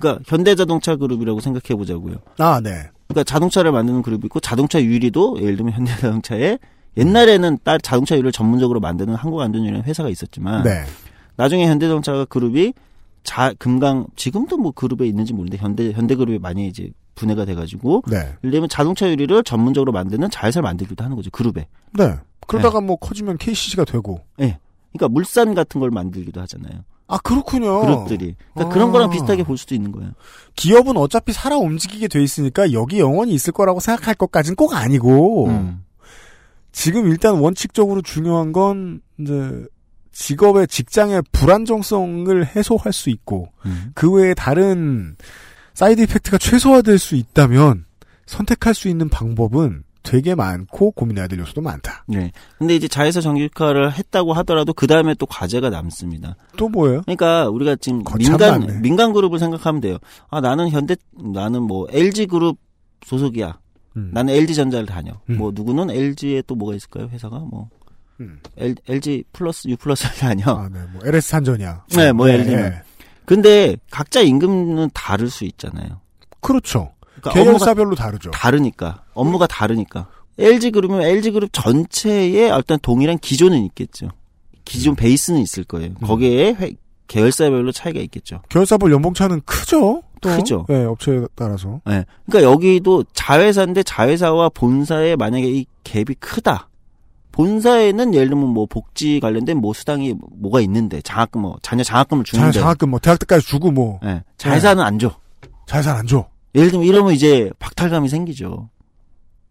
그러니까 0.00 0.22
현대자동차 0.26 0.96
그룹이라고 0.96 1.40
생각해 1.40 1.76
보자고요. 1.78 2.16
아, 2.38 2.60
네. 2.60 2.70
그러니까 3.06 3.24
자동차를 3.24 3.70
만드는 3.72 4.02
그룹이 4.02 4.22
있고 4.26 4.40
자동차 4.40 4.82
유리도 4.82 5.38
예를 5.40 5.56
들면 5.56 5.74
현대자동차에 5.74 6.58
옛날에는 6.96 7.58
딸 7.62 7.78
자동차 7.80 8.14
유리를 8.16 8.32
전문적으로 8.32 8.80
만드는 8.80 9.14
한국안전유리라는 9.14 9.84
회사가 9.84 10.08
있었지만 10.08 10.64
네. 10.64 10.84
나중에 11.36 11.66
현대자동차 11.66 12.24
그룹이 12.24 12.72
자 13.22 13.52
금강 13.58 14.06
지금도 14.16 14.56
뭐 14.56 14.72
그룹에 14.72 15.06
있는지 15.06 15.32
모르는데 15.32 15.58
현대 15.58 15.92
현대그룹이 15.92 16.38
많이 16.38 16.66
이제 16.66 16.90
분해가 17.14 17.44
돼가지고 17.44 18.02
네. 18.08 18.16
예를 18.16 18.50
들면 18.50 18.68
자동차 18.68 19.08
유리를 19.08 19.42
전문적으로 19.44 19.92
만드는 19.92 20.30
자회사를 20.30 20.62
만들기도 20.62 21.04
하는 21.04 21.16
거죠 21.16 21.30
그룹에. 21.30 21.66
네. 21.92 22.14
그러다가 22.46 22.80
뭐 22.80 22.96
커지면 22.96 23.36
KCC가 23.36 23.84
되고. 23.84 24.22
예. 24.40 24.58
그러니까 24.92 25.08
물산 25.08 25.54
같은 25.54 25.80
걸 25.80 25.90
만들기도 25.90 26.40
하잖아요. 26.40 26.80
아, 27.10 27.18
그렇군요. 27.18 27.80
그룹들이. 27.80 28.36
그러니까 28.54 28.70
아. 28.70 28.74
그런 28.74 28.92
거랑 28.92 29.10
비슷하게 29.10 29.42
볼 29.42 29.58
수도 29.58 29.74
있는 29.74 29.90
거예요. 29.92 30.12
기업은 30.54 30.96
어차피 30.96 31.32
살아 31.32 31.56
움직이게 31.56 32.08
돼 32.08 32.22
있으니까 32.22 32.72
여기 32.72 33.00
영원히 33.00 33.32
있을 33.32 33.52
거라고 33.52 33.80
생각할 33.80 34.14
것까지는 34.14 34.56
꼭 34.56 34.74
아니고. 34.74 35.48
음. 35.48 35.84
지금 36.72 37.08
일단 37.08 37.34
원칙적으로 37.38 38.00
중요한 38.00 38.52
건 38.52 39.00
이제 39.18 39.66
직업의 40.12 40.68
직장의 40.68 41.22
불안정성을 41.32 42.46
해소할 42.46 42.92
수 42.92 43.10
있고 43.10 43.48
음. 43.66 43.90
그 43.94 44.10
외에 44.10 44.34
다른 44.34 45.16
side 45.74 46.00
effect가 46.02 46.38
최소화될 46.38 46.98
수 46.98 47.16
있다면 47.16 47.86
선택할 48.26 48.74
수 48.74 48.88
있는 48.88 49.08
방법은 49.08 49.82
되게 50.02 50.34
많고 50.34 50.92
고민해야 50.92 51.26
될 51.28 51.38
요소도 51.40 51.60
많다. 51.60 52.04
네. 52.08 52.32
근데 52.58 52.74
이제 52.74 52.88
자회사 52.88 53.20
정규직화를 53.20 53.92
했다고 53.92 54.32
하더라도 54.34 54.72
그 54.72 54.86
다음에 54.86 55.14
또 55.14 55.26
과제가 55.26 55.70
남습니다. 55.70 56.36
또 56.56 56.68
뭐예요? 56.68 57.02
그러니까 57.02 57.48
우리가 57.48 57.76
지금 57.76 58.02
민간 58.18 58.60
많네. 58.60 58.80
민간 58.80 59.12
그룹을 59.12 59.38
생각하면 59.38 59.80
돼요. 59.80 59.98
아 60.30 60.40
나는 60.40 60.68
현대 60.70 60.96
나는 61.12 61.62
뭐 61.62 61.86
LG 61.90 62.26
그룹 62.26 62.58
소속이야. 63.04 63.58
음. 63.96 64.10
나는 64.12 64.34
LG 64.34 64.54
전자를 64.54 64.86
다녀. 64.86 65.12
음. 65.28 65.36
뭐 65.36 65.52
누구는 65.54 65.90
LG에 65.90 66.42
또 66.46 66.54
뭐가 66.54 66.74
있을까요? 66.74 67.08
회사가 67.08 67.38
뭐 67.38 67.68
음. 68.20 68.38
L, 68.56 68.74
LG 68.88 69.24
플러스 69.32 69.68
U 69.68 69.76
플러스를 69.76 70.14
다녀. 70.20 70.44
아, 70.46 70.68
네. 70.72 70.80
뭐 70.92 71.02
LS 71.04 71.28
산전이야. 71.28 71.84
네, 71.96 72.12
뭐 72.12 72.28
예를 72.28 72.44
들면. 72.44 72.82
근데 73.24 73.76
각자 73.90 74.20
임금은 74.22 74.90
다를 74.92 75.30
수 75.30 75.44
있잖아요. 75.44 76.00
그렇죠. 76.40 76.92
그러니까 77.20 77.30
계열사별로 77.32 77.94
다르죠. 77.94 78.30
다르니까 78.32 79.02
업무가 79.14 79.46
다르니까 79.46 80.08
LG 80.38 80.70
그룹이면 80.70 81.02
LG 81.02 81.32
그룹 81.32 81.50
전체에 81.52 82.50
어떤 82.50 82.78
동일한 82.80 83.18
기조는 83.18 83.64
있겠죠. 83.66 84.06
음. 84.06 84.10
기존 84.64 84.94
베이스는 84.94 85.40
있을 85.40 85.64
거예요. 85.64 85.94
거기에 85.94 86.52
회- 86.58 86.74
계열사별로 87.08 87.72
차이가 87.72 88.00
있겠죠. 88.00 88.40
계열사별 88.48 88.92
연봉차는 88.92 89.40
크죠. 89.44 90.02
또. 90.20 90.36
크죠. 90.36 90.66
네, 90.68 90.84
업체에 90.84 91.22
따라서. 91.34 91.80
네. 91.86 92.04
그러니까 92.26 92.50
여기도 92.52 93.04
자회사인데 93.14 93.82
자회사와 93.82 94.50
본사에 94.50 95.16
만약에 95.16 95.50
이 95.50 95.66
갭이 95.82 96.16
크다. 96.20 96.68
본사에는 97.32 98.14
예를 98.14 98.28
들면 98.30 98.48
뭐 98.48 98.66
복지 98.66 99.18
관련된 99.20 99.58
뭐 99.58 99.72
수당이 99.72 100.14
뭐가 100.38 100.60
있는데 100.60 101.00
장학금 101.02 101.42
뭐 101.42 101.56
자녀 101.62 101.82
장학금을 101.82 102.24
자, 102.24 102.32
주는데 102.32 102.58
장학금 102.60 102.90
뭐 102.90 102.98
대학 103.00 103.18
때까지 103.18 103.46
주고 103.46 103.70
뭐 103.70 103.98
네. 104.02 104.22
자회사는 104.36 104.82
안 104.82 104.98
줘. 104.98 105.12
자회사 105.66 105.94
안 105.94 106.06
줘. 106.06 106.26
예를 106.54 106.70
들면 106.70 106.86
이러면 106.86 107.12
이제 107.14 107.50
박탈감이 107.58 108.08
생기죠. 108.08 108.68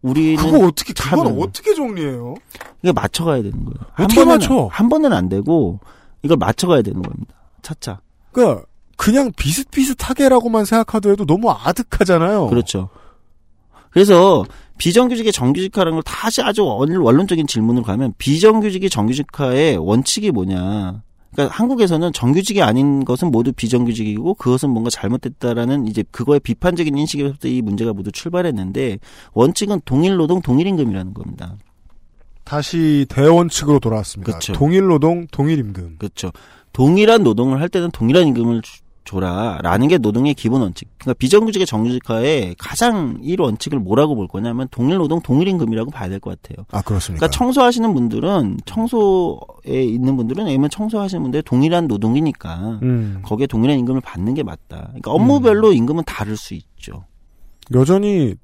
우리는 0.02 0.36
그거 0.42 0.66
어떻게 0.66 0.92
그건 0.94 1.38
어떻게 1.40 1.74
정리해요? 1.74 2.34
이게 2.82 2.92
맞춰가야 2.92 3.42
되는 3.42 3.64
거예요. 3.64 3.74
한 3.92 4.04
어떻게 4.06 4.24
번은, 4.24 4.38
맞춰? 4.38 4.68
한 4.70 4.88
번은 4.88 5.12
안 5.12 5.28
되고 5.28 5.78
이걸 6.22 6.36
맞춰가야 6.38 6.82
되는 6.82 7.02
겁니다. 7.02 7.34
차차. 7.62 8.00
그러니까 8.32 8.64
그냥 8.96 9.32
비슷비슷하게라고만 9.36 10.64
생각하더라도 10.64 11.26
너무 11.26 11.50
아득하잖아요. 11.50 12.48
그렇죠. 12.48 12.88
그래서 13.90 14.44
비정규직의 14.78 15.32
정규직화라는 15.32 15.96
걸 15.96 16.02
다시 16.02 16.40
아주 16.42 16.64
원- 16.64 16.94
원론적인 16.96 17.46
질문으로 17.46 17.84
가면 17.84 18.14
비정규직의 18.18 18.88
정규직화의 18.88 19.76
원칙이 19.78 20.30
뭐냐. 20.30 21.02
그러니까 21.32 21.54
한국에서는 21.56 22.12
정규직이 22.12 22.60
아닌 22.62 23.04
것은 23.04 23.30
모두 23.30 23.52
비정규직이고 23.52 24.34
그것은 24.34 24.70
뭔가 24.70 24.90
잘못됐다라는 24.90 25.86
이제 25.86 26.02
그거의 26.10 26.40
비판적인 26.40 26.96
인식에서부터 26.96 27.48
이 27.48 27.62
문제가 27.62 27.92
모두 27.92 28.10
출발했는데 28.10 28.98
원칙은 29.32 29.82
동일 29.84 30.16
노동 30.16 30.42
동일 30.42 30.66
임금이라는 30.66 31.14
겁니다. 31.14 31.56
다시 32.44 33.06
대원칙으로 33.08 33.78
돌아왔습니다. 33.78 34.32
그렇죠. 34.32 34.52
동일 34.54 34.86
노동, 34.86 35.26
동일 35.30 35.58
임금. 35.60 35.96
그렇죠. 35.98 36.32
동일한 36.72 37.22
노동을 37.22 37.60
할 37.60 37.68
때는 37.68 37.90
동일한 37.92 38.26
임금을 38.28 38.62
주- 38.62 38.80
줘라라는 39.04 39.88
게 39.88 39.98
노동의 39.98 40.34
기본 40.34 40.60
원칙. 40.62 40.88
그러니까 40.98 41.18
비정규직의 41.18 41.66
정규직화의 41.66 42.54
가장 42.58 43.18
일 43.22 43.40
원칙을 43.40 43.78
뭐라고 43.78 44.14
볼 44.14 44.28
거냐면 44.28 44.68
동일 44.70 44.98
노동 44.98 45.20
동일 45.20 45.48
임금이라고 45.48 45.90
봐야 45.90 46.08
될 46.08 46.20
것 46.20 46.40
같아요. 46.40 46.64
아 46.70 46.82
그렇습니까? 46.82 47.20
그러니까 47.26 47.36
청소하시는 47.38 47.92
분들은 47.94 48.58
청소에 48.66 49.82
있는 49.84 50.16
분들은 50.16 50.46
왜냐면 50.46 50.70
청소하시는 50.70 51.22
분들 51.22 51.42
동일한 51.42 51.86
노동이니까 51.88 52.78
음. 52.82 53.20
거기에 53.24 53.46
동일한 53.46 53.78
임금을 53.78 54.00
받는 54.00 54.34
게 54.34 54.42
맞다. 54.42 54.86
그러니까 54.88 55.10
업무별로 55.12 55.72
임금은 55.72 56.04
다를 56.06 56.36
수 56.36 56.54
있죠. 56.54 57.04
여전히 57.74 58.34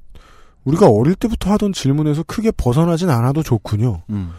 우리가 0.65 0.89
어릴 0.89 1.15
때부터 1.15 1.51
하던 1.53 1.73
질문에서 1.73 2.23
크게 2.25 2.51
벗어나진 2.51 3.11
않아도 3.11 3.43
좋군요. 3.43 4.03
음. 4.11 4.31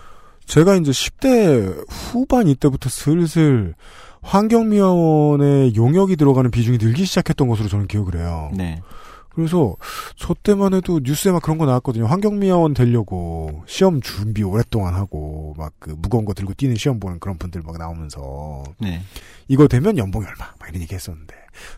제가 0.46 0.76
이제 0.76 0.92
10대 0.92 1.86
후반 1.90 2.48
이때부터 2.48 2.90
슬슬 2.90 3.76
환경미화원의 4.22 5.76
용역이 5.76 6.16
들어가는 6.16 6.52
비중이 6.52 6.78
늘기 6.80 7.06
시작했던 7.06 7.48
것으로 7.48 7.70
저는 7.70 7.88
기억을 7.88 8.18
해요. 8.18 8.52
네. 8.54 8.82
그래서 9.30 9.76
저 10.16 10.34
때만 10.34 10.74
해도 10.74 11.00
뉴스에 11.04 11.32
막 11.32 11.44
그런 11.44 11.60
거 11.60 11.68
나왔거든요. 11.68 12.08
환경미화원 12.08 12.74
되려고 12.74 13.62
시험 13.68 14.02
준비 14.02 14.42
오랫동안 14.44 14.96
하고 14.96 15.54
막 15.58 15.74
그 15.80 15.96
무거운 15.98 16.26
거 16.26 16.34
들고 16.34 16.54
뛰는 16.54 16.76
시험 16.76 17.00
보는 17.00 17.20
그런 17.20 17.38
분들 17.38 17.62
막 17.62 17.78
나오면서 17.78 18.64
네. 18.80 19.02
이거 19.48 19.68
되면 19.68 19.98
연봉이 19.98 20.26
얼마 20.26 20.52
막 20.60 20.70
이런 20.70 20.82
얘기 20.82 20.94
했었는데 20.96 21.34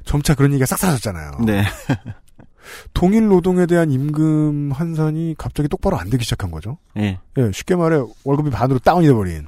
점차 0.06 0.36
그런 0.36 0.52
얘기가 0.54 0.66
싹 0.66 0.80
사라졌잖아요. 0.80 1.32
네. 1.46 1.64
동일 2.94 3.28
노동에 3.28 3.66
대한 3.66 3.92
임금 3.92 4.72
환산이 4.72 5.36
갑자기 5.38 5.68
똑바로 5.70 5.98
안 5.98 6.10
되기 6.10 6.24
시작한 6.24 6.52
거죠. 6.52 6.78
네. 6.96 7.20
예, 7.38 7.52
쉽게 7.52 7.76
말해 7.76 8.02
월급이 8.24 8.50
반으로 8.50 8.80
다운이 8.80 9.08
돼버린 9.08 9.48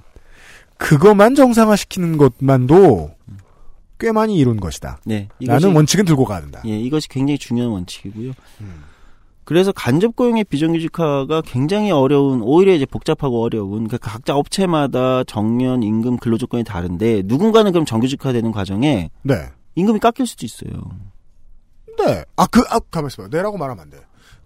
그것만 0.82 1.36
정상화시키는 1.36 2.18
것만도 2.18 3.12
꽤 4.00 4.12
많이 4.12 4.36
이룬 4.38 4.60
것이다. 4.60 5.00
네. 5.06 5.30
라는 5.40 5.76
원칙은 5.76 6.06
들고 6.06 6.26
가야 6.26 6.42
된다. 6.42 6.62
예, 6.66 6.78
이것이 6.78 7.08
굉장히 7.08 7.38
중요한 7.38 7.72
원칙이고요. 7.72 8.32
그래서 9.44 9.72
간접 9.72 10.16
고용의 10.16 10.46
비정규직화가 10.46 11.42
굉장히 11.46 11.92
어려운 11.92 12.42
오히려 12.42 12.74
이제 12.74 12.86
복잡하고 12.86 13.44
어려운 13.44 13.88
그 13.88 13.98
각자 14.00 14.36
업체마다 14.36 15.24
정년 15.26 15.84
임금 15.84 16.18
근로 16.18 16.38
조건이 16.38 16.64
다른데 16.64 17.24
누군가는 17.26 17.72
그럼 17.72 17.86
정규직화되는 17.86 18.52
과정에 18.52 19.12
네. 19.22 19.50
임금이 19.76 20.00
깎일 20.00 20.26
수도 20.26 20.46
있어요. 20.46 20.72
네. 22.00 22.26
아, 22.38 22.48
그, 22.48 22.62
아, 22.70 22.80
가만있어 22.80 23.24
봐. 23.24 23.30
네라고 23.32 23.58
말하면 23.58 23.84
안 23.84 23.90
돼. 23.90 23.98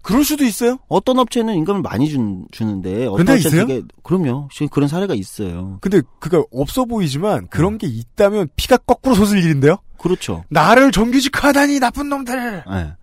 그럴 0.06 0.22
수도 0.22 0.44
있어요? 0.44 0.78
어떤 0.86 1.18
업체는 1.18 1.56
임금을 1.56 1.82
많이 1.82 2.08
준, 2.08 2.46
주는데 2.52 3.06
어떤 3.06 3.26
근데 3.26 3.38
있어요? 3.40 3.66
되게 3.66 3.82
그럼요. 4.04 4.48
지금 4.52 4.68
그런 4.68 4.88
사례가 4.88 5.14
있어요. 5.14 5.78
근데 5.80 6.00
그가 6.20 6.44
없어 6.52 6.84
보이지만 6.84 7.48
그런 7.48 7.76
게 7.76 7.88
있다면 7.88 8.50
피가 8.54 8.76
거꾸로 8.76 9.16
솟을 9.16 9.42
일인데요? 9.42 9.78
그렇죠. 9.98 10.44
나를 10.48 10.92
정규직화하다니 10.92 11.80
나쁜 11.80 12.08
놈들. 12.08 12.62
예. 12.70 12.94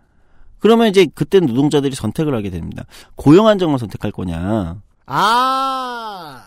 그러면 0.59 0.87
이제 0.87 1.05
그때 1.13 1.41
노동자들이 1.41 1.93
선택을 1.93 2.33
하게 2.33 2.49
됩니다. 2.49 2.85
고용 3.15 3.47
안정을 3.47 3.79
선택할 3.79 4.13
거냐. 4.13 4.77
아. 5.05 6.43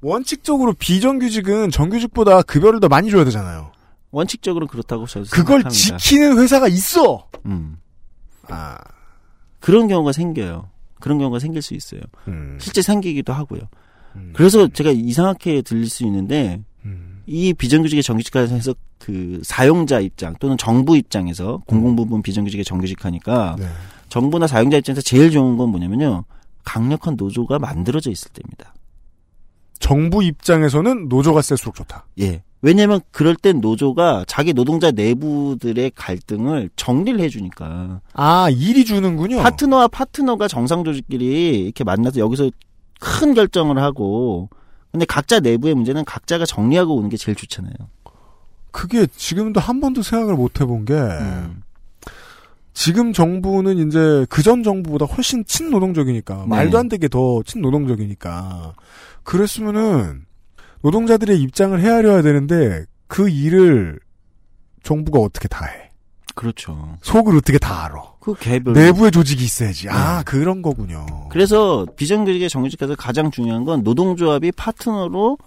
원칙적으로 0.00 0.72
비정규직은 0.72 1.70
정규직보다 1.72 2.40
급여를 2.40 2.80
더 2.80 2.88
많이 2.88 3.10
줘야 3.10 3.22
되잖아요. 3.24 3.70
원칙적으로 4.12 4.66
그렇다고 4.66 5.06
저도 5.06 5.26
그걸 5.30 5.60
생각합니다. 5.60 5.98
지키는 5.98 6.38
회사가 6.38 6.68
있어. 6.68 7.28
음. 7.44 7.76
아. 8.48 8.78
그런 9.60 9.88
경우가 9.88 10.12
생겨요. 10.12 10.68
그런 11.00 11.18
경우가 11.18 11.38
생길 11.38 11.62
수 11.62 11.74
있어요. 11.74 12.00
음. 12.28 12.56
실제 12.60 12.82
생기기도 12.82 13.32
하고요. 13.32 13.60
그래서 14.32 14.66
제가 14.68 14.90
이상하게 14.90 15.62
들릴 15.62 15.88
수 15.88 16.04
있는데 16.04 16.62
음. 16.84 17.22
이 17.26 17.52
비정규직의 17.52 18.02
정규직화에서 18.02 18.74
그 18.98 19.40
사용자 19.44 20.00
입장 20.00 20.34
또는 20.40 20.56
정부 20.56 20.96
입장에서 20.96 21.60
공공부문 21.66 22.22
비정규직의 22.22 22.64
정규직하니까 22.64 23.56
네. 23.58 23.66
정부나 24.08 24.46
사용자 24.46 24.78
입장에서 24.78 25.02
제일 25.02 25.30
좋은 25.30 25.56
건 25.56 25.70
뭐냐면요. 25.70 26.24
강력한 26.64 27.16
노조가 27.16 27.58
만들어져 27.58 28.10
있을 28.10 28.30
때입니다. 28.32 28.74
정부 29.78 30.22
입장에서는 30.22 31.08
노조가 31.08 31.42
셀수록 31.42 31.74
좋다. 31.74 32.06
예. 32.20 32.42
왜냐면 32.66 33.00
그럴 33.12 33.36
땐 33.36 33.60
노조가 33.60 34.24
자기 34.26 34.52
노동자 34.52 34.90
내부들의 34.90 35.92
갈등을 35.94 36.68
정리를 36.74 37.20
해주니까. 37.20 38.00
아, 38.12 38.48
일이 38.50 38.84
주는군요. 38.84 39.40
파트너와 39.40 39.86
파트너가 39.86 40.48
정상 40.48 40.82
조직끼리 40.82 41.60
이렇게 41.60 41.84
만나서 41.84 42.18
여기서 42.18 42.50
큰 42.98 43.34
결정을 43.34 43.78
하고 43.78 44.48
근데 44.90 45.06
각자 45.06 45.38
내부의 45.38 45.76
문제는 45.76 46.04
각자가 46.04 46.44
정리하고 46.44 46.96
오는 46.96 47.08
게 47.08 47.16
제일 47.16 47.36
좋잖아요. 47.36 47.72
그게 48.72 49.06
지금도 49.14 49.60
한 49.60 49.80
번도 49.80 50.02
생각을 50.02 50.34
못 50.34 50.60
해본 50.60 50.86
게 50.86 50.94
음. 50.94 51.62
지금 52.74 53.12
정부는 53.12 53.86
이제 53.86 54.26
그 54.28 54.42
전 54.42 54.64
정부보다 54.64 55.04
훨씬 55.06 55.44
친노동적이니까 55.44 56.34
네. 56.34 56.46
말도 56.46 56.78
안 56.78 56.88
되게 56.88 57.06
더 57.06 57.44
친노동적이니까 57.44 58.74
그랬으면은 59.22 60.26
노동자들의 60.82 61.40
입장을 61.40 61.78
헤아려야 61.80 62.22
되는데 62.22 62.84
그 63.06 63.28
일을 63.28 63.98
정부가 64.82 65.18
어떻게 65.18 65.48
다 65.48 65.66
해? 65.66 65.90
그렇죠. 66.34 66.96
속을 67.00 67.36
어떻게 67.36 67.58
다 67.58 67.86
알아? 67.86 68.02
그 68.20 68.34
개별 68.34 68.74
내부의 68.74 69.10
조직이 69.10 69.44
있어야지. 69.44 69.88
아 69.88 70.18
네. 70.18 70.24
그런 70.24 70.60
거군요. 70.60 71.06
그래서 71.30 71.86
비정규직의 71.96 72.48
정규직에서 72.48 72.94
가장 72.94 73.30
중요한 73.30 73.64
건 73.64 73.82
노동조합이 73.82 74.52
파트너로 74.52 75.38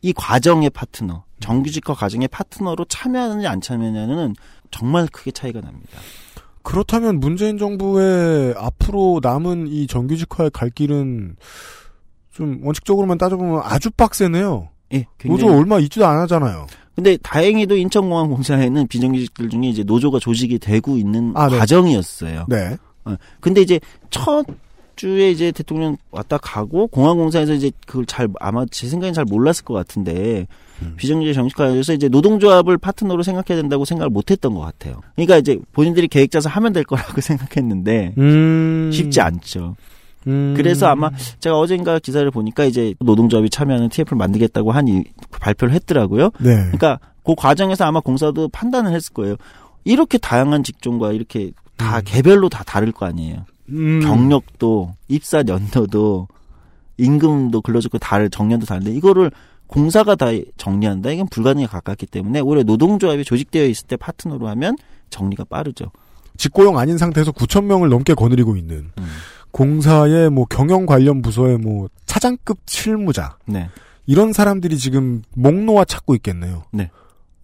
이 0.00 0.12
과정의 0.12 0.70
파트너, 0.70 1.24
정규직화 1.40 1.94
과정의 1.94 2.28
파트너로 2.28 2.84
참여하느냐 2.86 3.50
안 3.50 3.60
참여하느냐는 3.60 4.34
정말 4.70 5.06
크게 5.08 5.32
차이가 5.32 5.60
납니다. 5.60 5.98
그렇다면 6.62 7.20
문재인 7.20 7.58
정부의 7.58 8.54
앞으로 8.56 9.20
남은 9.22 9.68
이 9.68 9.86
정규직화의 9.86 10.50
갈 10.50 10.70
길은 10.70 11.36
좀 12.32 12.60
원칙적으로만 12.62 13.18
따져보면 13.18 13.62
아주 13.64 13.90
빡세네요. 13.90 14.68
예, 14.92 15.06
노조 15.24 15.46
굉장히 15.46 15.60
얼마 15.60 15.78
있지도 15.80 16.06
않았잖아요. 16.06 16.66
근데 16.94 17.16
다행히도 17.18 17.76
인천공항 17.76 18.28
공사에는 18.28 18.88
비정규직들 18.88 19.50
중에 19.50 19.68
이제 19.68 19.84
노조가 19.84 20.18
조직이 20.18 20.58
되고 20.58 20.96
있는 20.96 21.32
아, 21.36 21.48
네. 21.48 21.58
과정이었어요. 21.58 22.46
네. 22.48 22.76
어, 23.04 23.14
근데 23.40 23.60
이제 23.60 23.78
첫 24.10 24.44
주에 24.96 25.30
이제 25.30 25.52
대통령 25.52 25.96
왔다 26.10 26.38
가고 26.38 26.88
공항공사에서 26.88 27.54
이제 27.54 27.70
그걸 27.86 28.04
잘 28.04 28.28
아마 28.40 28.66
제 28.70 28.88
생각엔 28.88 29.14
잘 29.14 29.24
몰랐을 29.24 29.64
것 29.64 29.74
같은데 29.74 30.48
음. 30.82 30.94
비정규직 30.96 31.34
정식화에서 31.34 31.92
이제 31.94 32.08
노동조합을 32.08 32.78
파트너로 32.78 33.22
생각해야 33.22 33.62
된다고 33.62 33.84
생각을 33.84 34.10
못했던 34.10 34.54
것 34.54 34.60
같아요. 34.60 35.00
그러니까 35.14 35.38
이제 35.38 35.56
본인들이 35.72 36.08
계획 36.08 36.32
짜서 36.32 36.48
하면 36.48 36.72
될 36.72 36.82
거라고 36.82 37.20
생각했는데 37.22 38.14
음. 38.18 38.90
쉽지 38.92 39.20
않죠. 39.20 39.76
음. 40.28 40.54
그래서 40.56 40.86
아마 40.86 41.10
제가 41.40 41.58
어젠가 41.58 41.98
기사를 41.98 42.30
보니까 42.30 42.64
이제 42.64 42.94
노동조합이 43.00 43.50
참여하는 43.50 43.88
TF를 43.88 44.16
만들겠다고 44.16 44.70
하니 44.72 45.04
발표를 45.30 45.74
했더라고요. 45.74 46.30
네. 46.38 46.54
그러니까 46.56 47.00
그 47.24 47.34
과정에서 47.36 47.84
아마 47.84 48.00
공사도 48.00 48.48
판단을 48.48 48.92
했을 48.92 49.12
거예요. 49.12 49.36
이렇게 49.84 50.18
다양한 50.18 50.62
직종과 50.62 51.12
이렇게 51.12 51.52
다 51.76 52.00
개별로 52.00 52.48
다 52.48 52.62
다를 52.64 52.92
거 52.92 53.06
아니에요. 53.06 53.44
음. 53.70 54.00
경력도 54.00 54.94
입사 55.08 55.42
연도도 55.46 56.28
임금도 56.98 57.62
근로조건 57.62 58.00
다를 58.00 58.28
정년도 58.28 58.66
다른데 58.66 58.92
이거를 58.92 59.30
공사가 59.66 60.14
다 60.14 60.26
정리한다 60.56 61.10
이건 61.10 61.28
불가능에 61.28 61.66
가깝기 61.66 62.06
때문에 62.06 62.40
오히려 62.40 62.62
노동조합이 62.64 63.24
조직되어 63.24 63.66
있을 63.66 63.86
때 63.86 63.96
파트너로 63.96 64.48
하면 64.48 64.76
정리가 65.10 65.44
빠르죠. 65.44 65.90
직고용 66.38 66.78
아닌 66.78 66.98
상태에서 66.98 67.32
9천 67.32 67.64
명을 67.64 67.88
넘게 67.88 68.14
거느리고 68.14 68.56
있는 68.56 68.90
음. 68.98 69.06
공사의 69.50 70.30
뭐 70.30 70.44
경영 70.46 70.86
관련 70.86 71.22
부서의 71.22 71.58
뭐 71.58 71.88
차장급 72.06 72.58
실무자 72.66 73.36
네. 73.46 73.68
이런 74.06 74.32
사람들이 74.32 74.78
지금 74.78 75.22
목 75.34 75.54
놓아 75.54 75.84
찾고 75.84 76.14
있겠네요. 76.16 76.64
네. 76.72 76.90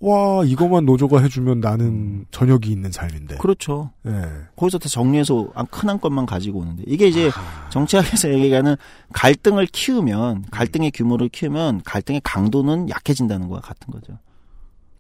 와 0.01 0.45
이거만 0.45 0.85
노조가 0.85 1.21
해주면 1.21 1.61
나는 1.61 2.27
저녁이 2.31 2.67
있는 2.67 2.93
삶인데. 2.93 3.37
그렇죠. 3.39 3.91
네. 4.03 4.13
거기서 4.57 4.79
다 4.79 4.89
정리해서 4.89 5.49
안- 5.55 5.67
큰 5.69 5.89
안건만 5.89 6.27
가지고 6.27 6.61
오는데 6.61 6.83
이게 6.87 7.07
이제 7.07 7.31
정치학에서 7.71 8.29
얘기하는 8.35 8.77
갈등을 9.13 9.67
키우면 9.67 10.47
갈등의 10.51 10.91
규모를 10.93 11.31
키우면 11.31 11.83
갈등의 11.85 12.21
강도는 12.23 12.91
약해진다는 12.91 13.49
거와 13.49 13.61
같은 13.61 13.91
거죠. 13.93 14.19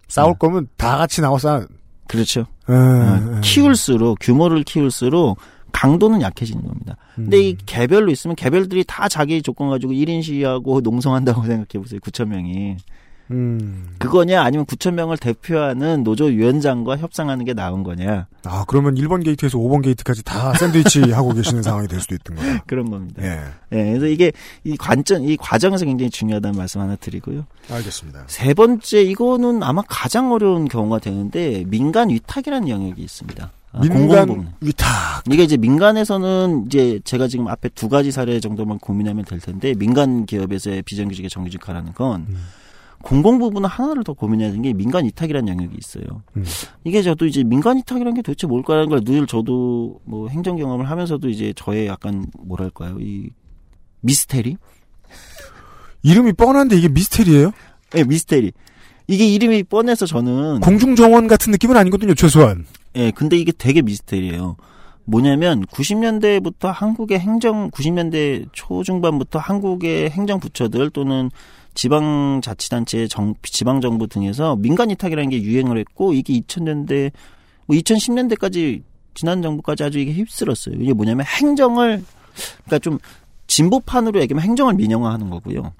싸울 0.08 0.34
거면 0.38 0.68
다 0.76 0.96
같이 0.96 1.20
나와서 1.20 1.66
그렇죠. 2.08 2.46
에, 2.68 2.72
어, 2.72 3.36
에. 3.36 3.40
키울수록 3.42 4.18
규모를 4.20 4.62
키울수록 4.62 5.38
강도는 5.74 6.22
약해지는 6.22 6.64
겁니다. 6.64 6.96
근데 7.16 7.40
이 7.40 7.56
개별로 7.66 8.10
있으면 8.12 8.36
개별들이 8.36 8.84
다 8.86 9.08
자기 9.08 9.42
조건 9.42 9.68
가지고 9.68 9.92
1인 9.92 10.22
시위하고 10.22 10.80
농성한다고 10.82 11.42
생각해 11.42 11.82
보세요. 11.82 12.00
9천 12.00 12.28
명이. 12.28 12.76
음. 13.30 13.88
그거냐 13.98 14.42
아니면 14.42 14.66
9천 14.66 14.92
명을 14.92 15.16
대표하는 15.16 16.04
노조 16.04 16.26
위원장과 16.26 16.98
협상하는 16.98 17.44
게 17.44 17.54
나은 17.54 17.82
거냐. 17.82 18.28
아 18.44 18.64
그러면 18.68 18.94
1번 18.94 19.24
게이트에서 19.24 19.58
5번 19.58 19.82
게이트까지 19.82 20.22
다 20.22 20.54
샌드위치 20.54 21.00
하고 21.10 21.32
계시는 21.32 21.62
상황이 21.62 21.88
될 21.88 22.00
수도 22.00 22.14
있던 22.14 22.36
거예요. 22.36 22.58
그런 22.66 22.90
겁니다. 22.90 23.22
예. 23.22 23.40
예, 23.72 23.84
그래서 23.84 24.06
이게 24.06 24.30
이 24.62 24.76
관점, 24.76 25.24
이 25.24 25.36
과정에서 25.36 25.86
굉장히 25.86 26.10
중요하다는 26.10 26.56
말씀 26.56 26.80
하나 26.82 26.94
드리고요. 26.96 27.46
알겠습니다. 27.70 28.24
세 28.28 28.54
번째, 28.54 29.02
이거는 29.02 29.62
아마 29.62 29.82
가장 29.88 30.30
어려운 30.30 30.68
경우가 30.68 31.00
되는데 31.00 31.64
민간 31.66 32.10
위탁이라는 32.10 32.68
영역이 32.68 33.02
있습니다. 33.02 33.50
아, 33.74 33.80
민간 33.80 34.06
공공부문. 34.08 34.52
위탁. 34.60 34.88
이게 35.30 35.42
이제 35.42 35.56
민간에서는 35.56 36.66
이제 36.66 37.00
제가 37.04 37.28
지금 37.28 37.48
앞에 37.48 37.68
두 37.70 37.88
가지 37.88 38.10
사례 38.12 38.38
정도만 38.40 38.78
고민하면 38.78 39.24
될 39.24 39.40
텐데 39.40 39.74
민간 39.74 40.26
기업에서의 40.26 40.82
비정규직의 40.82 41.28
정규직화라는 41.30 41.92
건 41.92 42.26
공공 43.02 43.38
부분은 43.38 43.68
하나를 43.68 44.04
더 44.04 44.12
고민해야 44.14 44.48
되는 44.50 44.62
게 44.62 44.72
민간 44.72 45.04
위탁이라는 45.04 45.48
영역이 45.48 45.76
있어요. 45.78 46.04
음. 46.36 46.44
이게 46.84 47.02
저도 47.02 47.26
이제 47.26 47.42
민간 47.44 47.76
위탁이라는 47.76 48.14
게 48.14 48.22
도대체 48.22 48.46
뭘까라는 48.46 48.88
걸 48.88 49.00
늘 49.04 49.26
저도 49.26 50.00
뭐 50.04 50.28
행정 50.28 50.56
경험을 50.56 50.88
하면서도 50.88 51.28
이제 51.28 51.52
저의 51.56 51.86
약간 51.86 52.26
뭐랄까요 52.38 52.98
이 53.00 53.28
미스테리? 54.00 54.56
이름이 56.02 56.32
뻔한데 56.34 56.76
이게 56.76 56.88
미스테리예요? 56.88 57.52
예, 57.96 58.04
미스테리. 58.04 58.52
이게 59.06 59.26
이름이 59.26 59.64
뻔해서 59.64 60.06
저는 60.06 60.60
공중정원 60.60 61.26
같은 61.28 61.50
느낌은 61.52 61.76
아니거든요, 61.76 62.14
최소한. 62.14 62.66
예, 62.96 63.10
근데 63.10 63.36
이게 63.36 63.52
되게 63.56 63.82
미스테리예요. 63.82 64.56
뭐냐면 65.04 65.64
90년대부터 65.66 66.72
한국의 66.72 67.18
행정 67.20 67.70
90년대 67.70 68.46
초중반부터 68.52 69.38
한국의 69.38 70.10
행정 70.10 70.40
부처들 70.40 70.90
또는 70.90 71.30
지방 71.74 72.40
자치단체 72.42 73.08
정 73.08 73.34
지방 73.42 73.80
정부 73.80 74.06
등에서 74.06 74.56
민간 74.56 74.90
위탁이라는 74.90 75.30
게 75.30 75.42
유행을 75.42 75.76
했고 75.78 76.14
이게 76.14 76.32
2000년대 76.40 77.12
뭐 77.66 77.76
2010년대까지 77.76 78.82
지난 79.14 79.42
정부까지 79.42 79.84
아주 79.84 79.98
이게 79.98 80.12
휩쓸었어요. 80.12 80.76
이게 80.80 80.92
뭐냐면 80.92 81.26
행정을 81.26 82.02
그러니까 82.64 82.78
좀 82.78 82.98
진보판으로 83.46 84.20
얘기하면 84.22 84.42
행정을 84.42 84.74
민영화하는 84.74 85.30
거고요. 85.30 85.72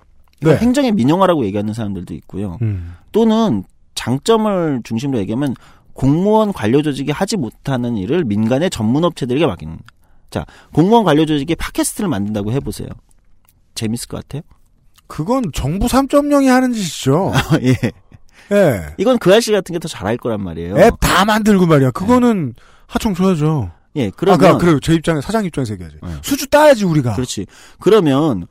네. 0.51 0.57
행정의 0.59 0.93
민영화라고 0.93 1.45
얘기하는 1.47 1.75
사람들도 1.75 2.15
있고요. 2.15 2.59
음. 2.63 2.95
또는 3.13 3.65
장점을 3.95 4.81
중심으로 4.85 5.19
얘기하면 5.21 5.55
공무원 5.93 6.53
관료 6.53 6.83
조직이 6.83 7.13
하지 7.13 7.37
못하는 7.37 7.97
일을 7.97 8.25
민간의 8.25 8.71
전문 8.71 9.05
업체들에게 9.05 9.47
맡기는. 9.47 9.79
자, 10.31 10.45
공무원 10.73 11.05
관료 11.05 11.25
조직이 11.27 11.55
팟캐스트를 11.55 12.09
만든다고 12.09 12.51
해보세요. 12.53 12.89
재밌을 13.75 14.09
것 14.09 14.17
같아요? 14.23 14.43
그건 15.07 15.45
정부 15.53 15.87
3.0이 15.87 16.47
하는 16.49 16.73
짓이죠. 16.73 17.33
예. 17.63 17.77
예. 18.53 18.95
이건 18.99 19.19
그 19.19 19.31
아저씨 19.31 19.53
같은 19.53 19.73
게 19.73 19.79
더 19.79 19.89
잘할 19.89 20.17
거란 20.17 20.43
말이에요. 20.43 20.77
앱 20.79 20.95
다 21.01 21.25
만들고 21.25 21.67
말이야. 21.67 21.91
그거는 21.93 22.55
하청 22.87 23.15
줘야죠. 23.15 23.71
예, 23.97 24.11
그러면 24.11 24.45
아까 24.45 24.59
그래요. 24.59 24.81
제 24.81 24.93
입장에 24.95 25.21
사장 25.21 25.45
입장에서 25.45 25.75
얘기하지. 25.75 25.97
수주 26.23 26.49
따야지 26.49 26.85
우리가. 26.85 27.15
그렇지. 27.15 27.47
그러면 27.79 28.47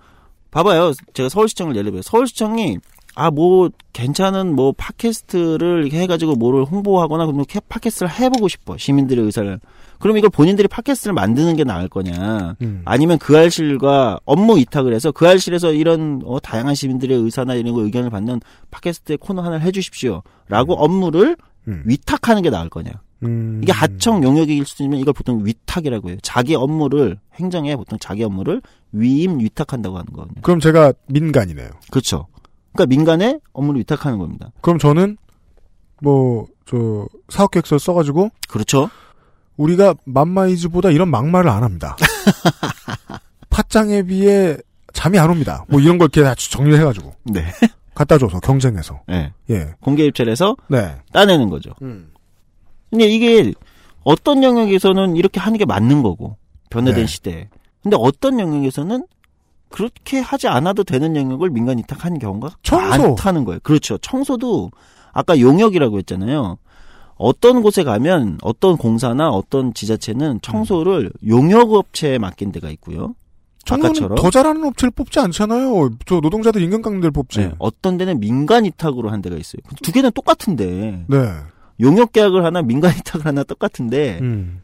봐봐요. 0.54 0.94
제가 1.14 1.30
서울시청을 1.30 1.76
예를 1.76 1.92
들어요. 1.92 2.02
서울시청이 2.02 2.78
아 3.16 3.30
뭐 3.30 3.70
괜찮은 3.94 4.56
뭐 4.56 4.72
팟캐스트를 4.76 5.84
이렇게 5.84 6.00
해가지고 6.00 6.36
뭐를 6.36 6.64
홍보하거나 6.66 7.28
그러면 7.28 7.46
캐- 7.48 7.60
팟캐스트를 7.70 8.10
해보고 8.12 8.48
싶어 8.48 8.76
시민들의 8.78 9.24
의사를. 9.24 9.60
그럼 10.00 10.18
이걸 10.18 10.30
본인들이 10.32 10.68
팟캐스트를 10.68 11.14
만드는 11.14 11.56
게 11.56 11.64
나을 11.64 11.88
거냐? 11.88 12.56
음. 12.64 12.82
아니면 12.86 13.20
그 13.20 13.38
알실과 13.38 14.20
업무 14.26 14.58
위탁을 14.58 14.94
해서 14.96 15.12
그 15.12 15.28
알실에서 15.28 15.74
이런 15.74 16.22
어, 16.26 16.40
다양한 16.40 16.74
시민들의 16.74 17.16
의사나 17.18 17.54
이런 17.54 17.74
거 17.76 17.82
의견을 17.84 18.10
받는 18.10 18.42
팟캐스트의 18.72 19.18
코너 19.20 19.44
하나를 19.44 19.62
해주십시오.라고 19.62 20.74
업무를 20.74 21.38
음. 21.68 21.84
위탁하는 21.86 22.42
게 22.42 22.50
나을 22.50 22.68
거냐? 22.70 22.92
음. 23.26 23.60
이게 23.64 23.72
하청 23.72 24.24
용역일 24.24 24.66
수도 24.66 24.84
있으면 24.84 25.00
이걸 25.00 25.14
보통 25.14 25.46
위탁이라고 25.46 26.10
해요. 26.10 26.18
자기 26.22 26.56
업무를 26.56 27.18
행정에 27.36 27.76
보통 27.76 27.98
자기 28.00 28.24
업무를 28.24 28.62
위임 28.92 29.40
위탁한다고 29.40 29.98
하는 29.98 30.06
거거든요. 30.14 30.42
그럼 30.42 30.60
제가 30.60 30.94
민간이네요. 31.08 31.70
그렇죠. 31.92 32.28
그러니까 32.74 32.90
민간에 32.96 33.40
업무를 33.54 33.80
위탁하는 33.80 34.18
겁니다. 34.18 34.52
그럼 34.62 34.78
저는 34.80 35.18
뭐 36.02 36.48
저 36.66 37.08
사업 37.30 37.52
계획서 37.52 37.78
써가지고 37.78 38.30
그렇죠. 38.48 38.90
우리가 39.58 39.96
맘마이즈보다 40.06 40.90
이런 40.90 41.10
막말을 41.10 41.50
안 41.50 41.64
합니다. 41.64 41.96
팟짱에 43.50 44.04
비해 44.04 44.58
잠이 44.94 45.20
안 45.20 45.30
옵니다. 45.30 45.66
뭐 45.70 45.80
이런 45.80 45.98
걸 45.98 46.10
이렇게 46.12 46.24
다 46.24 46.34
정리를 46.36 46.80
해가지고 46.80 47.14
네. 47.26 47.46
갖다 47.94 48.18
줘서 48.18 48.40
경쟁해서 48.40 49.02
네. 49.08 49.32
예. 49.52 49.74
공개 49.80 50.06
입찰해서 50.06 50.56
네. 50.68 50.96
따내는 51.12 51.50
거죠. 51.50 51.72
음. 51.82 52.10
근데 52.94 53.08
이게 53.08 53.52
어떤 54.04 54.44
영역에서는 54.44 55.16
이렇게 55.16 55.40
하는 55.40 55.58
게 55.58 55.66
맞는 55.66 56.04
거고 56.04 56.38
변화된 56.70 57.06
네. 57.06 57.08
시대에. 57.08 57.50
근데 57.82 57.98
어떤 58.00 58.40
영역에서는 58.40 59.08
그렇게 59.70 60.20
하지 60.20 60.48
않아도 60.48 60.84
되는 60.84 61.16
영역을 61.16 61.50
민간 61.50 61.80
위탁하는 61.80 62.20
경우가 62.20 62.52
청소. 62.62 63.02
많다는 63.02 63.46
거예요. 63.46 63.60
그렇죠. 63.64 63.98
청소도 63.98 64.70
아까 65.12 65.40
용역이라고 65.40 65.98
했잖아요. 65.98 66.60
어떤 67.16 67.64
곳에 67.64 67.84
가면 67.84 68.38
어떤 68.44 68.78
공사나 68.78 69.32
어떤 69.32 69.74
지자체는 69.74 70.42
청소를 70.44 71.12
용역업체에 71.28 72.20
맡긴 72.20 72.52
데가 72.52 72.70
있고요. 72.70 73.16
청소는. 73.66 74.14
더 74.16 74.30
잘하는 74.30 74.66
업체를 74.66 74.92
뽑지 74.92 75.20
않잖아요. 75.20 75.90
저 76.06 76.20
노동자들 76.20 76.62
임금 76.62 76.84
깎는 76.84 77.02
데를 77.02 77.12
뽑지. 77.12 77.40
네, 77.40 77.52
어떤 77.58 77.98
데는 77.98 78.20
민간 78.20 78.66
위탁으로 78.66 79.10
한 79.10 79.24
데가 79.24 79.36
있어요. 79.36 79.62
두 79.82 79.92
개는 79.92 80.12
똑같은데 80.12 81.06
네. 81.08 81.18
용역 81.84 82.12
계약을 82.14 82.44
하나 82.44 82.62
민간 82.64 82.92
위탁을 82.96 83.26
하나 83.28 83.44
똑같은데 83.44 84.18
음. 84.22 84.62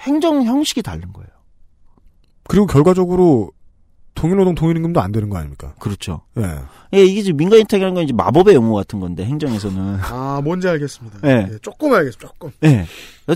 행정 0.00 0.42
형식이 0.44 0.82
다른 0.82 1.12
거예요. 1.12 1.28
그리고 2.44 2.66
결과적으로 2.66 3.50
동일노동 4.14 4.54
동일임금도 4.54 5.00
안 5.00 5.10
되는 5.10 5.28
거 5.28 5.38
아닙니까? 5.38 5.74
그렇죠. 5.80 6.20
예. 6.38 6.42
예, 6.94 7.04
이게 7.04 7.20
이제 7.20 7.32
민간 7.32 7.58
위탁이라는 7.58 7.94
건 7.94 8.04
이제 8.04 8.12
마법의 8.12 8.54
용어 8.54 8.74
같은 8.74 9.00
건데 9.00 9.24
행정에서는. 9.24 9.98
아 10.04 10.40
뭔지 10.44 10.68
알겠습니다. 10.68 11.18
네. 11.22 11.48
예, 11.52 11.58
조금 11.62 11.92
알겠습니다. 11.92 12.28
조금. 12.28 12.50
예. 12.62 12.86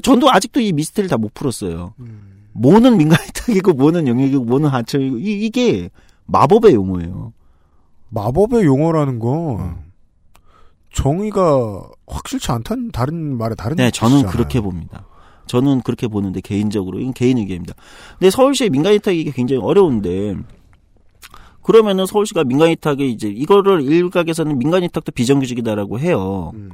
전도 0.00 0.30
아직도 0.30 0.60
이 0.60 0.72
미스터리를 0.72 1.08
다 1.10 1.16
못 1.16 1.34
풀었어요. 1.34 1.94
음. 1.98 2.44
뭐는 2.52 2.96
민간 2.96 3.18
위탁이고 3.26 3.72
뭐는 3.72 4.06
영역이고 4.06 4.44
뭐는 4.44 4.68
하청이고 4.68 5.18
이, 5.18 5.44
이게 5.46 5.90
마법의 6.26 6.74
용어예요. 6.74 7.32
마법의 8.10 8.64
용어라는 8.64 9.18
건 9.18 9.60
음. 9.60 9.76
정의가 10.92 11.88
확실치 12.06 12.50
않다는 12.50 12.90
다른 12.90 13.36
말에 13.36 13.54
다른 13.54 13.76
네, 13.76 13.90
저는 13.90 14.16
뜻이잖아요. 14.16 14.32
그렇게 14.32 14.60
봅니다. 14.60 15.06
저는 15.46 15.82
그렇게 15.82 16.08
보는데 16.08 16.40
개인적으로 16.40 17.00
이건 17.00 17.12
개인 17.14 17.38
의견입니다. 17.38 17.74
근데 18.18 18.30
서울시의 18.30 18.70
민간 18.70 18.92
위탁이 18.92 19.20
이게 19.20 19.30
굉장히 19.30 19.62
어려운데 19.62 20.36
그러면은 21.62 22.06
서울시가 22.06 22.44
민간 22.44 22.70
위탁에 22.70 23.06
이제 23.06 23.28
이거를 23.28 23.82
일각에서는 23.82 24.58
민간 24.58 24.82
위탁도 24.82 25.12
비정규직이다라고 25.12 25.98
해요. 25.98 26.52
음. 26.54 26.70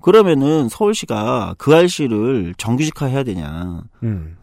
그러면은 0.00 0.68
서울시가 0.68 1.54
그 1.58 1.74
알씨를 1.74 2.54
정규직화 2.58 3.06
해야 3.06 3.22
되냐? 3.22 3.82
음. 4.02 4.36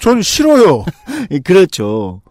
전 0.00 0.22
싫어요. 0.22 0.84
예, 1.30 1.38
그렇죠. 1.44 2.22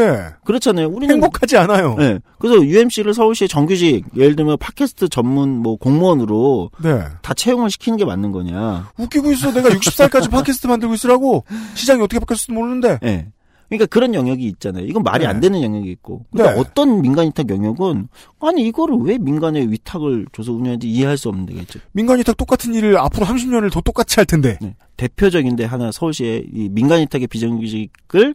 네. 0.00 0.28
그렇잖아요. 0.44 0.88
우리는 0.88 1.14
행복하지 1.14 1.56
않아요. 1.58 1.94
네. 1.98 2.18
그래서 2.38 2.64
UMC를 2.64 3.12
서울시의 3.12 3.48
정규직, 3.48 4.04
예를 4.16 4.34
들면 4.34 4.56
팟캐스트 4.58 5.08
전문 5.08 5.58
뭐 5.58 5.76
공무원으로 5.76 6.70
네. 6.82 7.04
다 7.22 7.34
채용을 7.34 7.70
시키는 7.70 7.98
게 7.98 8.04
맞는 8.04 8.32
거냐. 8.32 8.90
웃기고 8.98 9.30
있어. 9.32 9.52
내가 9.52 9.68
60살까지 9.68 10.30
팟캐스트 10.32 10.66
만들고 10.66 10.94
있으라고 10.94 11.44
시장이 11.74 12.02
어떻게 12.02 12.18
바뀌었을지도 12.18 12.54
모르는데. 12.54 12.98
예. 13.04 13.28
그러니까 13.68 13.86
그런 13.86 14.14
영역이 14.14 14.44
있잖아요. 14.46 14.84
이건 14.84 15.04
말이 15.04 15.22
네. 15.24 15.30
안 15.30 15.38
되는 15.38 15.62
영역이 15.62 15.88
있고. 15.92 16.26
그러니까 16.32 16.54
네. 16.54 16.60
어떤 16.60 17.02
민간 17.02 17.26
위탁 17.28 17.48
영역은 17.48 18.08
아니 18.40 18.66
이거를 18.66 18.96
왜 19.02 19.16
민간에 19.16 19.60
위탁을 19.60 20.26
줘서 20.32 20.52
운영하는지 20.52 20.88
이해할 20.90 21.16
수 21.16 21.28
없는 21.28 21.46
데겠죠. 21.46 21.78
민간 21.92 22.18
위탁 22.18 22.36
똑같은 22.36 22.74
일을 22.74 22.98
앞으로 22.98 23.26
30년을 23.26 23.70
더 23.72 23.80
똑같이 23.80 24.16
할 24.16 24.26
텐데. 24.26 24.58
네. 24.60 24.74
대표적인데 24.96 25.66
하나 25.66 25.92
서울시의 25.92 26.46
이 26.52 26.68
민간 26.68 27.00
위탁의 27.00 27.28
비정규직을 27.28 28.34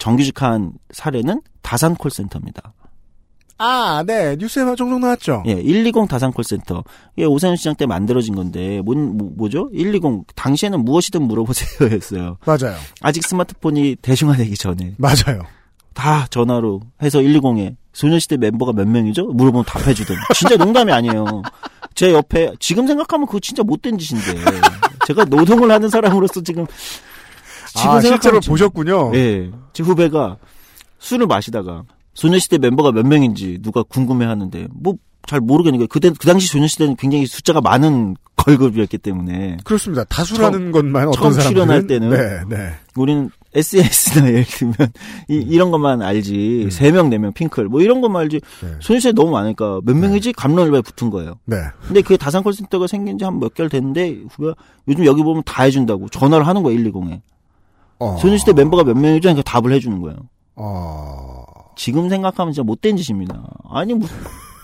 정규직화한 0.00 0.72
사례는 0.90 1.42
다산 1.62 1.94
콜센터입니다. 1.94 2.72
아, 3.62 4.02
네. 4.06 4.36
뉴스에 4.36 4.64
종종 4.74 5.00
나왔죠. 5.00 5.42
예, 5.46 5.54
120 5.56 6.08
다산 6.08 6.32
콜센터. 6.32 6.82
이게 7.14 7.26
오세훈 7.26 7.56
시장 7.56 7.74
때 7.74 7.84
만들어진 7.84 8.34
건데, 8.34 8.80
뭔, 8.82 9.18
뭐, 9.18 9.30
뭐죠? 9.36 9.68
120, 9.72 10.24
당시에는 10.34 10.82
무엇이든 10.82 11.22
물어보세요였어요. 11.22 12.38
맞아요. 12.46 12.76
아직 13.02 13.22
스마트폰이 13.26 13.96
대중화되기 14.00 14.56
전에. 14.56 14.94
맞아요. 14.96 15.42
다 15.92 16.26
전화로 16.30 16.80
해서 17.02 17.18
120에 17.18 17.76
소녀시대 17.92 18.38
멤버가 18.38 18.72
몇 18.72 18.88
명이죠? 18.88 19.26
물어보면 19.26 19.66
답해주던. 19.66 20.16
진짜 20.34 20.56
농담이 20.56 20.90
아니에요. 20.90 21.42
제 21.94 22.14
옆에, 22.14 22.52
지금 22.60 22.86
생각하면 22.86 23.26
그거 23.26 23.40
진짜 23.40 23.62
못된 23.62 23.98
짓인데. 23.98 24.40
제가 25.06 25.26
노동을 25.26 25.70
하는 25.70 25.90
사람으로서 25.90 26.40
지금, 26.42 26.64
지금 27.74 27.90
아, 27.90 28.00
실제로 28.00 28.40
보셨군요. 28.40 29.12
예. 29.14 29.50
제 29.72 29.82
후배가 29.82 30.36
술을 30.98 31.26
마시다가 31.26 31.84
소녀시대 32.14 32.58
멤버가 32.58 32.92
몇 32.92 33.06
명인지 33.06 33.58
누가 33.62 33.82
궁금해 33.82 34.26
하는데, 34.26 34.66
뭐, 34.72 34.94
잘 35.26 35.40
모르겠는 35.40 35.78
거예요. 35.78 35.86
그때, 35.88 36.10
그 36.10 36.26
당시 36.26 36.48
소녀시대는 36.48 36.96
굉장히 36.96 37.26
숫자가 37.26 37.60
많은 37.60 38.16
걸그룹이었기 38.36 38.98
때문에. 38.98 39.58
그렇습니다. 39.64 40.02
다수라는 40.04 40.58
처음- 40.58 40.72
것만 40.72 41.08
어떤 41.08 41.32
처음 41.32 41.42
출연할 41.46 41.86
때는 41.86 42.08
네, 42.10 42.40
네. 42.48 42.72
우리는 42.96 43.30
SES나 43.54 44.26
예를 44.28 44.44
들면 44.44 44.74
이, 45.28 45.34
이런 45.34 45.70
것만 45.70 46.00
알지 46.02 46.68
세명네명 46.70 47.32
핑클 47.34 47.66
뭐 47.66 47.82
이런 47.82 48.00
것만 48.00 48.22
알지 48.22 48.40
네. 48.62 48.68
소녀시대 48.80 49.12
너무 49.12 49.30
많으니까 49.32 49.80
몇 49.84 49.94
명이지 49.94 50.32
감론을박에 50.32 50.80
붙은 50.82 51.10
거예요. 51.10 51.34
네. 51.44 51.56
근데 51.86 52.00
그게 52.00 52.16
다산 52.16 52.42
콜센터가 52.42 52.86
생긴 52.86 53.18
지 53.18 53.24
한 53.24 53.38
몇 53.38 53.52
개월 53.54 53.68
됐는데 53.68 54.20
후배가 54.30 54.54
요즘 54.88 55.04
여기 55.04 55.22
보면 55.22 55.42
다 55.44 55.64
해준다고 55.64 56.08
전화를 56.08 56.46
하는 56.46 56.62
거야 56.62 56.74
120에 56.76 57.20
어. 58.00 58.16
소녀시대 58.16 58.52
멤버가 58.52 58.82
몇 58.84 58.96
명이죠? 58.96 59.28
그러니까 59.28 59.42
답을 59.42 59.72
해주는 59.72 60.00
거예요. 60.00 60.18
어. 60.56 61.44
지금 61.76 62.08
생각하면 62.08 62.52
진짜 62.52 62.64
못된 62.64 62.96
짓입니다. 62.96 63.42
아니 63.70 63.94
뭐 63.94 64.08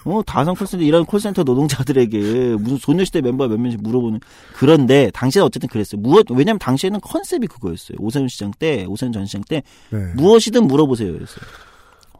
어, 0.07 0.23
다산 0.23 0.55
콜센터 0.55 0.85
일하는 0.85 1.05
콜센터 1.05 1.43
노동자들에게 1.43 2.57
무슨 2.59 2.77
소녀시대 2.79 3.21
멤버 3.21 3.49
몇 3.49 3.59
명씩 3.59 3.83
물어보는. 3.83 4.21
그런데 4.55 5.11
당시에 5.13 5.43
어쨌든 5.43 5.69
그랬어요. 5.69 6.01
무엇, 6.01 6.31
왜냐면 6.31 6.59
당시에는 6.59 7.01
컨셉이 7.01 7.49
그거였어요. 7.49 7.99
오세훈 8.01 8.29
시장 8.29 8.53
때, 8.57 8.85
오세훈 8.85 9.13
전 9.13 9.27
시장 9.27 9.43
때, 9.43 9.63
네. 9.91 9.99
무엇이든 10.15 10.67
물어보세요. 10.67 11.13
였어요. 11.13 11.45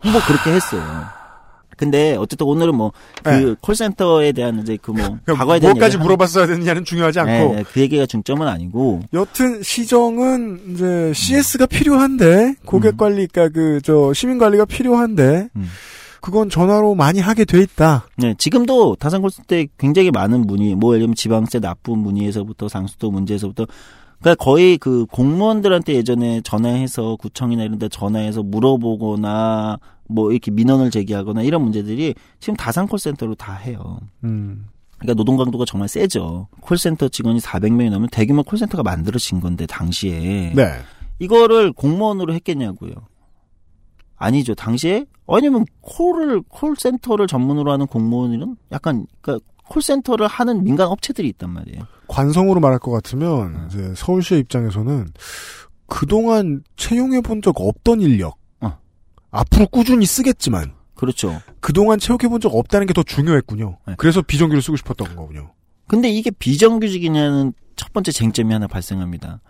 홍보 0.03 0.19
그렇게 0.21 0.51
했어요. 0.51 0.83
근데 1.77 2.17
어쨌든 2.17 2.47
오늘은 2.47 2.75
뭐, 2.75 2.93
그 3.23 3.29
네. 3.29 3.55
콜센터에 3.61 4.33
대한 4.33 4.61
이제 4.61 4.79
그 4.81 4.91
뭐, 4.93 5.01
그러니까 5.25 5.35
과거에 5.35 5.61
대한 5.61 5.75
뭐까지 5.75 5.95
얘기를 5.95 6.03
물어봤어야 6.05 6.47
되느냐는 6.47 6.85
중요하지 6.85 7.21
않고 7.21 7.31
하는- 7.33 7.51
네, 7.51 7.57
네, 7.57 7.65
그 7.73 7.81
얘기가 7.81 8.07
중점은 8.07 8.49
아니고, 8.49 9.03
여튼 9.13 9.63
시정은 9.63 10.73
이제 10.73 11.13
CS가 11.15 11.67
필요한데 11.67 12.55
고객 12.65 12.97
관리 12.97 13.27
그러니까 13.27 13.49
그 13.49 13.81
저 13.83 14.13
시민 14.15 14.39
관리가 14.39 14.65
필요한데 14.65 15.49
음. 15.55 15.69
그건 16.21 16.51
전화로 16.51 16.95
많이 16.97 17.21
하게 17.21 17.45
돼 17.45 17.61
있다. 17.61 18.09
네, 18.17 18.35
지금도 18.37 18.97
다산 18.99 19.23
콜센터에 19.23 19.69
굉장히 19.79 20.11
많은 20.11 20.41
문의, 20.47 20.75
뭐 20.75 20.95
예를 20.95 21.03
들면 21.03 21.15
지방세 21.15 21.61
납부 21.61 21.95
문의에서부터 21.95 22.69
상수도 22.69 23.11
문제에서부터 23.13 23.67
그러니까 24.21 24.43
거의 24.43 24.79
그 24.79 25.07
공무원들한테 25.07 25.95
예전에 25.95 26.41
전화해서 26.43 27.17
구청이나 27.17 27.65
이런 27.65 27.79
데 27.79 27.89
전화해서 27.89 28.43
물어보거나 28.43 29.79
뭐 30.09 30.33
이렇게 30.33 30.51
민원을 30.51 30.91
제기하거나 30.91 31.43
이런 31.43 31.63
문제들이 31.63 32.15
지금 32.41 32.57
다산 32.57 32.87
콜센터로 32.87 33.35
다 33.35 33.55
해요. 33.55 33.99
음. 34.25 34.67
그러니까 34.99 35.15
노동 35.15 35.37
강도가 35.37 35.65
정말 35.67 35.89
세죠. 35.89 36.49
콜센터 36.61 37.09
직원이 37.09 37.39
400명이 37.39 37.91
넘으면 37.91 38.09
대규모 38.11 38.43
콜센터가 38.43 38.83
만들어진 38.83 39.41
건데 39.41 39.67
당시에 39.67 40.53
네. 40.55 40.73
이거를 41.19 41.73
공무원으로 41.73 42.33
했겠냐고요. 42.35 42.93
아니죠. 44.17 44.55
당시에 44.55 45.05
아니면 45.29 45.67
콜을 45.83 46.43
콜센터를 46.49 47.27
전문으로 47.27 47.73
하는 47.73 47.87
공무원은 47.87 48.57
약간 48.73 49.07
그러니까 49.21 49.47
콜센터를 49.69 50.27
하는 50.27 50.63
민간 50.65 50.89
업체들이 50.89 51.29
있단 51.29 51.51
말이에요. 51.51 51.87
관성으로 52.09 52.61
말할 52.61 52.79
것 52.79 52.91
같으면 52.93 53.67
이제 53.69 53.93
서울시의 53.97 54.41
입장에서는 54.41 55.09
그동안 55.87 56.63
채용해 56.77 57.21
본 57.21 57.41
적 57.43 57.61
없던 57.61 58.01
인력 58.01 58.37
어. 58.61 58.79
앞으로 59.31 59.67
꾸준히 59.69 60.07
쓰겠지만 60.07 60.73
그렇죠. 60.95 61.41
그동안 61.61 61.99
채용해 61.99 62.29
본 62.29 62.41
적 62.41 62.55
없다는 62.55 62.87
게 62.87 62.95
더 62.95 63.03
중요했군요. 63.03 63.79
네. 63.87 63.95
그래서 63.99 64.23
비정규를 64.23 64.63
쓰고 64.63 64.77
싶었던 64.77 65.15
거군요. 65.17 65.53
근데 65.89 66.09
이게 66.09 66.31
비정규직이냐는 66.31 67.53
첫 67.77 67.93
번째 67.93 68.11
쟁점이 68.13 68.53
하나 68.53 68.67
발생합니다. 68.67 69.41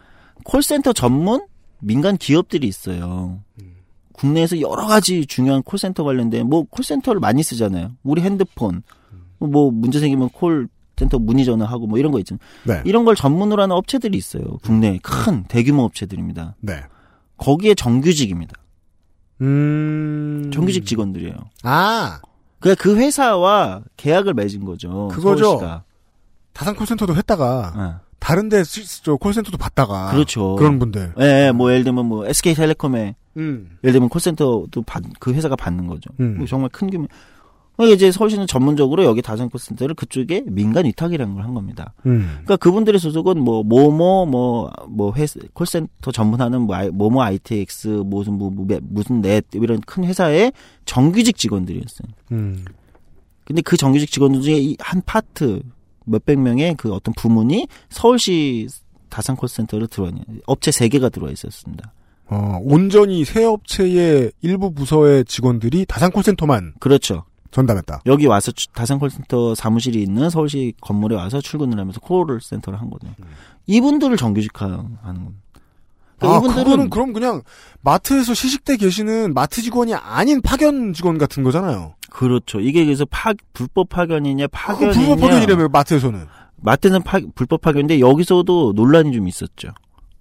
콜센터 0.45 0.93
전문 0.93 1.47
민간 1.81 2.17
기업들이 2.17 2.67
있어요. 2.67 3.41
국내에서 4.13 4.61
여러 4.61 4.87
가지 4.87 5.27
중요한 5.27 5.63
콜센터 5.63 6.03
관련된 6.05 6.49
뭐 6.49 6.65
콜센터를 6.65 7.21
많이 7.21 7.43
쓰잖아요. 7.43 7.93
우리 8.03 8.23
핸드폰 8.23 8.83
뭐 9.39 9.71
문제 9.71 9.99
생기면 10.01 10.29
콜 10.31 10.69
센터 10.97 11.19
문의 11.19 11.45
전화하고 11.45 11.87
뭐 11.87 11.99
이런 11.99 12.11
거 12.13 12.19
있잖아요. 12.21 12.41
네. 12.65 12.83
이런 12.87 13.05
걸 13.05 13.15
전문으로 13.15 13.63
하는 13.63 13.77
업체들이 13.77 14.17
있어요. 14.17 14.43
국내 14.63 14.99
큰 15.03 15.45
대규모 15.45 15.83
업체들입니다. 15.85 16.55
네. 16.61 16.81
거기에 17.37 17.75
정규직입니다. 17.75 18.55
음. 19.43 20.51
정규직 20.53 20.87
직원들이에요. 20.87 21.35
아, 21.63 22.21
그러니까 22.61 22.83
그 22.83 22.97
회사와 22.97 23.83
계약을 23.97 24.35
맺은 24.35 24.65
거죠. 24.65 25.09
그거죠. 25.09 25.45
서울시가. 25.45 25.85
다산 26.53 26.75
콜센터도 26.75 27.15
했다가 27.15 27.73
네. 27.77 28.03
다른데 28.19 28.65
시- 28.65 29.05
저 29.05 29.17
콜센터도 29.17 29.59
받다가 29.59 30.11
그렇죠. 30.13 30.57
그런 30.57 30.79
분들. 30.79 31.13
예, 31.21 31.49
예, 31.49 31.53
뭐 31.53 31.71
예를 31.71 31.85
들면 31.85 32.07
뭐 32.07 32.27
SK텔레콤에 32.27 33.15
음. 33.37 33.77
예를 33.85 33.93
들면 33.93 34.09
콜센터도 34.09 34.83
받, 34.87 35.03
그 35.21 35.35
회사가 35.35 35.55
받는 35.57 35.87
거죠. 35.87 36.09
음. 36.21 36.39
뭐 36.39 36.47
정말 36.47 36.71
큰 36.71 36.89
규모. 36.89 37.07
그러니까 37.77 37.95
이제 37.95 38.11
서울시는 38.11 38.47
전문적으로 38.47 39.05
여기 39.05 39.21
다산 39.23 39.49
콜센터를 39.51 39.95
그쪽에 39.95 40.43
민간 40.47 40.87
위탁이라는 40.87 41.35
걸 41.35 41.45
한 41.45 41.53
겁니다. 41.55 41.93
음. 42.07 42.29
그러니까 42.31 42.57
그분들의 42.57 42.99
소속은 42.99 43.39
뭐 43.41 43.63
모모 43.63 44.27
뭐뭐 44.27 45.13
회사 45.17 45.39
콜센터 45.53 46.11
전문하는 46.13 46.63
뭐 46.63 46.75
아이- 46.77 46.89
모모 46.91 47.21
ITX 47.23 47.89
무슨 48.07 48.35
뭐 48.39 48.51
뭐, 48.51 48.67
무슨 48.83 49.21
넷 49.21 49.45
이런 49.53 49.81
큰 49.83 50.05
회사의 50.05 50.53
정규직 50.87 51.37
직원들이었어요. 51.37 52.09
음. 52.33 52.65
근데 53.45 53.63
그 53.63 53.77
정규직 53.77 54.11
직원들 54.11 54.41
중에 54.43 54.57
이한 54.57 55.03
파트 55.05 55.61
몇백 56.07 56.39
명의 56.41 56.75
그 56.77 56.93
어떤 56.93 57.13
부문이 57.15 57.69
서울시 57.91 58.67
다산 59.09 59.37
콜센터로 59.37 59.87
있는 60.09 60.23
업체 60.47 60.71
세 60.71 60.89
개가 60.89 61.11
들어와 61.11 61.31
있었습니다. 61.33 61.93
어, 62.29 62.59
온전히 62.63 63.25
세 63.25 63.45
업체의 63.45 64.33
일부 64.43 64.73
부서의 64.73 65.25
직원들이 65.27 65.85
다산 65.87 66.11
콜센터만 66.11 66.75
그렇죠. 66.81 67.25
전담했다. 67.61 68.03
여기 68.07 68.27
와서 68.27 68.53
추- 68.53 68.69
다산 68.69 68.99
콜센터 68.99 69.55
사무실이 69.55 70.03
있는 70.03 70.29
서울시 70.29 70.75
건물에 70.83 71.17
와서 71.17 71.41
출근을 71.41 71.79
하면서 71.79 71.99
콜 72.01 72.39
센터를 72.41 72.79
한 72.79 72.91
거죠. 72.91 73.09
이분들을 73.67 74.17
정규직화하는 74.19 74.77
겁니다. 75.03 75.41
그러니까 76.19 76.37
아, 76.37 76.39
이분들은 76.39 76.65
그거는 76.65 76.91
그럼 76.91 77.13
그냥 77.13 77.43
마트에서 77.81 78.35
시식대 78.35 78.77
계시는 78.77 79.33
마트 79.35 79.63
직원이 79.63 79.95
아닌 79.95 80.41
파견 80.43 80.93
직원 80.93 81.17
같은 81.19 81.43
거잖아요. 81.43 81.95
그렇죠. 82.11 82.61
이게 82.61 82.85
그래서 82.85 83.05
파, 83.11 83.33
불법 83.53 83.89
파견이냐 83.89 84.47
그 84.47 84.51
파견이냐 84.53 84.93
불법 85.07 85.21
파견이라며 85.21 85.69
마트에서는. 85.69 86.27
마트는 86.57 87.03
파, 87.03 87.21
불법 87.35 87.61
파견인데 87.63 88.01
여기서도 88.01 88.73
논란이 88.77 89.13
좀 89.13 89.29
있었죠. 89.29 89.69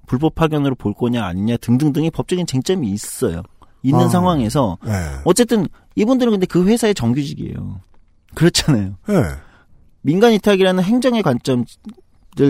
불법 0.07 0.35
파견으로 0.35 0.75
볼 0.75 0.93
거냐 0.93 1.25
아니냐 1.25 1.57
등등등의 1.57 2.11
법적인 2.11 2.45
쟁점이 2.45 2.89
있어요. 2.91 3.41
있는 3.83 4.05
아. 4.05 4.09
상황에서 4.09 4.77
네. 4.83 4.91
어쨌든 5.25 5.67
이분들은 5.95 6.31
근데 6.31 6.45
그 6.45 6.65
회사의 6.65 6.93
정규직이에요. 6.93 7.81
그렇잖아요. 8.35 8.95
네. 9.07 9.15
민간 10.01 10.33
위탁이라는 10.33 10.83
행정의 10.83 11.23
관점을 11.23 11.65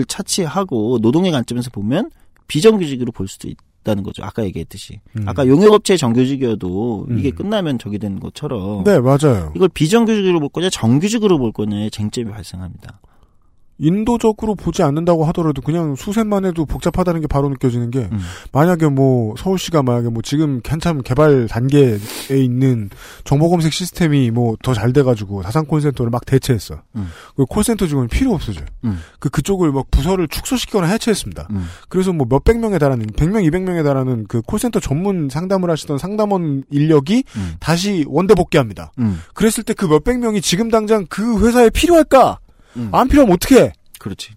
차치하고 0.08 0.98
노동의 1.00 1.32
관점에서 1.32 1.70
보면 1.70 2.10
비정규직으로 2.48 3.12
볼 3.12 3.28
수도 3.28 3.48
있다는 3.48 4.02
거죠. 4.02 4.24
아까 4.24 4.44
얘기했듯이. 4.44 5.00
음. 5.16 5.28
아까 5.28 5.46
용역업체 5.46 5.96
정규직이어도 5.96 7.06
이게 7.16 7.30
음. 7.30 7.34
끝나면 7.34 7.78
저기 7.78 7.98
되는 7.98 8.20
것처럼 8.20 8.84
네, 8.84 8.98
맞아요. 9.00 9.52
이걸 9.56 9.68
비정규직으로 9.68 10.40
볼 10.40 10.48
거냐 10.48 10.68
정규직으로 10.70 11.38
볼 11.38 11.52
거냐의 11.52 11.90
쟁점이 11.90 12.30
발생합니다. 12.30 13.00
인도적으로 13.78 14.54
보지 14.54 14.82
않는다고 14.82 15.24
하더라도 15.26 15.60
그냥 15.62 15.96
수세만 15.96 16.44
해도 16.44 16.64
복잡하다는 16.64 17.20
게 17.20 17.26
바로 17.26 17.48
느껴지는 17.48 17.90
게 17.90 18.08
음. 18.10 18.18
만약에 18.52 18.88
뭐 18.88 19.34
서울시가 19.38 19.82
만약에 19.82 20.08
뭐 20.08 20.22
지금 20.22 20.60
한참 20.66 21.02
개발 21.02 21.46
단계에 21.48 21.98
있는 22.30 22.88
정보 23.24 23.50
검색 23.50 23.72
시스템이 23.72 24.30
뭐 24.30 24.56
더 24.62 24.72
잘 24.76 24.92
돼가지고 24.92 25.42
다산 25.42 25.64
콜센터를 25.66 26.10
막 26.10 26.24
대체했어. 26.26 26.82
음. 26.96 27.08
그 27.36 27.44
콜센터 27.46 27.86
직원이 27.86 28.08
필요 28.08 28.32
없어져. 28.34 28.60
음. 28.84 28.98
그 29.18 29.28
그쪽을 29.30 29.72
막 29.72 29.90
부서를 29.90 30.28
축소시키거나 30.28 30.86
해체했습니다. 30.88 31.48
음. 31.50 31.64
그래서 31.88 32.12
뭐 32.12 32.26
몇백 32.28 32.58
명에 32.58 32.78
달하는 32.78 33.06
100명, 33.06 33.48
200명에 33.50 33.84
달하는 33.84 34.26
그 34.28 34.42
콜센터 34.42 34.80
전문 34.80 35.28
상담을 35.30 35.70
하시던 35.70 35.98
상담원 35.98 36.64
인력이 36.70 37.24
음. 37.36 37.54
다시 37.60 38.04
원대 38.08 38.34
복귀합니다. 38.34 38.92
음. 38.98 39.20
그랬을 39.34 39.62
때 39.64 39.72
그 39.74 39.84
몇백 39.86 40.18
명이 40.18 40.40
지금 40.40 40.70
당장 40.70 41.04
그 41.08 41.46
회사에 41.46 41.68
필요할까? 41.70 42.38
음. 42.76 42.88
안 42.92 43.08
필요하면 43.08 43.34
어떻게? 43.34 43.72
그렇지. 43.98 44.32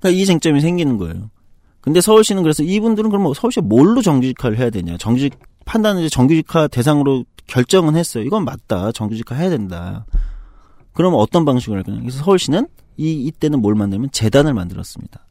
그러니까 0.00 0.20
이 0.20 0.24
쟁점이 0.24 0.60
생기는 0.60 0.98
거예요. 0.98 1.30
근데 1.80 2.00
서울시는 2.00 2.42
그래서 2.42 2.62
이분들은 2.62 3.10
그럼 3.10 3.22
뭐 3.24 3.34
서울시가 3.34 3.66
뭘로 3.66 4.02
정규직화를 4.02 4.58
해야 4.58 4.70
되냐. 4.70 4.96
정규직 4.96 5.38
판단은 5.64 6.02
이제 6.02 6.08
정규직화 6.08 6.68
대상으로 6.68 7.24
결정은 7.46 7.96
했어요. 7.96 8.24
이건 8.24 8.44
맞다. 8.44 8.92
정규직화 8.92 9.36
해야 9.36 9.50
된다. 9.50 10.04
그러면 10.92 11.20
어떤 11.20 11.44
방식으로 11.44 11.76
할 11.76 11.84
거냐. 11.84 12.00
그래서 12.00 12.18
서울시는 12.24 12.66
이 12.96 13.12
이때는 13.26 13.60
뭘 13.60 13.74
만들면 13.74 14.10
재단을 14.10 14.54
만들었습니다. 14.54 15.24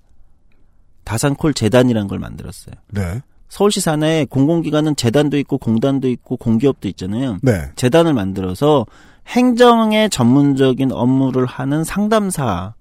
다산콜 1.03 1.53
재단이라는 1.53 2.07
걸 2.07 2.19
만들었어요. 2.19 2.75
네. 2.91 3.21
서울시 3.49 3.79
산하에 3.79 4.25
공공기관은 4.25 4.95
재단도 4.95 5.37
있고 5.39 5.57
공단도 5.57 6.09
있고 6.09 6.37
공기업도 6.37 6.87
있잖아요. 6.89 7.37
네. 7.41 7.71
재단을 7.75 8.13
만들어서 8.13 8.85
행정의 9.27 10.09
전문적인 10.09 10.91
업무를 10.91 11.45
하는 11.45 11.83
상담사라는 11.83 12.73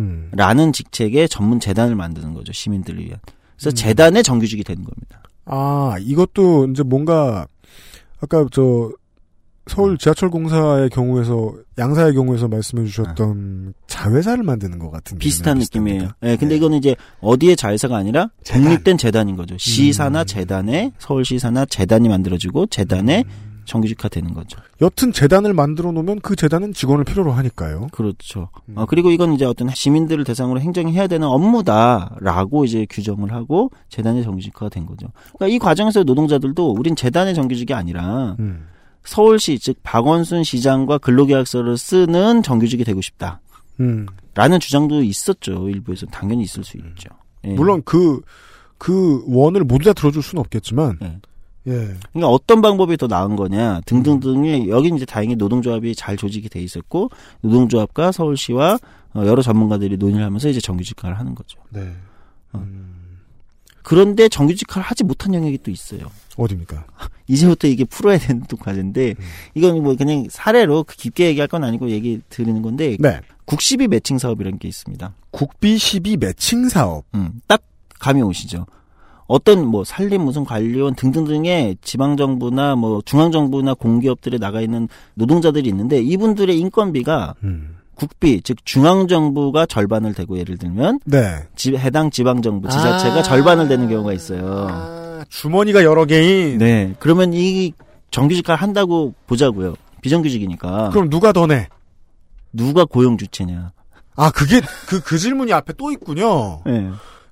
음. 0.00 0.72
직책의 0.72 1.28
전문 1.28 1.60
재단을 1.60 1.94
만드는 1.94 2.34
거죠 2.34 2.52
시민들을 2.52 3.00
위한. 3.04 3.18
그래서 3.56 3.70
음. 3.70 3.74
재단의 3.74 4.22
정규직이 4.22 4.64
되는 4.64 4.82
겁니다. 4.82 5.22
아, 5.46 5.96
이것도 6.00 6.68
이제 6.70 6.82
뭔가, 6.82 7.46
아까 8.20 8.46
저, 8.50 8.90
서울 9.66 9.96
지하철 9.96 10.30
공사의 10.30 10.90
경우에서, 10.90 11.54
양사의 11.78 12.14
경우에서 12.14 12.48
말씀해 12.48 12.84
주셨던 12.86 13.74
자회사를 13.86 14.44
만드는 14.44 14.78
것 14.78 14.90
같은. 14.90 15.18
비슷한 15.18 15.58
느낌이에요. 15.58 16.10
예, 16.22 16.36
근데 16.36 16.48
네. 16.48 16.56
이거는 16.56 16.78
이제 16.78 16.96
어디의 17.20 17.56
자회사가 17.56 17.96
아니라 17.96 18.28
재단. 18.42 18.62
독립된 18.64 18.98
재단인 18.98 19.36
거죠. 19.36 19.56
시사나 19.56 20.22
음. 20.22 20.26
재단에 20.26 20.92
서울시사나 20.98 21.64
재단이 21.66 22.08
만들어지고 22.08 22.66
재단에 22.66 23.24
음. 23.26 23.53
정규직화 23.64 24.08
되는 24.08 24.34
거죠. 24.34 24.60
여튼 24.80 25.12
재단을 25.12 25.54
만들어 25.54 25.92
놓으면 25.92 26.20
그 26.20 26.36
재단은 26.36 26.72
직원을 26.72 27.04
필요로 27.04 27.32
하니까요. 27.32 27.88
그렇죠. 27.92 28.48
음. 28.68 28.78
어, 28.78 28.86
그리고 28.86 29.10
이건 29.10 29.32
이제 29.32 29.44
어떤 29.44 29.68
시민들을 29.70 30.24
대상으로 30.24 30.60
행정해야 30.60 31.06
되는 31.06 31.26
업무다라고 31.26 32.64
이제 32.64 32.86
규정을 32.88 33.32
하고 33.32 33.70
재단의 33.88 34.22
정규직화가 34.22 34.68
된 34.68 34.86
거죠. 34.86 35.08
그러니까 35.36 35.54
이 35.54 35.58
과정에서 35.58 36.02
노동자들도 36.02 36.72
우린 36.72 36.96
재단의 36.96 37.34
정규직이 37.34 37.74
아니라 37.74 38.36
음. 38.38 38.66
서울시 39.04 39.58
즉 39.58 39.76
박원순 39.82 40.44
시장과 40.44 40.98
근로계약서를 40.98 41.76
쓰는 41.76 42.42
정규직이 42.42 42.84
되고 42.84 43.00
싶다. 43.00 43.40
음. 43.80 44.06
라는 44.34 44.60
주장도 44.60 45.02
있었죠. 45.02 45.68
일부에서 45.68 46.06
당연히 46.06 46.42
있을 46.42 46.64
수 46.64 46.76
있죠. 46.76 47.10
예. 47.44 47.54
물론 47.54 47.82
그, 47.84 48.20
그 48.78 49.22
원을 49.26 49.64
모두 49.64 49.84
다 49.84 49.92
들어줄 49.92 50.22
수는 50.22 50.40
없겠지만, 50.40 50.98
예. 51.02 51.20
예. 51.66 51.96
그러니까 52.12 52.28
어떤 52.28 52.60
방법이 52.60 52.96
더 52.96 53.06
나은 53.06 53.36
거냐 53.36 53.80
등등등이 53.86 54.68
여기 54.68 54.88
이제 54.94 55.04
다행히 55.04 55.34
노동조합이 55.36 55.94
잘 55.94 56.16
조직이 56.16 56.48
돼 56.48 56.60
있었고 56.60 57.10
노동조합과 57.40 58.12
서울시와 58.12 58.78
어, 59.14 59.26
여러 59.26 59.42
전문가들이 59.42 59.96
논의를 59.96 60.24
하면서 60.24 60.48
이제 60.48 60.60
정규직화를 60.60 61.18
하는 61.18 61.34
거죠. 61.34 61.58
네. 61.70 61.92
그런데 63.82 64.28
정규직화를 64.28 64.82
하지 64.82 65.04
못한 65.04 65.34
영역이 65.34 65.58
또 65.58 65.70
있어요. 65.70 66.10
어딥니까? 66.36 66.86
이제부터 67.28 67.68
이게 67.68 67.84
풀어야 67.84 68.18
되는 68.18 68.42
또 68.48 68.56
과제인데 68.56 69.14
이건 69.54 69.82
뭐 69.82 69.94
그냥 69.94 70.26
사례로 70.30 70.84
그 70.84 70.96
깊게 70.96 71.26
얘기할 71.26 71.48
건 71.48 71.64
아니고 71.64 71.90
얘기 71.90 72.20
드리는 72.28 72.60
건데 72.62 72.96
네. 72.98 73.20
국시비 73.44 73.86
매칭 73.86 74.18
사업이라는 74.18 74.58
게 74.58 74.68
있습니다. 74.68 75.14
국비 75.30 75.76
시비 75.76 76.16
매칭 76.16 76.68
사업. 76.70 77.04
음, 77.14 77.40
딱 77.46 77.62
감이 78.00 78.22
오시죠. 78.22 78.66
어떤 79.26 79.66
뭐 79.66 79.84
산림 79.84 80.22
무슨 80.22 80.44
관리원 80.44 80.94
등등등의 80.94 81.78
지방 81.82 82.16
정부나 82.16 82.76
뭐 82.76 83.00
중앙 83.04 83.32
정부나 83.32 83.74
공기업들에 83.74 84.38
나가 84.38 84.60
있는 84.60 84.88
노동자들이 85.14 85.68
있는데 85.70 86.00
이분들의 86.02 86.58
인건비가 86.58 87.34
음. 87.42 87.76
국비 87.94 88.40
즉 88.42 88.58
중앙 88.66 89.06
정부가 89.08 89.66
절반을 89.66 90.14
대고 90.14 90.38
예를 90.38 90.58
들면 90.58 91.00
네. 91.04 91.36
지- 91.56 91.76
해당 91.76 92.10
지방 92.10 92.42
정부 92.42 92.68
지자체가 92.68 93.16
아. 93.20 93.22
절반을 93.22 93.68
대는 93.68 93.88
경우가 93.88 94.12
있어요. 94.12 94.66
아, 94.68 95.24
주머니가 95.28 95.84
여러 95.84 96.04
개인. 96.04 96.58
네. 96.58 96.94
그러면 96.98 97.32
이 97.32 97.72
정규직화 98.10 98.54
한다고 98.56 99.14
보자고요. 99.26 99.74
비정규직이니까. 100.02 100.90
그럼 100.90 101.08
누가 101.08 101.32
더 101.32 101.46
내? 101.46 101.68
누가 102.52 102.84
고용 102.84 103.16
주체냐? 103.16 103.72
아, 104.16 104.30
그게, 104.30 104.60
그, 104.86 105.00
그 105.00 105.16
질문이 105.18 105.52
앞에 105.52 105.72
또 105.76 105.90
있군요. 105.90 106.60
네. 106.66 106.88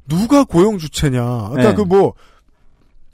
누가 0.09 0.44
고용 0.44 0.78
주체냐. 0.78 1.48
그러니까 1.50 1.70
네. 1.70 1.74
그 1.74 1.82
뭐, 1.82 2.14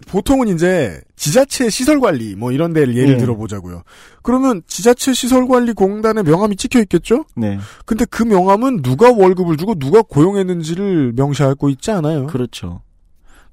보통은 0.07 0.49
이제 0.49 1.01
지자체 1.17 1.71
시설 1.71 2.01
관리 2.01 2.35
뭐 2.37 2.53
이런 2.53 2.73
데를 2.73 2.97
예를 2.97 3.15
네. 3.15 3.19
들어보자고요. 3.19 3.83
그러면 4.23 4.63
지자체 4.67 5.13
시설 5.13 5.49
관리 5.49 5.73
공단에 5.73 6.23
명함이 6.23 6.57
찍혀 6.57 6.81
있겠죠? 6.81 7.25
네. 7.37 7.59
근데 7.85 8.05
그 8.05 8.23
명함은 8.23 8.83
누가 8.83 9.13
월급을 9.13 9.57
주고 9.57 9.75
누가 9.75 10.03
고용했는지를 10.03 11.13
명시하고 11.17 11.69
있지 11.71 11.91
않아요. 11.91 12.27
그렇죠. 12.27 12.83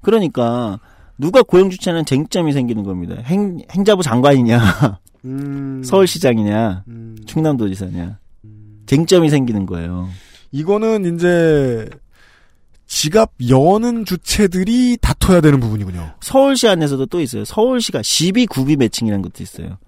그러니까 0.02 0.78
누가 1.18 1.42
고용 1.42 1.70
주체는 1.70 2.04
쟁점이 2.04 2.52
생기는 2.52 2.84
겁니다. 2.84 3.16
행, 3.24 3.58
행자부 3.70 4.02
장관이냐, 4.02 4.60
음, 5.24 5.82
서울시장이냐, 5.84 6.84
음. 6.88 7.16
충남도지사냐. 7.26 8.18
쟁점이 8.86 9.30
생기는 9.30 9.66
거예요. 9.66 10.08
이거는 10.52 11.16
이제 11.16 11.88
지갑 12.86 13.32
여는 13.48 14.04
주체들이 14.04 14.98
다퉈야 15.00 15.40
되는 15.40 15.60
부분이군요. 15.60 16.14
서울시 16.20 16.68
안에서도 16.68 17.06
또 17.06 17.20
있어요. 17.20 17.44
서울시가 17.44 18.02
시비 18.02 18.46
구비 18.46 18.76
매칭이라는 18.76 19.22
것도 19.22 19.42
있어요. 19.42 19.78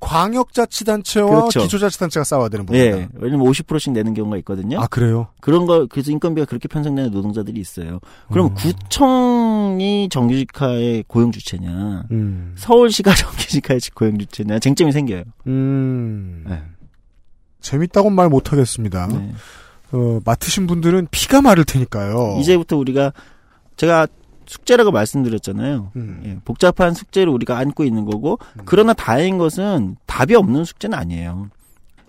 광역자치단체와 0.00 1.30
그렇죠. 1.30 1.60
기초자치단체가 1.60 2.24
싸워야 2.24 2.48
되는 2.48 2.66
부분이다. 2.66 2.98
예. 2.98 3.08
왜냐면 3.14 3.46
50%씩 3.46 3.92
내는 3.92 4.14
경우가 4.14 4.36
있거든요. 4.38 4.80
아 4.80 4.88
그래요? 4.88 5.28
그런 5.40 5.64
거, 5.64 5.86
그래서 5.86 6.10
인건비가 6.10 6.44
그렇게 6.44 6.66
편성되는 6.66 7.12
노동자들이 7.12 7.60
있어요. 7.60 8.00
그럼 8.30 8.48
음. 8.48 8.54
구청이 8.54 10.08
정규직화의 10.10 11.04
고용 11.06 11.30
주체냐, 11.30 12.04
음. 12.10 12.54
서울시가 12.56 13.14
정규직화의 13.14 13.80
고용 13.94 14.18
주체냐, 14.18 14.58
쟁점이 14.58 14.90
생겨요. 14.90 15.22
음. 15.46 16.44
네. 16.48 16.62
재밌다고는 17.60 18.16
말 18.16 18.28
못하겠습니다. 18.28 19.06
네. 19.06 19.32
어, 19.92 20.20
맡으신 20.24 20.66
분들은 20.66 21.08
피가 21.10 21.42
마를 21.42 21.64
테니까요. 21.64 22.38
이제부터 22.40 22.76
우리가, 22.76 23.12
제가 23.76 24.06
숙제라고 24.46 24.90
말씀드렸잖아요. 24.90 25.92
음. 25.96 26.22
예, 26.24 26.38
복잡한 26.44 26.94
숙제를 26.94 27.32
우리가 27.32 27.58
안고 27.58 27.84
있는 27.84 28.04
거고, 28.04 28.38
그러나 28.64 28.92
다행인 28.92 29.38
것은 29.38 29.96
답이 30.06 30.34
없는 30.34 30.64
숙제는 30.64 30.96
아니에요. 30.98 31.48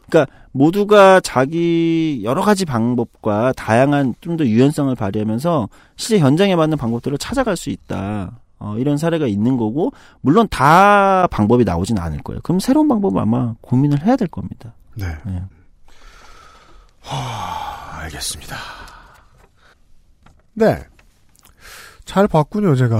그러니까 0.09 0.31
모두가 0.51 1.19
자기 1.21 2.21
여러 2.23 2.41
가지 2.41 2.65
방법과 2.65 3.53
다양한 3.53 4.13
좀 4.21 4.37
더 4.37 4.45
유연성을 4.45 4.93
발휘하면서 4.95 5.69
실제 5.95 6.19
현장에 6.19 6.55
맞는 6.55 6.77
방법들을 6.77 7.17
찾아갈 7.17 7.55
수 7.57 7.69
있다. 7.69 8.39
어, 8.59 8.75
이런 8.77 8.97
사례가 8.97 9.27
있는 9.27 9.57
거고, 9.57 9.91
물론 10.21 10.47
다 10.49 11.27
방법이 11.31 11.63
나오진 11.65 11.97
않을 11.97 12.19
거예요. 12.19 12.39
그럼 12.43 12.59
새로운 12.59 12.87
방법을 12.87 13.21
아마 13.21 13.55
고민을 13.61 14.05
해야 14.05 14.15
될 14.15 14.27
겁니다. 14.27 14.73
네. 14.95 15.05
예. 15.27 15.43
알겠습니다. 17.09 18.55
네. 20.53 20.83
잘 22.05 22.27
봤군요, 22.27 22.75
제가. 22.75 22.99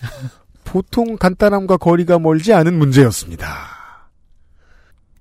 보통 0.64 1.16
간단함과 1.16 1.76
거리가 1.78 2.18
멀지 2.18 2.52
않은 2.52 2.78
문제였습니다. 2.78 3.46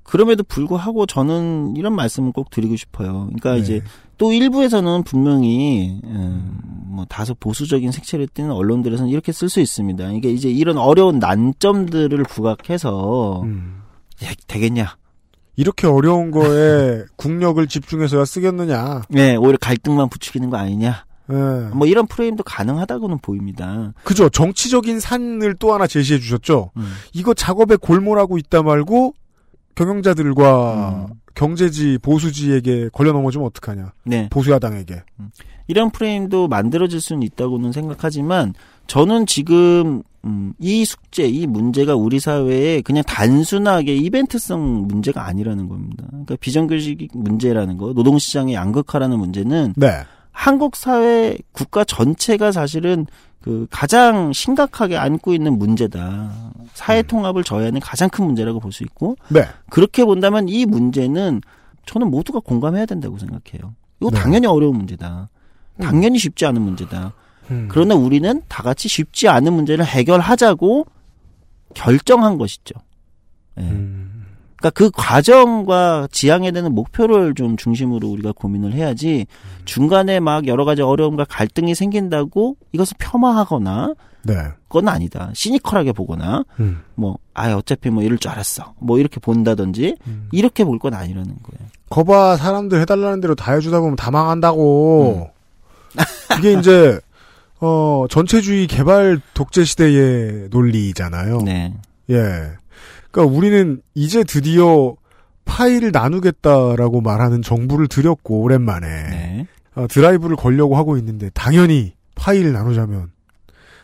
그럼에도 0.03 0.43
불구하고 0.43 1.05
저는 1.05 1.75
이런 1.75 1.93
말씀을 1.93 2.31
꼭 2.31 2.49
드리고 2.49 2.75
싶어요. 2.75 3.25
그러니까 3.25 3.53
네. 3.53 3.59
이제 3.59 3.81
또 4.17 4.33
일부에서는 4.33 5.03
분명히 5.03 5.99
음, 6.03 6.57
뭐 6.87 7.05
다소 7.05 7.35
보수적인 7.35 7.91
색채를 7.91 8.27
띠는 8.27 8.51
언론들에서는 8.51 9.11
이렇게 9.11 9.31
쓸 9.31 9.49
수 9.49 9.59
있습니다. 9.59 10.11
이게 10.13 10.31
이제 10.31 10.49
이런 10.49 10.77
어려운 10.77 11.19
난점들을 11.19 12.23
부각해서 12.23 13.43
음. 13.43 13.83
야, 14.23 14.29
되겠냐? 14.47 14.97
이렇게 15.59 15.87
어려운 15.87 16.31
거에 16.31 17.03
국력을 17.17 17.67
집중해서야 17.67 18.23
쓰겠느냐. 18.23 19.01
네, 19.09 19.35
오히려 19.35 19.57
갈등만 19.59 20.07
부추기는 20.07 20.49
거 20.49 20.55
아니냐? 20.55 21.03
예. 21.31 21.33
뭐 21.73 21.85
이런 21.85 22.07
프레임도 22.07 22.43
가능하다고는 22.43 23.17
보입니다. 23.17 23.91
그죠. 24.05 24.29
정치적인 24.29 25.01
산을 25.01 25.55
또 25.55 25.73
하나 25.73 25.85
제시해 25.85 26.17
주셨죠. 26.17 26.71
음. 26.77 26.93
이거 27.11 27.33
작업에 27.33 27.75
골몰하고 27.75 28.37
있다 28.37 28.63
말고 28.63 29.13
경영자들과 29.75 31.07
음. 31.09 31.13
경제지 31.35 31.97
보수지에게 32.01 32.89
걸려 32.93 33.11
넘어지면 33.11 33.45
어떡하냐. 33.47 33.91
네. 34.05 34.29
보수야당에게. 34.29 35.03
이런 35.67 35.91
프레임도 35.91 36.47
만들어질 36.47 37.01
수는 37.01 37.21
있다고는 37.23 37.73
생각하지만 37.73 38.53
저는 38.87 39.25
지금 39.25 40.03
음, 40.25 40.53
이 40.59 40.83
숙제, 40.83 41.27
이 41.27 41.47
문제가 41.47 41.95
우리 41.95 42.19
사회에 42.19 42.81
그냥 42.81 43.03
단순하게 43.05 43.95
이벤트성 43.95 44.87
문제가 44.87 45.25
아니라는 45.25 45.69
겁니다. 45.69 46.03
그러니까 46.09 46.35
비정규직 46.39 47.09
문제라는 47.13 47.77
거, 47.77 47.93
노동시장의 47.93 48.53
양극화라는 48.55 49.17
문제는 49.17 49.73
네. 49.77 50.03
한국 50.31 50.75
사회 50.75 51.37
국가 51.51 51.83
전체가 51.83 52.51
사실은 52.51 53.05
그 53.41 53.67
가장 53.69 54.33
심각하게 54.33 54.97
안고 54.97 55.33
있는 55.33 55.57
문제다. 55.57 56.51
사회 56.73 57.01
통합을 57.01 57.43
저해하는 57.43 57.79
가장 57.79 58.09
큰 58.09 58.25
문제라고 58.25 58.59
볼 58.59 58.71
수 58.73 58.83
있고 58.83 59.15
네. 59.29 59.43
그렇게 59.69 60.03
본다면 60.03 60.49
이 60.49 60.65
문제는 60.65 61.41
저는 61.85 62.11
모두가 62.11 62.39
공감해야 62.41 62.85
된다고 62.85 63.17
생각해요. 63.17 63.73
이거 64.01 64.11
네. 64.11 64.19
당연히 64.19 64.47
어려운 64.47 64.75
문제다. 64.77 65.29
당연히 65.81 66.19
쉽지 66.19 66.45
않은 66.45 66.61
문제다. 66.61 67.13
음. 67.51 67.67
그러나 67.71 67.95
우리는 67.95 68.41
다 68.47 68.63
같이 68.63 68.87
쉽지 68.87 69.27
않은 69.27 69.51
문제를 69.53 69.85
해결하자고 69.85 70.85
결정한 71.73 72.37
것이죠. 72.37 72.75
예. 73.59 73.63
음. 73.63 74.25
그러니까 74.57 74.71
그 74.71 74.91
과정과 74.91 76.09
지향해야 76.11 76.51
되는 76.51 76.73
목표를 76.75 77.33
좀 77.33 77.55
중심으로 77.55 78.07
우리가 78.09 78.33
고민을 78.33 78.73
해야지 78.73 79.25
중간에 79.63 80.19
막 80.19 80.47
여러 80.47 80.65
가지 80.65 80.81
어려움과 80.81 81.25
갈등이 81.29 81.75
생긴다고 81.75 82.57
이것을 82.73 82.97
폄하하거나 82.99 83.93
네. 84.23 84.33
그건 84.67 84.89
아니다. 84.89 85.31
시니컬하게 85.33 85.93
보거나 85.93 86.43
음. 86.59 86.81
뭐아 86.95 87.55
어차피 87.55 87.89
뭐 87.89 88.03
이럴 88.03 88.17
줄 88.17 88.31
알았어. 88.31 88.73
뭐 88.79 88.99
이렇게 88.99 89.21
본다든지 89.21 89.95
음. 90.07 90.27
이렇게 90.33 90.65
볼 90.65 90.77
건 90.77 90.93
아니라는 90.93 91.25
거예요. 91.41 91.69
거봐 91.89 92.35
사람들 92.35 92.81
해달라는 92.81 93.21
대로 93.21 93.35
다 93.35 93.53
해주다 93.53 93.79
보면 93.79 93.95
다 93.95 94.11
망한다고. 94.11 95.31
음. 95.95 96.37
이게 96.37 96.53
이제 96.59 96.99
어 97.61 98.05
전체주의 98.09 98.67
개발 98.67 99.19
독재 99.33 99.63
시대의 99.63 100.47
논리잖아요. 100.49 101.41
네. 101.41 101.73
예. 102.09 102.15
그러니까 103.11 103.35
우리는 103.37 103.81
이제 103.95 104.23
드디어 104.23 104.95
파일을 105.45 105.91
나누겠다라고 105.91 107.01
말하는 107.01 107.41
정부를 107.41 107.87
들였고 107.87 108.41
오랜만에 108.41 108.87
네. 108.87 109.47
어, 109.75 109.87
드라이브를 109.87 110.35
걸려고 110.35 110.77
하고 110.77 110.97
있는데 110.97 111.29
당연히 111.33 111.93
파일을 112.15 112.53
나누자면 112.53 113.11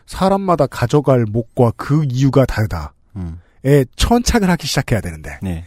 사람마다 0.05 0.67
가져갈 0.67 1.26
목과 1.26 1.71
그 1.76 2.05
이유가 2.09 2.45
다르다. 2.45 2.93
음. 3.15 3.39
에 3.65 3.84
천착을 3.95 4.47
하기 4.51 4.67
시작해야 4.67 5.01
되는데 5.01 5.39
네. 5.41 5.65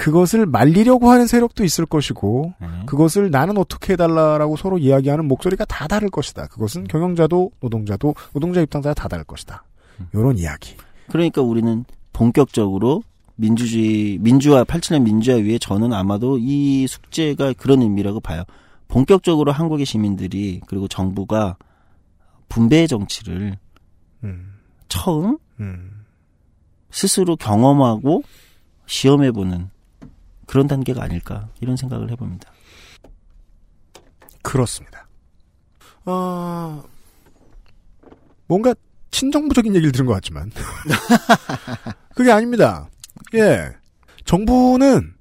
그것을 0.00 0.46
말리려고 0.46 1.10
하는 1.10 1.26
세력도 1.26 1.62
있을 1.62 1.84
것이고 1.84 2.54
네. 2.58 2.66
그것을 2.86 3.30
나는 3.30 3.58
어떻게 3.58 3.92
해달라라고 3.92 4.56
서로 4.56 4.78
이야기하는 4.78 5.26
목소리가 5.26 5.66
다 5.66 5.86
다를 5.86 6.08
것이다. 6.08 6.46
그것은 6.46 6.84
경영자도 6.84 7.50
노동자도 7.60 8.14
노동자 8.32 8.62
입장자가 8.62 8.94
다 8.94 9.08
다를 9.08 9.24
것이다. 9.24 9.62
음. 10.00 10.08
이런 10.14 10.38
이야기. 10.38 10.74
그러니까 11.10 11.42
우리는 11.42 11.84
본격적으로 12.14 13.02
민주주의, 13.36 14.16
민주화, 14.18 14.64
87년 14.64 15.02
민주화 15.02 15.36
위에 15.36 15.58
저는 15.58 15.92
아마도 15.92 16.38
이 16.40 16.86
숙제가 16.86 17.52
그런 17.58 17.82
의미라고 17.82 18.20
봐요. 18.20 18.44
본격적으로 18.88 19.52
한국의 19.52 19.84
시민들이 19.84 20.60
그리고 20.66 20.88
정부가 20.88 21.56
분배 22.48 22.86
정치를 22.86 23.58
음, 24.24 24.54
처음 24.88 25.36
음. 25.60 26.04
스스로 26.90 27.36
경험하고 27.36 28.22
시험해보는 28.86 29.68
그런 30.50 30.66
단계가 30.66 31.04
아닐까 31.04 31.48
이런 31.60 31.76
생각을 31.76 32.10
해봅니다. 32.10 32.50
그렇습니다. 34.42 35.06
아, 36.06 36.82
뭔가 38.48 38.74
친정부적인 39.12 39.76
얘기를 39.76 39.92
들은 39.92 40.06
것 40.06 40.14
같지만 40.14 40.50
그게 42.16 42.32
아닙니다. 42.32 42.88
예, 43.34 43.70
정부는 44.24 45.14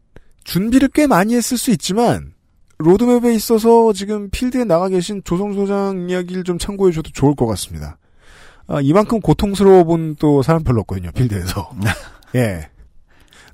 준비를 0.45 0.87
꽤 0.95 1.05
많이 1.05 1.35
했을 1.35 1.59
수 1.59 1.69
있지만 1.69 2.33
로드맵에 2.79 3.31
있어서 3.35 3.93
지금 3.93 4.31
필드에 4.31 4.63
나가 4.63 4.89
계신 4.89 5.21
조성 5.23 5.53
소장 5.53 6.09
이야기를 6.09 6.43
좀 6.43 6.57
참고해 6.57 6.91
줘도 6.91 7.11
좋을 7.11 7.35
것 7.35 7.45
같습니다. 7.45 7.99
아, 8.65 8.81
이만큼 8.81 9.19
고통스러워 9.19 9.83
본 9.83 10.15
또 10.17 10.41
사람 10.41 10.63
별로 10.63 10.81
없거든요, 10.81 11.11
필드에서. 11.11 11.71
예. 12.33 12.71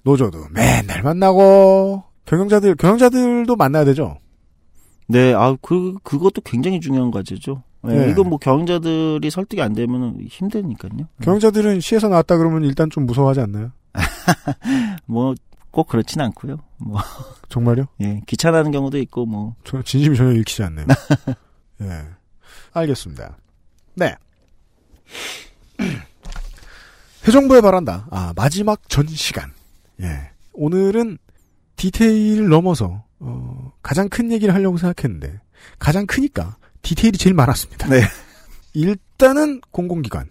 노조도 0.05 0.49
맨날 0.51 1.01
만나고, 1.01 2.03
경영자들, 2.25 2.75
경영자들도 2.75 3.55
만나야 3.55 3.85
되죠? 3.85 4.19
네, 5.07 5.33
아, 5.33 5.57
그, 5.61 5.95
그것도 6.03 6.41
굉장히 6.41 6.79
중요한 6.79 7.09
과제죠. 7.11 7.63
네, 7.83 8.05
네. 8.05 8.11
이건 8.11 8.29
뭐 8.29 8.37
경영자들이 8.37 9.29
설득이 9.29 9.61
안 9.61 9.73
되면 9.73 10.19
힘드니까요. 10.27 11.07
경영자들은 11.21 11.79
시에서 11.81 12.07
나왔다 12.07 12.37
그러면 12.37 12.63
일단 12.63 12.89
좀 12.89 13.05
무서워하지 13.05 13.41
않나요? 13.41 13.71
뭐, 15.05 15.33
꼭 15.71 15.87
그렇진 15.87 16.21
않고요. 16.21 16.57
뭐, 16.77 16.99
정말요? 17.49 17.87
예, 18.01 18.21
귀찮아하는 18.27 18.71
경우도 18.71 18.99
있고, 18.99 19.25
뭐. 19.25 19.55
저 19.63 19.81
진심이 19.81 20.15
전혀 20.15 20.33
읽히지 20.39 20.63
않네요. 20.63 20.85
예. 21.81 22.05
알겠습니다. 22.73 23.37
네. 23.95 24.15
해정부에 27.27 27.61
바란다. 27.61 28.07
아, 28.11 28.33
마지막 28.35 28.87
전 28.87 29.07
시간. 29.07 29.51
예. 30.01 30.31
오늘은 30.53 31.17
디테일을 31.75 32.47
넘어서, 32.49 33.03
어, 33.19 33.73
가장 33.81 34.09
큰 34.09 34.31
얘기를 34.31 34.53
하려고 34.53 34.77
생각했는데, 34.77 35.39
가장 35.79 36.05
크니까 36.05 36.57
디테일이 36.81 37.17
제일 37.17 37.33
많았습니다. 37.33 37.87
네. 37.89 38.01
일단은 38.73 39.61
공공기관. 39.71 40.29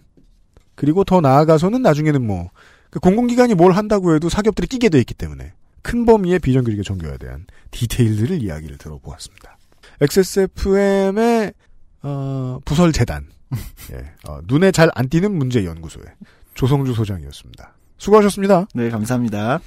그리고 0.75 1.03
더 1.03 1.21
나아가서는 1.21 1.81
나중에는 1.81 2.25
뭐, 2.25 2.49
그 2.89 2.99
공공기관이 2.99 3.55
뭘 3.55 3.73
한다고 3.73 4.15
해도 4.15 4.29
사기업들이 4.29 4.67
끼게 4.67 4.89
돼 4.89 4.99
있기 4.99 5.13
때문에 5.13 5.53
큰 5.81 6.05
범위의 6.05 6.39
비정규직의 6.39 6.83
종교에 6.83 7.17
대한 7.17 7.45
디테일들을 7.71 8.41
이야기를 8.41 8.77
들어보았습니다. 8.77 9.57
XSFM의 10.01 11.53
어, 12.01 12.59
부설 12.65 12.91
재단, 12.91 13.27
예, 13.93 14.11
어, 14.27 14.39
눈에 14.45 14.71
잘 14.71 14.89
안 14.95 15.09
띄는 15.09 15.31
문제 15.35 15.65
연구소의 15.65 16.05
조성주 16.53 16.93
소장이었습니다. 16.93 17.75
수고하셨습니다. 17.97 18.65
네, 18.73 18.89
감사합니다. 18.89 19.59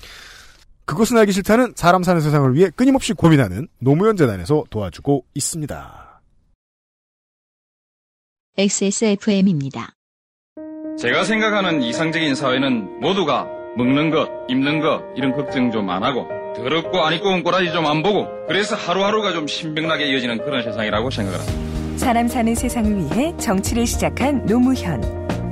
그것은 0.84 1.18
알기 1.18 1.32
싫다는 1.32 1.74
사람 1.76 2.02
사는 2.02 2.20
세상을 2.20 2.54
위해 2.54 2.70
끊임없이 2.74 3.12
고민하는 3.12 3.68
노무현 3.78 4.16
재단에서 4.16 4.64
도와주고 4.70 5.24
있습니다. 5.34 6.20
XSFM입니다. 8.56 9.90
제가 10.98 11.24
생각하는 11.24 11.82
이상적인 11.82 12.34
사회는 12.34 13.00
모두가 13.00 13.46
먹는 13.76 14.10
것, 14.10 14.28
입는 14.48 14.80
것 14.80 15.02
이런 15.14 15.32
걱정 15.32 15.70
좀 15.70 15.88
안 15.90 16.02
하고 16.02 16.26
더럽고 16.56 16.98
안 17.04 17.14
입고 17.14 17.28
온 17.28 17.42
꼬라지 17.44 17.70
좀 17.72 17.86
안 17.86 18.02
보고 18.02 18.26
그래서 18.48 18.74
하루하루가 18.74 19.32
좀 19.32 19.46
신명나게 19.46 20.06
이어지는 20.10 20.38
그런 20.44 20.62
세상이라고 20.64 21.10
생각을 21.10 21.38
합니다. 21.38 21.98
사람 21.98 22.26
사는 22.26 22.54
세상을 22.54 22.96
위해 22.96 23.36
정치를 23.36 23.86
시작한 23.86 24.44
노무현. 24.46 25.00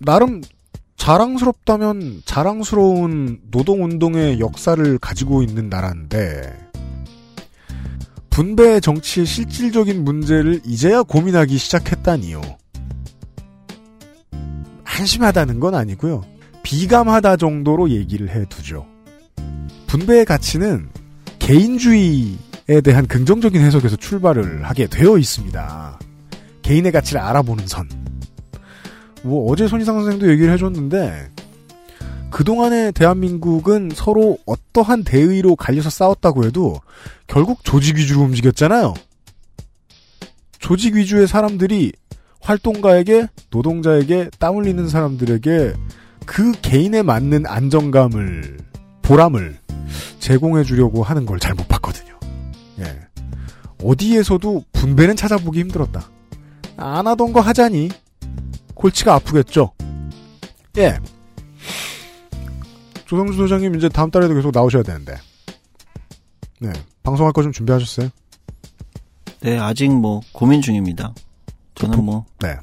나름 0.00 0.42
자랑스럽다면 0.96 2.22
자랑스러운 2.24 3.40
노동운동의 3.50 4.40
역사를 4.40 4.98
가지고 4.98 5.42
있는 5.42 5.68
나라인데 5.68 6.68
분배 8.30 8.78
정치의 8.78 9.26
실질적인 9.26 10.04
문제를 10.04 10.60
이제야 10.64 11.02
고민하기 11.02 11.56
시작했다니요. 11.56 12.40
한심하다는 14.84 15.60
건 15.60 15.74
아니고요. 15.74 16.24
비감하다 16.62 17.36
정도로 17.36 17.90
얘기를 17.90 18.28
해두죠. 18.28 18.86
분배의 19.86 20.24
가치는 20.24 20.90
개인주의에 21.38 22.80
대한 22.84 23.06
긍정적인 23.06 23.60
해석에서 23.60 23.96
출발을 23.96 24.64
하게 24.64 24.86
되어 24.86 25.16
있습니다. 25.18 25.98
개인의 26.62 26.92
가치를 26.92 27.20
알아보는 27.20 27.66
선. 27.66 27.88
뭐 29.22 29.50
어제 29.50 29.66
손희상 29.68 29.96
선생도 30.02 30.30
얘기를 30.30 30.52
해줬는데 30.52 31.30
그동안의 32.30 32.92
대한민국은 32.92 33.90
서로 33.94 34.38
어떠한 34.46 35.04
대의로 35.04 35.56
갈려서 35.56 35.90
싸웠다고 35.90 36.44
해도 36.44 36.80
결국 37.26 37.64
조직 37.64 37.96
위주로 37.96 38.22
움직였잖아요. 38.22 38.94
조직 40.58 40.94
위주의 40.94 41.26
사람들이 41.26 41.92
활동가에게 42.40 43.28
노동자에게 43.50 44.30
땀 44.38 44.56
흘리는 44.56 44.88
사람들에게 44.88 45.74
그 46.26 46.52
개인에 46.60 47.02
맞는 47.02 47.46
안정감을 47.46 48.58
보람을 49.02 49.58
제공해 50.18 50.64
주려고 50.64 51.02
하는 51.02 51.24
걸 51.24 51.38
잘 51.38 51.54
못 51.54 51.66
봤거든요. 51.68 52.18
예. 52.80 52.98
어디에서도 53.82 54.64
분배는 54.72 55.16
찾아보기 55.16 55.60
힘들었다. 55.60 56.10
안 56.76 57.06
하던 57.06 57.32
거 57.32 57.40
하자니 57.40 57.88
골치가 58.78 59.14
아프겠죠. 59.14 59.72
예. 60.78 60.98
조성주 63.06 63.36
소장님 63.36 63.74
이제 63.74 63.88
다음 63.88 64.10
달에도 64.10 64.34
계속 64.34 64.52
나오셔야 64.52 64.82
되는데. 64.84 65.16
네. 66.60 66.72
방송할 67.02 67.32
거 67.32 67.42
좀 67.42 67.52
준비하셨어요? 67.52 68.08
네, 69.40 69.58
아직 69.58 69.88
뭐 69.90 70.20
고민 70.32 70.60
중입니다. 70.60 71.12
저는 71.74 72.04
뭐 72.04 72.24
네. 72.40 72.56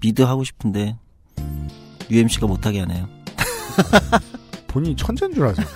미드 0.00 0.22
하고 0.22 0.44
싶은데 0.44 0.96
UMC가 2.10 2.46
못하게 2.46 2.80
하네요. 2.80 3.08
본인이 4.68 4.96
천재인 4.96 5.34
줄 5.34 5.46
아세요? 5.46 5.66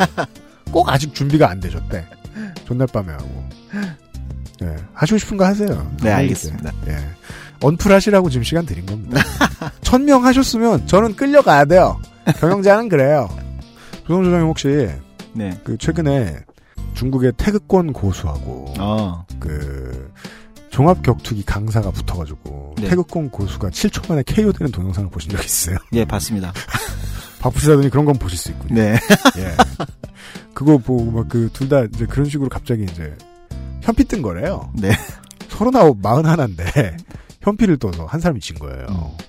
꼭 0.71 0.89
아직 0.89 1.15
준비가 1.15 1.51
안 1.51 1.61
되셨대. 1.61 2.07
존날 2.65 2.87
밤에 2.87 3.13
하고. 3.13 3.45
네. 4.61 4.77
하시고 4.95 5.19
싶은 5.19 5.37
거 5.37 5.45
하세요. 5.45 5.91
네, 6.03 6.11
알겠습니다. 6.11 6.73
예. 6.87 6.97
언플 7.65 7.93
하시라고 7.93 8.29
지금 8.31 8.45
시간 8.45 8.67
드린 8.67 8.85
겁니다. 8.87 9.21
천명 9.83 10.25
하셨으면 10.25 10.87
저는 10.87 11.17
끌려가야 11.17 11.65
돼요. 11.65 12.01
경영자는 12.41 12.89
그래요. 12.89 13.29
조성주 14.07 14.27
소장님 14.31 14.49
혹시 14.49 14.89
네. 15.33 15.59
그 15.65 15.77
최근에 15.79 16.41
중국의 16.95 17.33
태극권 17.37 17.93
고수하고 17.93 18.75
어. 18.79 19.25
그 19.41 20.13
종합 20.71 21.03
격투기 21.03 21.45
강사가 21.45 21.91
붙어가지고 21.91 22.75
네. 22.79 22.89
태극권 22.89 23.31
고수가 23.31 23.71
7초 23.71 24.09
만에 24.09 24.23
KO되는 24.27 24.71
동영상을 24.73 25.09
보신 25.11 25.31
적 25.31 25.45
있어요? 25.45 25.77
예, 25.93 26.05
봤습니다. 26.05 26.53
바쁘시다더니 27.41 27.91
그런 27.91 28.05
건 28.05 28.17
보실 28.19 28.39
수 28.39 28.51
있군요. 28.51 28.75
네. 28.75 28.93
예. 29.39 29.55
그거 30.55 30.79
보고 30.79 31.11
막 31.11 31.29
그 31.29 31.49
둘 31.53 31.69
다 31.69 31.83
이제 31.85 32.07
그런 32.07 32.29
식으로 32.29 32.49
갑자기 32.49 32.85
이제 32.85 33.15
현피 33.83 34.05
뜬 34.05 34.23
거래요. 34.23 34.71
네. 34.75 34.91
서른아홉 35.49 35.99
마흔 36.03 36.27
하나인데 36.27 36.97
현피를 37.45 37.77
떠서 37.77 38.07
한 38.07 38.21
사람이 38.21 38.41
진 38.41 38.59
거예요. 38.59 38.87
음. 38.89 39.25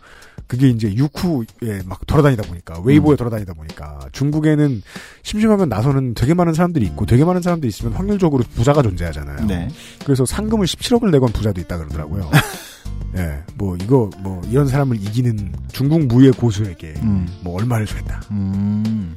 그게 0.48 0.70
이제 0.70 0.94
유쿠에 0.94 1.82
막 1.86 2.06
돌아다니다 2.06 2.44
보니까 2.44 2.80
웨이보에 2.84 3.16
음. 3.16 3.18
돌아다니다 3.18 3.54
보니까 3.54 4.00
중국에는 4.12 4.82
심심하면 5.24 5.70
나서는 5.70 6.14
되게 6.14 6.34
많은 6.34 6.54
사람들이 6.54 6.86
있고 6.88 7.06
되게 7.06 7.26
많은 7.26 7.42
사람들이 7.42 7.70
있으면 7.70 7.94
확률적으로 7.94 8.44
부자가 8.54 8.82
존재하잖아요. 8.84 9.48
네. 9.48 9.68
그래서 10.04 10.26
상금을 10.26 10.68
17억을 10.68 11.10
내건 11.12 11.32
부자도 11.32 11.60
있다 11.62 11.78
그러더라고요. 11.78 12.30
예, 13.18 13.44
뭐 13.56 13.76
이거 13.82 14.10
뭐 14.20 14.42
이런 14.50 14.68
사람을 14.68 14.98
이기는 14.98 15.54
중국 15.72 16.06
무예 16.06 16.32
고수에게 16.32 16.94
음. 16.98 17.28
뭐 17.42 17.60
얼마를 17.60 17.86
주겠다. 17.86 18.22
음. 18.32 19.16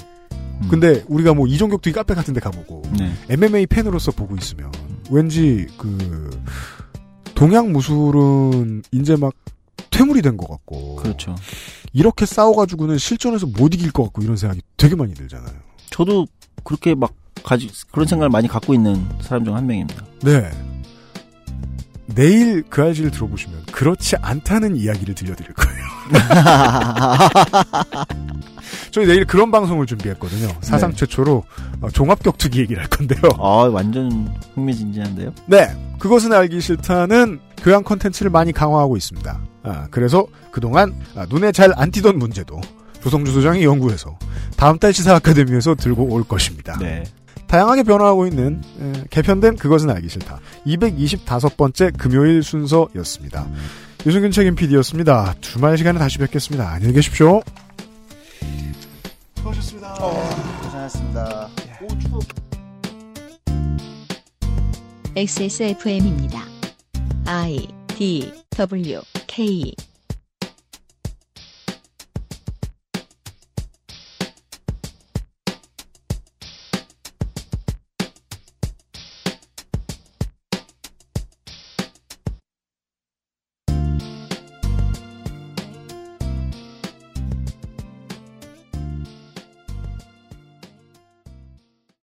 근데 0.70 1.04
우리가 1.08 1.34
뭐 1.34 1.46
이종격투기 1.46 1.94
카페 1.94 2.14
같은 2.14 2.34
데 2.34 2.40
가보고 2.40 2.82
네. 2.98 3.12
MMA 3.28 3.66
팬으로서 3.66 4.10
보고 4.12 4.34
있으면 4.36 4.72
왠지 5.10 5.66
그 5.76 6.30
동양 7.39 7.73
무술은 7.73 8.82
이제 8.93 9.16
막 9.16 9.32
퇴물이 9.90 10.23
된 10.23 10.36
것 10.36 10.48
같고 10.48 10.97
그렇죠. 10.97 11.35
이렇게 11.93 12.27
싸워가지고는 12.27 12.98
실전에서 12.98 13.47
못 13.47 13.74
이길 13.74 13.93
것 13.93 14.05
같고 14.05 14.23
이런 14.23 14.36
생각이 14.36 14.60
되게 14.77 14.94
많이 14.97 15.15
들잖아요. 15.15 15.55
저도 15.90 16.27
그렇게 16.65 16.94
막 16.94 17.12
가지 17.44 17.70
그런 17.93 18.06
생각을 18.06 18.31
많이 18.31 18.48
갖고 18.48 18.74
있는 18.74 19.06
사람 19.20 19.44
중 19.44 19.55
한 19.55 19.66
명입니다. 19.66 20.05
네. 20.23 20.51
내일 22.14 22.62
그 22.68 22.82
아이를 22.82 23.10
들어보시면 23.10 23.64
그렇지 23.72 24.16
않다는 24.22 24.76
이야기를 24.76 25.14
들려드릴 25.14 25.52
거예요. 25.52 25.78
저희 28.90 29.06
내일 29.06 29.24
그런 29.26 29.51
방송을 29.51 29.86
준비했거든요. 29.86 30.48
사상 30.60 30.90
네. 30.90 30.97
최초로 30.97 31.44
어, 31.82 31.90
종합격투기 31.90 32.60
얘기를 32.60 32.82
할 32.82 32.89
건데요. 32.89 33.20
아, 33.39 33.68
완전 33.72 34.35
흥미진진한데요. 34.55 35.32
네. 35.47 35.68
그것은 35.98 36.32
알기 36.32 36.60
싫다는 36.60 37.40
교양 37.59 37.82
콘텐츠를 37.82 38.30
많이 38.30 38.52
강화하고 38.52 38.97
있습니다. 38.97 39.40
아, 39.64 39.86
그래서 39.90 40.26
그동안 40.51 40.94
아, 41.14 41.26
눈에 41.28 41.52
잘 41.52 41.72
안 41.76 41.90
띄던 41.90 42.18
문제도 42.18 42.60
조성주 43.02 43.32
소장이 43.32 43.62
연구해서 43.64 44.18
다음 44.56 44.78
달 44.78 44.93
시사 44.93 45.14
아카데미에서 45.16 45.74
들고 45.76 46.05
올 46.12 46.24
것입니다. 46.24 46.76
네. 46.78 47.05
다양하게 47.48 47.82
변화하고 47.82 48.26
있는 48.26 48.62
에, 48.80 49.04
개편된 49.10 49.56
그것은 49.56 49.90
알기 49.90 50.08
싫다. 50.08 50.40
225번째 50.66 51.96
금요일 51.98 52.42
순서였습니다. 52.42 53.48
유승균 54.06 54.30
책임 54.30 54.54
PD였습니다. 54.54 55.34
주말 55.40 55.76
시간에 55.76 55.98
다시 55.98 56.18
뵙겠습니다. 56.18 56.70
안녕히 56.70 56.94
계십시오. 56.94 57.42
수고하셨습니다. 59.36 59.94
고생하셨습니다. 60.62 61.48
XSFM입니다. 65.16 66.40
I 67.26 67.66
D 67.88 68.32
W 68.50 69.00
K 69.26 69.74